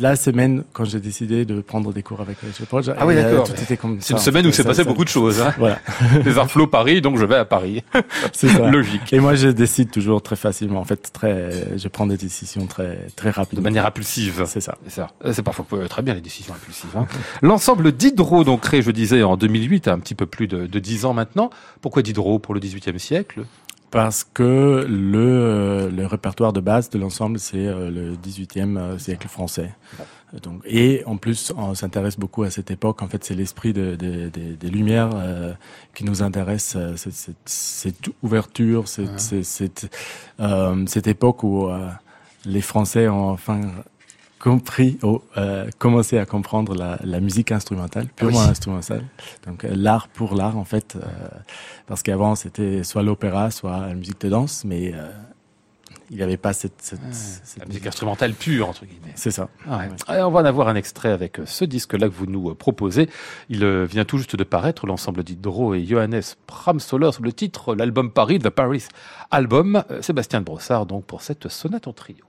la 0.00 0.16
semaine, 0.16 0.64
quand 0.72 0.84
j'ai 0.84 1.00
décidé 1.00 1.44
de 1.44 1.60
prendre 1.60 1.92
des 1.92 2.02
cours 2.02 2.20
avec 2.20 2.36
les 2.42 2.66
Paul, 2.66 2.82
ah 2.98 3.06
oui, 3.06 3.14
d'accord. 3.14 3.44
Tout 3.46 3.60
était 3.60 3.76
comme 3.76 3.98
C'est 4.00 4.12
une 4.12 4.18
semaine 4.18 4.46
où 4.46 4.52
s'est 4.52 4.64
passé 4.64 4.84
beaucoup 4.84 5.04
de 5.04 5.08
choses. 5.08 5.40
Hein. 5.40 5.54
Voilà. 5.62 5.78
les 6.24 6.38
arts 6.38 6.50
flots 6.50 6.66
Paris, 6.66 7.00
donc 7.00 7.18
je 7.18 7.24
vais 7.24 7.36
à 7.36 7.44
Paris. 7.44 7.84
C'est 8.32 8.48
ça. 8.48 8.70
Logique. 8.70 9.12
Et 9.12 9.20
moi, 9.20 9.34
je 9.34 9.48
décide 9.48 9.90
toujours 9.90 10.22
très 10.22 10.36
facilement. 10.36 10.80
En 10.80 10.84
fait, 10.84 11.10
très, 11.12 11.78
je 11.78 11.88
prends 11.88 12.06
des 12.06 12.16
décisions 12.16 12.66
très, 12.66 12.98
très 13.16 13.30
rapidement. 13.30 13.60
De 13.62 13.64
manière 13.64 13.86
impulsive. 13.86 14.44
C'est 14.46 14.60
ça. 14.60 14.76
C'est 14.84 14.94
ça. 14.94 15.08
C'est 15.32 15.42
parfois 15.42 15.64
très 15.88 16.02
bien 16.02 16.14
les 16.14 16.20
décisions 16.20 16.54
impulsives. 16.54 16.96
Hein. 16.96 17.06
L'ensemble 17.42 17.92
d'Hydro, 17.92 18.44
donc 18.44 18.62
créé, 18.62 18.82
je 18.82 18.90
disais, 18.90 19.22
en 19.22 19.36
2008, 19.36 19.88
un 19.88 19.98
petit 19.98 20.14
peu 20.14 20.26
plus 20.26 20.48
de, 20.48 20.66
de 20.66 20.78
10 20.78 21.04
ans 21.04 21.14
maintenant. 21.14 21.50
Pourquoi 21.80 22.02
d'Hydro 22.02 22.38
pour 22.38 22.54
le 22.54 22.60
18e 22.60 22.98
siècle? 22.98 23.42
Parce 23.92 24.24
que 24.24 24.86
le, 24.88 25.90
le 25.94 26.06
répertoire 26.06 26.54
de 26.54 26.60
base 26.60 26.88
de 26.88 26.98
l'ensemble, 26.98 27.38
c'est 27.38 27.66
euh, 27.66 27.90
le 27.90 28.14
18e 28.16 28.78
euh, 28.78 28.98
siècle 28.98 29.28
français. 29.28 29.70
Donc, 30.42 30.62
et 30.64 31.02
en 31.04 31.18
plus, 31.18 31.52
on 31.58 31.74
s'intéresse 31.74 32.18
beaucoup 32.18 32.42
à 32.42 32.50
cette 32.50 32.70
époque. 32.70 33.02
En 33.02 33.06
fait, 33.06 33.22
c'est 33.22 33.34
l'esprit 33.34 33.74
de, 33.74 33.94
de, 33.94 34.30
de, 34.30 34.54
des 34.58 34.70
Lumières 34.70 35.10
euh, 35.14 35.52
qui 35.94 36.06
nous 36.06 36.22
intéresse, 36.22 36.74
cette, 36.96 37.12
cette, 37.12 37.36
cette 37.44 38.08
ouverture, 38.22 38.88
cette, 38.88 39.20
cette, 39.20 39.94
euh, 40.40 40.86
cette 40.86 41.06
époque 41.06 41.44
où 41.44 41.68
les 42.46 42.62
Français 42.62 43.08
ont 43.08 43.28
enfin 43.28 43.60
compris, 44.42 44.98
oh, 45.02 45.22
euh, 45.36 45.68
commencé 45.78 46.18
à 46.18 46.26
comprendre 46.26 46.74
la, 46.74 46.98
la 47.04 47.20
musique 47.20 47.52
instrumentale, 47.52 48.08
purement 48.08 48.40
oui. 48.40 48.50
instrumentale. 48.50 49.04
Donc 49.46 49.64
euh, 49.64 49.72
l'art 49.72 50.08
pour 50.08 50.34
l'art 50.34 50.58
en 50.58 50.64
fait, 50.64 50.96
euh, 50.96 51.06
parce 51.86 52.02
qu'avant 52.02 52.34
c'était 52.34 52.82
soit 52.82 53.04
l'opéra, 53.04 53.52
soit 53.52 53.86
la 53.86 53.94
musique 53.94 54.20
de 54.20 54.28
danse, 54.28 54.64
mais 54.64 54.92
euh, 54.94 55.08
il 56.10 56.16
n'y 56.16 56.24
avait 56.24 56.36
pas 56.36 56.52
cette, 56.52 56.74
cette 56.82 56.98
la 57.56 57.66
musique 57.66 57.86
instrumentale 57.86 58.34
pure 58.34 58.68
entre 58.68 58.84
guillemets. 58.84 59.12
C'est 59.14 59.30
ça. 59.30 59.48
Ah 59.70 59.78
ouais. 59.78 60.20
On 60.22 60.32
va 60.32 60.40
en 60.40 60.44
avoir 60.44 60.66
un 60.66 60.74
extrait 60.74 61.10
avec 61.10 61.38
ce 61.44 61.64
disque-là 61.64 62.08
que 62.08 62.14
vous 62.14 62.26
nous 62.26 62.52
proposez. 62.56 63.08
Il 63.48 63.64
vient 63.84 64.04
tout 64.04 64.18
juste 64.18 64.34
de 64.34 64.44
paraître, 64.44 64.86
l'ensemble 64.86 65.22
d'Hydro 65.22 65.74
et 65.74 65.84
Johannes 65.86 66.20
Pramsoller, 66.48 67.12
sous 67.12 67.22
le 67.22 67.32
titre 67.32 67.76
L'album 67.76 68.10
Paris, 68.10 68.40
The 68.40 68.50
Paris 68.50 68.88
Album. 69.30 69.84
Sébastien 70.00 70.40
de 70.40 70.44
Brossard, 70.46 70.84
donc, 70.84 71.04
pour 71.04 71.22
cette 71.22 71.48
sonate 71.48 71.86
en 71.86 71.92
trio. 71.92 72.24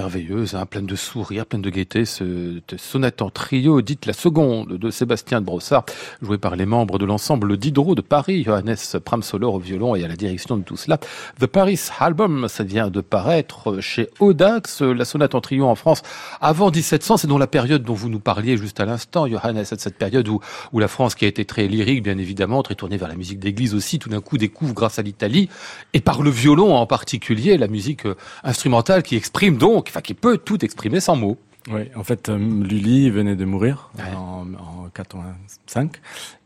Merveilleuse, 0.00 0.54
hein, 0.54 0.64
pleine 0.64 0.86
de 0.86 0.96
sourires, 0.96 1.44
pleine 1.44 1.60
de 1.60 1.68
gaieté, 1.68 2.06
ce, 2.06 2.60
sonate 2.78 3.20
en 3.20 3.28
trio, 3.28 3.82
dite 3.82 4.06
la 4.06 4.14
seconde 4.14 4.78
de 4.78 4.90
Sébastien 4.90 5.42
de 5.42 5.46
Brossard, 5.46 5.84
joué 6.22 6.38
par 6.38 6.56
les 6.56 6.64
membres 6.64 6.98
de 6.98 7.04
l'ensemble 7.04 7.58
Diderot 7.58 7.94
de 7.94 8.00
Paris, 8.00 8.42
Johannes 8.42 8.76
Pramsoller 9.04 9.44
au 9.44 9.58
violon 9.58 9.94
et 9.94 10.02
à 10.02 10.08
la 10.08 10.16
direction 10.16 10.56
de 10.56 10.62
tout 10.62 10.78
cela. 10.78 10.98
The 11.38 11.44
Paris 11.44 11.78
Album, 11.98 12.48
ça 12.48 12.64
vient 12.64 12.88
de 12.88 13.02
paraître 13.02 13.80
chez 13.80 14.08
Audax, 14.20 14.80
la 14.80 15.04
sonate 15.04 15.34
en 15.34 15.42
trio 15.42 15.66
en 15.66 15.74
France 15.74 16.00
avant 16.40 16.70
1700, 16.70 17.18
c'est 17.18 17.26
dans 17.26 17.36
la 17.36 17.46
période 17.46 17.82
dont 17.82 17.92
vous 17.92 18.08
nous 18.08 18.20
parliez 18.20 18.56
juste 18.56 18.80
à 18.80 18.86
l'instant, 18.86 19.28
Johannes, 19.28 19.64
cette 19.64 19.98
période 19.98 20.26
où, 20.28 20.40
où 20.72 20.78
la 20.78 20.88
France, 20.88 21.14
qui 21.14 21.26
a 21.26 21.28
été 21.28 21.44
très 21.44 21.66
lyrique, 21.66 22.02
bien 22.02 22.16
évidemment, 22.16 22.62
très 22.62 22.74
tournée 22.74 22.96
vers 22.96 23.08
la 23.08 23.16
musique 23.16 23.38
d'église 23.38 23.74
aussi, 23.74 23.98
tout 23.98 24.08
d'un 24.08 24.22
coup 24.22 24.38
découvre 24.38 24.72
grâce 24.72 24.98
à 24.98 25.02
l'Italie, 25.02 25.50
et 25.92 26.00
par 26.00 26.22
le 26.22 26.30
violon 26.30 26.74
en 26.74 26.86
particulier, 26.86 27.58
la 27.58 27.68
musique 27.68 28.06
euh, 28.06 28.14
instrumentale 28.44 29.02
qui 29.02 29.16
exprime 29.16 29.58
donc, 29.58 29.89
enfin 29.90 30.00
qui 30.00 30.14
peut 30.14 30.38
tout 30.38 30.64
exprimer 30.64 31.00
sans 31.00 31.16
mots. 31.16 31.38
Oui, 31.70 31.90
en 31.94 32.04
fait, 32.04 32.28
euh, 32.28 32.38
Lully 32.38 33.10
venait 33.10 33.36
de 33.36 33.44
mourir 33.44 33.90
en, 34.16 34.46
en 34.54 34.88
85 34.94 36.00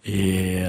et 0.05 0.63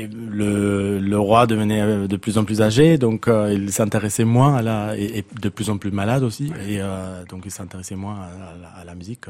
euh, 0.00 0.06
le, 0.10 0.98
le, 0.98 1.18
roi 1.18 1.46
devenait 1.46 1.80
euh, 1.80 2.06
de 2.06 2.16
plus 2.16 2.38
en 2.38 2.44
plus 2.44 2.62
âgé, 2.62 2.98
donc 2.98 3.28
euh, 3.28 3.52
il 3.52 3.72
s'intéressait 3.72 4.24
moins 4.24 4.56
à 4.56 4.62
la 4.62 4.96
et, 4.96 5.24
de 5.40 5.48
plus 5.48 5.70
en 5.70 5.78
plus 5.78 5.90
malade 5.90 6.22
aussi, 6.22 6.52
et 6.66 6.80
euh, 6.80 7.24
donc 7.28 7.42
il 7.44 7.50
s'intéressait 7.50 7.96
moins 7.96 8.16
à, 8.16 8.80
à, 8.80 8.84
la 8.84 8.94
musique. 8.94 9.26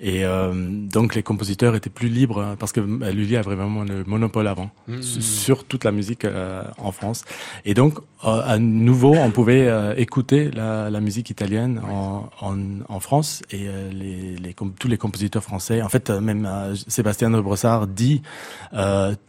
Et 0.00 0.24
donc 0.64 1.14
les 1.14 1.22
compositeurs 1.22 1.74
étaient 1.76 1.90
plus 1.90 2.08
libres 2.08 2.42
hein, 2.42 2.56
parce 2.58 2.72
que 2.72 2.80
Lully 2.80 3.36
avait 3.36 3.54
vraiment 3.54 3.84
le 3.84 4.04
monopole 4.04 4.48
avant 4.48 4.70
mmh. 4.88 5.02
sur 5.02 5.64
toute 5.64 5.84
la 5.84 5.92
musique 5.92 6.26
en 6.78 6.92
France. 6.92 7.24
Et 7.64 7.74
donc 7.74 7.98
à 8.22 8.58
nouveau, 8.58 9.14
on 9.14 9.30
pouvait 9.30 9.68
écouter 9.96 10.50
la, 10.50 10.90
la, 10.90 11.00
musique 11.00 11.30
italienne 11.30 11.80
en, 11.88 12.28
en, 12.40 12.56
en 12.88 13.00
France 13.00 13.42
et 13.50 13.66
les, 13.92 14.36
les, 14.36 14.54
tous 14.78 14.88
les 14.88 14.96
compositeurs 14.98 15.42
français. 15.42 15.82
En 15.82 15.88
fait, 15.88 16.10
même 16.10 16.48
Sébastien 16.88 17.30
de 17.30 17.40
Brossard 17.40 17.86
dit 17.86 18.22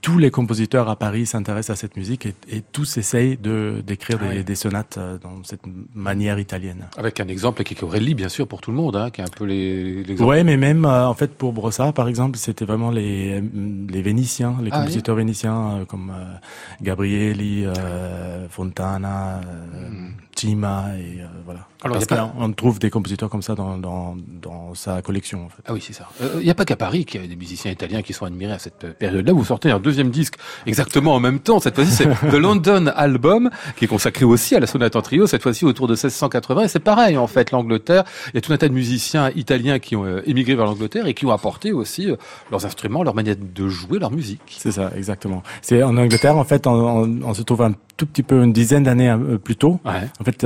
tous 0.02 0.18
les 0.18 0.32
compositeurs 0.32 0.55
à 0.76 0.96
Paris 0.96 1.26
s'intéressent 1.26 1.78
à 1.78 1.80
cette 1.80 1.96
musique 1.98 2.26
et, 2.26 2.62
tous 2.72 2.98
essayent 2.98 3.38
de 3.38 3.82
d'écrire 3.86 4.20
des, 4.20 4.56
sonates 4.56 4.98
euh, 4.98 5.18
dans 5.18 5.44
cette 5.44 5.62
manière 5.94 6.40
italienne. 6.40 6.88
Avec 6.98 7.20
un 7.20 7.28
exemple 7.28 7.64
qui 7.64 7.74
est 7.74 7.78
Corelli, 7.78 8.16
bien 8.16 8.30
sûr, 8.30 8.48
pour 8.48 8.62
tout 8.62 8.72
le 8.72 8.78
monde, 8.78 8.96
hein, 8.96 9.10
qui 9.10 9.22
est 9.22 9.24
un 9.24 9.36
peu 9.36 9.46
les. 9.46 10.20
Ouais, 10.20 10.44
mais 10.44 10.58
même 10.58 10.86
euh, 10.86 11.08
en 11.08 11.14
fait 11.14 11.34
pour 11.38 11.54
Brossard, 11.54 11.94
par 11.94 12.08
exemple, 12.08 12.38
c'était 12.38 12.66
vraiment 12.66 12.92
les 12.92 13.42
les 13.90 14.02
Vénitiens, 14.02 14.56
les 14.62 14.70
ah 14.72 14.80
compositeurs 14.80 15.16
vénitiens 15.16 15.80
euh, 15.80 15.86
comme 15.86 16.14
Gabrieli, 16.82 17.66
Fontana, 18.50 19.42
hmm. 19.42 20.12
Cima 20.36 20.90
et 20.98 21.22
voilà. 21.46 21.68
Alors, 21.86 22.00
Parce 22.00 22.32
on 22.40 22.52
trouve 22.52 22.80
des 22.80 22.90
compositeurs 22.90 23.30
comme 23.30 23.44
ça 23.44 23.54
dans, 23.54 23.78
dans, 23.78 24.16
dans 24.42 24.74
sa 24.74 25.04
collection. 25.04 25.46
En 25.46 25.50
fait. 25.50 25.62
Ah 25.68 25.74
oui, 25.74 25.84
c'est 25.86 25.94
ça. 25.94 26.10
Il 26.40 26.44
n'y 26.44 26.50
a 26.50 26.56
pas 26.56 26.66
qu'à 26.66 26.76
Paris 26.76 27.06
qu'il 27.06 27.22
y 27.22 27.24
a 27.24 27.28
des 27.28 27.36
musiciens 27.36 27.70
italiens 27.70 28.02
qui 28.02 28.12
sont 28.12 28.26
admirés 28.26 28.54
à 28.54 28.60
cette 28.60 28.98
période-là. 28.98 29.34
Vous 29.34 29.46
sortez 29.46 29.70
un 29.70 29.80
deuxième 29.80 30.10
disque 30.10 30.36
exactement 30.66 31.14
en 31.14 31.20
même 31.20 31.40
temps. 31.40 31.60
Cette 31.60 31.76
fois-ci, 31.76 31.92
c'est 31.92 32.06
The 32.32 32.34
London 32.34 32.88
Album, 32.96 33.52
qui 33.78 33.86
est 33.86 33.88
consacré 33.88 34.26
aussi 34.26 34.56
à 34.56 34.60
la 34.60 34.66
sonate 34.66 34.96
en 34.96 35.04
trio, 35.04 35.28
cette 35.28 35.44
fois-ci 35.44 35.64
autour 35.64 35.88
de 35.88 35.94
1680. 35.94 36.64
Et 36.64 36.68
c'est 36.70 36.80
pareil, 36.80 37.18
en 37.18 37.28
fait, 37.28 37.52
l'Angleterre. 37.52 38.04
Il 38.34 38.36
y 38.36 38.38
a 38.40 38.42
tout 38.42 38.52
un 38.52 38.58
tas 38.58 38.68
de 38.68 38.74
musiciens 38.74 39.30
italiens 39.36 39.78
qui 39.78 39.96
ont 39.96 40.06
euh, 40.06 40.28
émigré 40.28 40.56
vers 40.56 40.66
l'Angleterre 40.66 41.06
et 41.06 41.14
qui 41.14 41.28
ont 41.28 41.32
apporté 41.32 41.72
aussi 41.72 42.10
euh, 42.10 42.16
leurs 42.50 42.66
instruments, 42.66 43.04
leur 43.04 43.14
manière 43.14 43.36
de 43.38 43.68
jouer, 43.68 44.00
leur 44.00 44.12
musique. 44.12 44.42
C'est 44.58 44.72
ça, 44.72 44.92
exactement. 44.98 45.44
C'est 45.62 45.84
en 45.84 45.96
Angleterre, 45.98 46.38
en 46.38 46.46
fait, 46.46 46.66
on, 46.66 47.22
on, 47.24 47.34
se 47.36 47.44
trouve 47.44 47.62
un 47.62 47.74
tout 47.98 48.08
petit 48.08 48.24
peu, 48.24 48.44
une 48.44 48.54
dizaine 48.54 48.84
d'années 48.84 49.12
euh, 49.12 49.38
plus 49.38 49.56
tôt. 49.56 49.80
Ouais. 49.86 50.10
En 50.20 50.24
fait, 50.24 50.46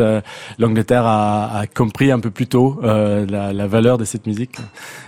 l'Angleterre 0.57 1.05
a, 1.05 1.28
a, 1.29 1.67
compris 1.67 2.11
un 2.11 2.19
peu 2.19 2.31
plus 2.31 2.47
tôt 2.47 2.79
la, 2.81 3.53
la, 3.53 3.67
valeur 3.67 3.97
de 3.97 4.05
cette 4.05 4.25
musique. 4.25 4.57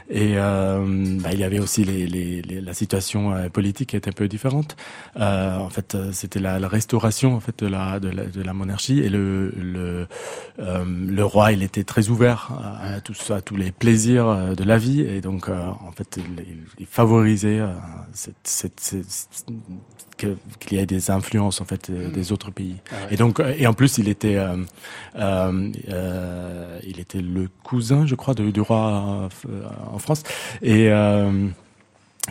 Et 0.09 0.35
bah, 0.35 1.29
il 1.31 1.39
y 1.39 1.43
avait 1.43 1.59
aussi 1.59 1.83
la 1.85 2.73
situation 2.73 3.49
politique 3.49 3.89
qui 3.89 3.95
était 3.95 4.09
un 4.09 4.13
peu 4.13 4.27
différente. 4.27 4.75
Euh, 5.19 5.57
en 5.57 5.69
fait, 5.69 5.95
euh, 5.95 6.11
c'était 6.11 6.39
la, 6.39 6.67
restauration 6.67 7.35
en 7.35 7.39
fait 7.39 7.59
de 7.59 7.67
la 7.67 7.99
de 7.99 8.41
la, 8.41 8.53
monarchie 8.53 8.99
et 8.99 9.09
le 9.09 9.51
le, 9.57 10.07
euh, 10.59 11.25
roi, 11.25 11.51
il 11.51 11.63
était 11.63 11.83
très 11.83 12.09
ouvert 12.09 12.51
à, 12.81 13.01
tout 13.01 13.13
à 13.33 13.41
tous 13.41 13.55
les 13.55 13.71
plaisirs 13.71 14.27
euh, 14.27 14.55
de 14.55 14.63
la 14.63 14.77
vie 14.77 15.01
et 15.01 15.21
donc 15.21 15.49
euh, 15.49 15.67
en 15.85 15.91
fait, 15.91 16.19
il, 16.79 16.85
favorisait 16.85 17.61
cette 18.13 18.95
qu'il 20.59 20.77
y 20.77 20.81
ait 20.81 20.85
des 20.85 21.11
influences 21.11 21.61
en 21.61 21.65
fait 21.65 21.89
mm. 21.89 22.11
des 22.11 22.31
autres 22.31 22.51
pays. 22.51 22.77
Ah 22.91 22.95
et 23.11 23.15
donc 23.15 23.41
et 23.57 23.67
en 23.67 23.73
plus 23.73 23.97
il 23.97 24.07
était 24.07 24.35
euh, 24.35 24.57
euh, 25.17 26.79
il 26.85 26.99
était 26.99 27.21
le 27.21 27.49
cousin 27.63 28.05
je 28.05 28.15
crois 28.15 28.33
du 28.33 28.61
roi 28.61 29.29
en 29.91 29.99
France 29.99 30.23
et 30.61 30.89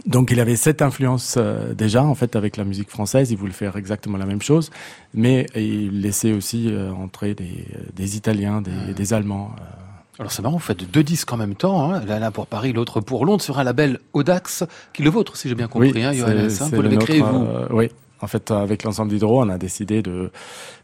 donc 0.07 0.31
il 0.31 0.41
avait 0.41 0.57
cette 0.57 0.83
influence 0.83 1.35
euh, 1.37 1.75
déjà 1.75 2.05
en 2.05 2.15
fait 2.15 2.37
avec 2.37 2.57
la 2.57 2.65
musique 2.65 2.89
française, 2.89 3.31
il 3.33 3.37
voulait 3.37 3.53
faire 3.53 3.77
exactement 3.77 4.19
la 4.19 4.27
même 4.27 4.41
chose, 4.41 4.71
mais 5.15 5.47
il 5.57 6.01
laissait 6.01 6.33
aussi 6.33 6.69
euh, 6.71 6.93
entrer 6.93 7.35
des, 7.35 7.67
des 7.95 8.17
Italiens, 8.17 8.63
des, 8.63 8.71
ah. 8.89 8.93
des 8.93 9.13
Allemands. 9.13 9.51
Euh. 9.59 9.90
Alors 10.21 10.33
c'est 10.33 10.43
marrant, 10.43 10.57
vous 10.57 10.63
faites 10.63 10.89
deux 10.91 11.03
disques 11.03 11.33
en 11.33 11.39
même 11.39 11.55
temps, 11.55 11.91
hein, 11.91 12.03
l'un 12.07 12.31
pour 12.31 12.47
Paris, 12.47 12.75
l'autre 12.75 13.01
pour 13.01 13.25
Londres, 13.25 13.43
sur 13.43 13.59
un 13.59 13.65
label 13.65 14.01
Audax, 14.13 14.65
qui 14.93 15.01
est 15.01 15.05
le 15.07 15.11
vôtre 15.11 15.35
si 15.35 15.49
j'ai 15.49 15.55
bien 15.55 15.67
compris, 15.67 15.93
oui, 15.95 16.03
hein, 16.03 16.13
Johannes, 16.13 16.51
hein, 16.61 16.69
vous 16.71 16.83
l'avez 16.83 16.99
créé 16.99 17.23
vous. 17.23 17.47
oui, 17.71 17.89
en 18.23 18.27
fait, 18.27 18.51
avec 18.51 18.85
l'ensemble 18.85 19.11
d'Hydro, 19.11 19.43
on 19.43 19.49
a 19.49 19.59
décidé 19.59 20.03
de, 20.03 20.31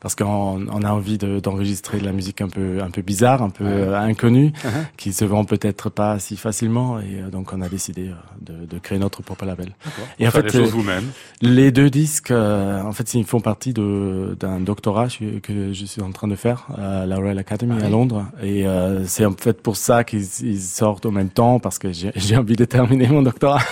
parce 0.01 0.14
qu'on 0.14 0.66
on 0.68 0.82
a 0.82 0.91
envie 0.91 1.18
d'enregistrer 1.18 1.99
de, 1.99 2.05
la 2.05 2.12
musique 2.12 2.41
un 2.41 2.49
peu, 2.49 2.80
un 2.82 2.91
peu 2.91 3.03
bizarre, 3.03 3.43
un 3.43 3.51
peu 3.51 3.64
euh, 3.64 3.99
inconnue, 3.99 4.53
uh-huh. 4.64 4.87
qui 4.97 5.12
se 5.12 5.24
vend 5.24 5.45
peut-être 5.45 5.91
pas 5.91 6.18
si 6.18 6.37
facilement, 6.37 6.99
et 6.99 7.20
euh, 7.20 7.30
donc 7.30 7.53
on 7.53 7.61
a 7.61 7.68
décidé 7.68 8.09
euh, 8.09 8.12
de, 8.41 8.66
de 8.66 8.78
créer 8.78 8.99
notre 8.99 9.22
propre 9.22 9.45
label. 9.45 9.72
Et 10.18 10.26
en 10.26 10.30
fait, 10.30 10.53
les, 10.53 10.64
vous-même? 10.64 11.05
les 11.43 11.72
deux 11.72 11.91
disques, 11.91 12.30
en 12.30 12.93
fait, 12.93 13.14
ils 13.14 13.24
font 13.24 13.41
partie 13.41 13.72
d'un 13.72 14.61
doctorat 14.61 15.09
que 15.43 15.72
je 15.72 15.84
suis 15.84 16.03
en 16.03 16.12
train 16.12 16.28
de 16.28 16.37
faire 16.37 16.66
à 16.76 17.07
la 17.07 17.16
Royal 17.16 17.39
Academy 17.39 17.76
ah 17.80 17.87
à 17.87 17.89
Londres, 17.89 18.26
et 18.43 18.64
c'est 19.07 19.24
en 19.24 19.32
fait 19.32 19.61
pour 19.61 19.76
ça 19.76 20.05
qu'ils 20.05 20.61
sortent 20.61 21.07
au 21.07 21.11
même 21.11 21.30
temps, 21.30 21.59
parce 21.59 21.78
que 21.78 21.89
j'ai 21.93 22.37
envie 22.37 22.57
de 22.57 22.64
terminer 22.64 23.09
mon 23.09 23.22
doctorat. 23.22 23.62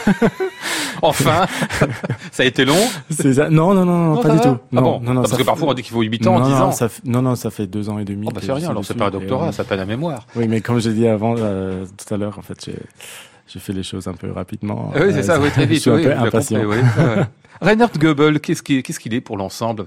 enfin, 1.02 1.46
ça 2.32 2.42
a 2.42 2.46
été 2.46 2.64
long. 2.64 2.80
Non, 3.54 3.74
non, 3.74 3.84
non, 3.84 4.22
pas 4.22 4.30
du 4.30 4.40
tout. 4.40 4.58
Ah 4.76 4.80
non, 4.80 5.00
non, 5.00 5.22
parce 5.22 5.36
que 5.36 5.42
parfois 5.42 5.68
on 5.68 5.74
dit 5.74 5.82
qu'il 5.82 5.92
faut 5.92 6.02
8 6.02 6.26
ans, 6.26 6.38
non, 6.38 6.46
10 6.46 6.52
ans. 6.54 6.72
Ça 6.72 6.88
non, 7.04 7.22
non, 7.22 7.34
ça 7.34 7.50
fait 7.50 7.66
2 7.66 7.88
ans 7.90 7.98
et 7.98 8.04
demi. 8.04 8.26
Oh, 8.28 8.32
bah, 8.34 8.40
c'est 8.42 8.52
rien, 8.52 8.70
alors 8.70 8.84
c'est 8.84 8.94
pas 8.94 9.06
un 9.06 9.10
doctorat, 9.10 9.52
ça 9.52 9.64
peine 9.64 9.78
la 9.78 9.86
mémoire. 9.86 10.26
Oui, 10.36 10.48
mais 10.48 10.60
comme 10.60 10.80
j'ai 10.80 10.92
dit 10.92 11.06
avant, 11.06 11.34
euh, 11.38 11.84
tout 11.96 12.12
à 12.12 12.16
l'heure, 12.16 12.38
en 12.38 12.42
fait, 12.42 12.70
j'ai 13.46 13.60
fait 13.60 13.72
les 13.72 13.82
choses 13.82 14.08
un 14.08 14.14
peu 14.14 14.30
rapidement. 14.30 14.92
Oui, 14.94 15.12
c'est 15.12 15.22
ça, 15.22 15.40
oui, 15.40 15.50
très 15.50 15.66
vite. 15.66 15.76
je 15.76 15.82
suis 15.82 15.90
oui, 15.90 16.06
un 16.06 16.20
peu 16.22 16.26
impatient. 16.28 16.62
Oui. 16.64 16.76
Reinhard 17.60 17.90
Goebel, 17.98 18.40
qu'est-ce 18.40 18.62
qu'il 18.62 19.14
est 19.14 19.20
pour 19.20 19.36
l'ensemble? 19.36 19.86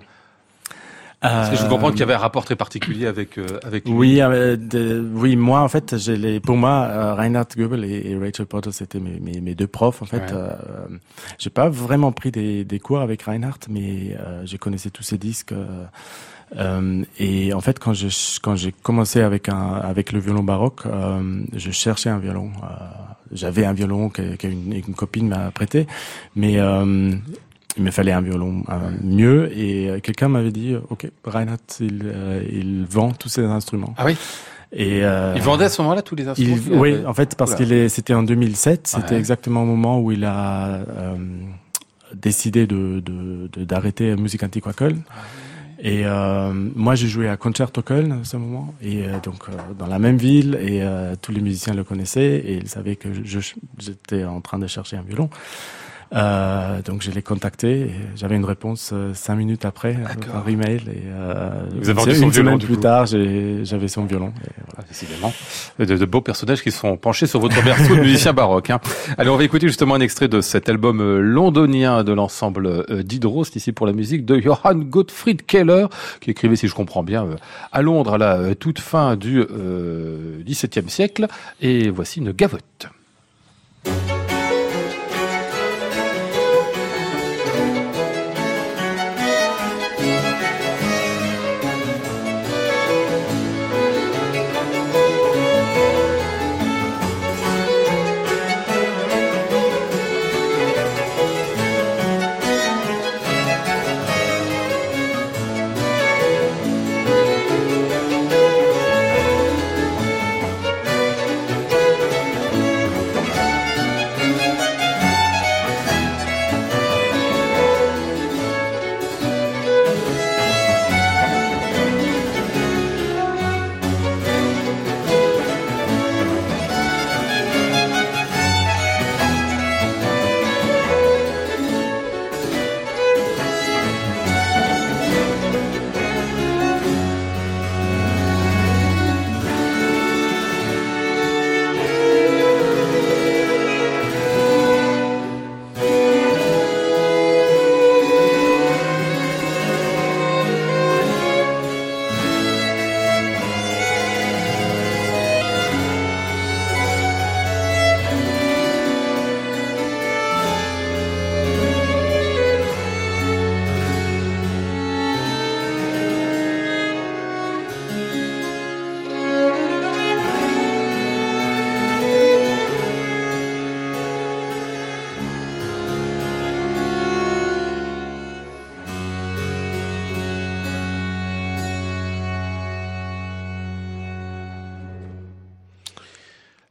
Parce 1.20 1.50
que 1.50 1.56
je 1.56 1.66
comprends 1.68 1.90
qu'il 1.90 2.02
y 2.02 2.04
avait 2.04 2.14
un 2.14 2.20
rapport 2.20 2.46
très 2.46 2.56
particulier 2.56 3.08
avec 3.08 3.38
euh, 3.38 3.60
avec 3.64 3.86
lui. 3.86 3.94
Oui, 3.94 4.22
euh, 4.22 5.04
oui, 5.14 5.36
moi 5.36 5.62
en 5.62 5.68
fait, 5.68 5.98
j'ai 5.98 6.16
les, 6.16 6.40
pour 6.40 6.58
moi, 6.58 6.88
euh, 6.90 7.16
Reinhard 7.16 7.48
Goebel 7.56 7.84
et, 7.86 8.16
Rachel 8.18 8.46
Potter, 8.46 8.72
c'était 8.72 9.00
mes, 9.00 9.20
mes, 9.20 9.42
mes, 9.42 9.56
deux 9.56 9.68
profs 9.68 10.02
en 10.02 10.06
fait. 10.06 10.18
Ouais. 10.18 10.34
Euh, 10.34 10.54
j'ai 11.40 11.50
pas 11.50 11.70
vraiment 11.70 12.12
pris 12.12 12.32
des, 12.32 12.64
des 12.64 12.80
cours 12.80 13.00
avec 13.00 13.24
Reinhard, 13.24 13.60
mais 13.68 14.16
euh, 14.20 14.46
je 14.46 14.58
connaissais 14.58 14.92
tous 14.92 15.04
ses 15.04 15.18
disques. 15.18 15.54
Euh, 16.56 17.04
et 17.20 17.52
en 17.52 17.62
fait, 17.62 17.80
quand 17.80 17.94
je 17.94 18.08
quand 18.40 18.56
j'ai 18.56 18.72
commencé 18.72 19.22
avec 19.22 19.50
un 19.50 19.74
avec 19.74 20.12
le 20.12 20.20
violon 20.20 20.44
baroque, 20.44 20.84
je 21.54 21.72
cherchais 21.72 22.10
un 22.10 22.20
violon. 22.20 22.52
J'avais 23.34 23.66
un 23.66 23.74
violon 23.74 24.10
qu'une 24.10 24.72
une 24.72 24.96
copine 24.96 25.28
m'a 25.28 25.52
prêté, 25.52 25.88
mais 26.36 26.58
il 27.78 27.84
me 27.84 27.92
fallait 27.92 28.12
un 28.12 28.22
violon 28.22 28.64
mieux. 29.04 29.52
Et 29.58 29.90
euh, 29.90 30.00
quelqu'un 30.00 30.28
m'avait 30.28 30.52
dit 30.52 30.76
ok 30.90 31.10
Reinhardt 31.24 31.78
il, 31.80 32.02
euh, 32.06 32.44
il 32.52 32.86
vend 32.90 33.12
tous 33.12 33.30
ses 33.30 33.46
instruments. 33.46 33.94
Ah 33.98 34.06
oui. 34.06 34.18
Et 34.74 35.06
euh, 35.06 35.34
il 35.36 35.42
vendait 35.42 35.66
à 35.66 35.70
ce 35.70 35.82
moment-là 35.82 36.02
tous 36.02 36.16
les 36.16 36.28
instruments 36.28 36.58
oui 36.82 36.98
en 37.06 37.14
fait 37.14 37.36
parce 37.36 37.56
que 37.56 37.88
c'était 37.88 38.14
en 38.14 38.24
2007 38.24 38.86
c'était 38.86 39.16
exactement 39.16 39.64
au 39.64 39.66
moment 39.66 40.02
où 40.02 40.12
il 40.12 40.26
a 40.26 40.66
euh, 40.66 41.16
décidé 42.14 42.68
de 42.68 43.02
d'arrêter 43.56 44.14
musique 44.18 44.44
antique 44.44 44.68
à 44.68 44.74
Köln 44.74 45.04
ah 45.10 45.14
et 45.80 46.08
euh, 46.08 46.52
moi, 46.54 46.96
j'ai 46.96 47.08
joué 47.08 47.30
à 47.30 47.38
Concerto 47.38 47.84
Köln 47.84 48.12
à 48.12 48.24
ce 48.24 48.36
moment, 48.36 48.74
et 48.82 49.04
euh, 49.04 49.20
donc 49.22 49.46
dans 49.78 49.86
la 49.86 50.00
même 50.00 50.18
ville, 50.18 50.56
et 50.56 50.82
tous 51.22 51.32
les 51.32 51.40
musiciens 51.40 51.76
le 51.76 51.84
connaissaient, 51.84 52.38
et 52.38 52.54
ils 52.56 52.68
savaient 52.68 52.96
que 52.96 53.10
j'étais 53.78 54.24
en 54.24 54.42
train 54.42 54.58
de 54.58 54.66
chercher 54.66 54.98
un 54.98 55.04
violon. 55.04 55.30
Euh, 56.16 56.82
donc 56.82 57.02
je 57.02 57.12
l'ai 57.12 57.22
contacté. 57.22 57.92
J'avais 58.16 58.36
une 58.36 58.46
réponse 58.46 58.92
euh, 58.94 59.14
cinq 59.14 59.36
minutes 59.36 59.66
après 59.66 59.96
euh, 59.96 60.32
par 60.32 60.48
email. 60.48 60.82
Et 60.88 61.04
euh, 61.08 61.68
Vous 61.76 61.90
avez 61.90 62.20
une 62.20 62.34
semaine 62.34 62.60
plus 62.60 62.78
tard, 62.78 63.06
j'avais 63.06 63.88
son 63.88 64.06
violon. 64.06 64.34
décidément, 64.88 65.34
de, 65.80 66.06
beaux 66.06 66.22
personnages 66.22 66.62
qui 66.62 66.72
sont 66.72 66.98
penchés 66.98 67.28
sur 67.28 67.40
votre 67.40 67.62
berceau 67.64 67.96
de 67.96 68.02
musicien 68.02 68.34
baroque. 68.38 68.70
Hein. 68.70 68.80
Allez, 69.18 69.30
on 69.30 69.38
va 69.38 69.44
écouter 69.44 69.68
justement 69.68 69.96
un 69.96 70.02
extrait 70.02 70.28
de 70.28 70.42
cet 70.42 70.70
album 70.70 71.20
londonien 71.20 72.04
de 72.04 72.14
l'ensemble 72.14 72.68
euh, 72.68 73.04
Diderot, 73.04 73.44
c'est 73.46 73.58
ici 73.58 73.72
pour 73.72 73.86
la 73.86 73.94
musique 73.94 74.26
de 74.26 74.40
Johann 74.40 74.84
Gottfried 74.84 75.46
Keller, 75.46 75.88
qui 76.22 76.32
écrivait, 76.32 76.56
si 76.56 76.68
je 76.68 76.76
comprends 76.76 77.04
bien, 77.04 77.26
euh, 77.26 77.36
à 77.72 77.82
Londres 77.82 78.14
à 78.14 78.18
la 78.18 78.56
toute 78.56 78.80
fin 78.80 79.16
du 79.16 79.44
XVIIe 80.46 80.90
siècle. 80.90 81.28
Et 81.62 81.90
voici 81.90 82.20
une 82.20 82.32
gavotte. 82.32 82.88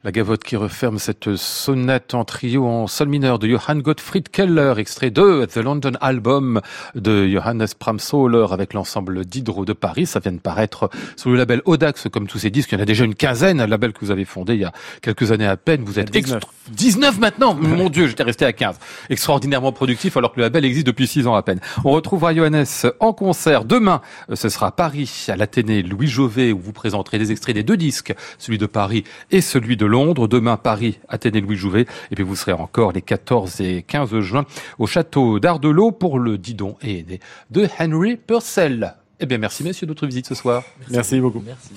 La 0.07 0.13
gavotte 0.13 0.45
qui 0.45 0.55
referme 0.55 0.99
cette 0.99 1.35
sonate 1.35 2.13
en 2.13 2.23
trio 2.23 2.65
en 2.65 2.87
sol 2.87 3.09
mineur 3.09 3.39
de 3.39 3.47
Johann 3.49 3.81
Gottfried 3.81 4.29
Keller, 4.29 4.75
extrait 4.77 5.11
de 5.11 5.43
The 5.43 5.57
London 5.57 5.91
Album 5.99 6.61
de 6.95 7.27
Johannes 7.27 7.67
Pramsoller 7.77 8.45
avec 8.51 8.73
l'ensemble 8.73 9.25
d'Hydro 9.25 9.65
de 9.65 9.73
Paris. 9.73 10.05
Ça 10.05 10.21
vient 10.21 10.31
de 10.31 10.37
paraître 10.37 10.89
sous 11.17 11.31
le 11.31 11.35
label 11.35 11.61
Audax, 11.65 12.07
comme 12.09 12.25
tous 12.25 12.39
ces 12.39 12.49
disques. 12.51 12.71
Il 12.71 12.75
y 12.75 12.77
en 12.77 12.83
a 12.83 12.85
déjà 12.85 13.03
une 13.03 13.15
quinzaine, 13.15 13.59
un 13.59 13.67
label 13.67 13.91
que 13.91 13.99
vous 13.99 14.11
avez 14.11 14.23
fondé 14.23 14.53
il 14.53 14.61
y 14.61 14.63
a 14.63 14.71
quelques 15.01 15.33
années 15.33 15.45
à 15.45 15.57
peine. 15.57 15.83
Vous 15.83 15.99
êtes 15.99 16.09
19, 16.09 16.41
19 16.69 17.19
maintenant? 17.19 17.53
Mon 17.53 17.89
Dieu, 17.89 18.07
j'étais 18.07 18.23
resté 18.23 18.45
à 18.45 18.53
15. 18.53 18.79
Extraordinairement 19.09 19.73
productif 19.73 20.15
alors 20.15 20.31
que 20.31 20.37
le 20.37 20.43
label 20.43 20.63
existe 20.63 20.87
depuis 20.87 21.07
6 21.07 21.27
ans 21.27 21.35
à 21.35 21.43
peine. 21.43 21.59
On 21.83 21.91
retrouvera 21.91 22.33
Johannes 22.33 22.63
en 23.01 23.11
concert 23.11 23.65
demain. 23.65 23.99
Ce 24.33 24.47
sera 24.47 24.71
Paris, 24.71 25.25
à 25.27 25.35
l'Athénée 25.35 25.83
Louis 25.83 26.07
Jovet, 26.07 26.53
où 26.53 26.59
vous 26.59 26.71
présenterez 26.71 27.19
des 27.19 27.33
extraits 27.33 27.55
des 27.55 27.63
deux 27.63 27.75
disques, 27.75 28.15
celui 28.37 28.57
de 28.57 28.67
Paris 28.67 29.03
et 29.31 29.41
celui 29.41 29.75
de 29.75 29.85
Londres. 29.85 29.96
Londres, 29.97 30.27
demain 30.27 30.57
Paris, 30.57 30.99
Athénée 31.09 31.41
Louis 31.41 31.55
Jouvet, 31.55 31.87
et 32.11 32.15
puis 32.15 32.23
vous 32.23 32.35
serez 32.35 32.53
encore 32.53 32.91
les 32.91 33.01
14 33.01 33.61
et 33.61 33.81
15 33.81 34.19
juin 34.19 34.45
au 34.77 34.85
château 34.85 35.39
d'Ardelot 35.39 35.89
pour 35.89 36.19
le 36.19 36.37
Didon 36.37 36.75
et 36.83 36.99
aîné 36.99 37.19
de 37.49 37.67
Henry 37.79 38.15
Purcell. 38.15 38.93
Eh 39.19 39.25
bien, 39.25 39.39
merci 39.39 39.63
messieurs 39.63 39.87
de 39.87 39.91
votre 39.93 40.05
visite 40.05 40.27
ce 40.27 40.35
soir. 40.35 40.61
Merci, 40.91 41.19
beaucoup. 41.19 41.41
Merci. 41.43 41.73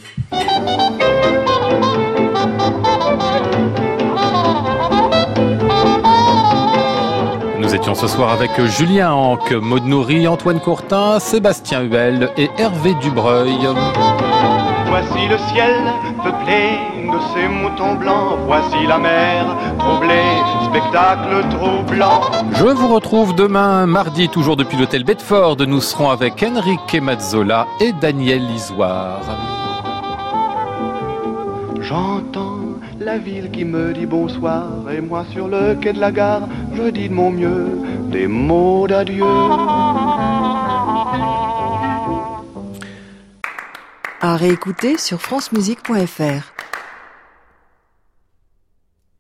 Nous 7.59 7.75
étions 7.75 7.95
ce 7.95 8.07
soir 8.07 8.33
avec 8.33 8.51
Julien 8.67 9.13
Anque, 9.13 9.53
Maud 9.53 9.87
Nourri, 9.87 10.29
Antoine 10.29 10.61
Courtin, 10.61 11.21
Sébastien 11.21 11.81
Huel 11.81 12.29
et 12.37 12.51
Hervé 12.59 12.93
Dubreuil. 13.01 13.67
Voici 14.89 15.27
le 15.27 15.39
ciel 15.39 15.73
peuplé 16.23 17.00
de 17.11 17.19
ces 17.35 17.49
moutons 17.49 17.95
blancs. 17.95 18.39
Voici 18.47 18.87
la 18.87 18.99
mer 18.99 19.45
troublée, 19.79 20.37
spectacle 20.65 21.45
troublant. 21.51 22.21
Je 22.53 22.65
vous 22.65 22.89
retrouve 22.89 23.35
demain, 23.35 23.87
mardi, 23.87 24.29
toujours 24.29 24.57
depuis 24.57 24.77
l'hôtel 24.77 25.05
Bedford. 25.05 25.57
Nous 25.67 25.81
serons 25.81 26.11
avec 26.11 26.43
Enrique 26.43 27.01
Mazzola 27.01 27.67
et 27.81 27.93
Daniel 27.93 28.47
Lisoire. 28.47 29.21
J'entends 31.81 32.61
la 33.01 33.19
ville 33.19 33.51
qui 33.51 33.65
me 33.65 33.93
dit 33.93 34.07
bonsoir 34.07 34.67
et 34.93 35.01
moi 35.01 35.25
sur 35.33 35.49
le 35.49 35.75
quai 35.75 35.93
de 35.93 36.01
la 36.01 36.13
gare, 36.13 36.43
je 36.75 36.91
dis 36.91 37.09
de 37.09 37.15
mon 37.15 37.31
mieux 37.31 37.67
des 38.11 38.27
mots 38.27 38.87
d'adieu. 38.87 39.25
À 44.21 44.37
réécouter 44.37 44.99
sur 44.99 45.21
francemusique.fr. 45.21 46.53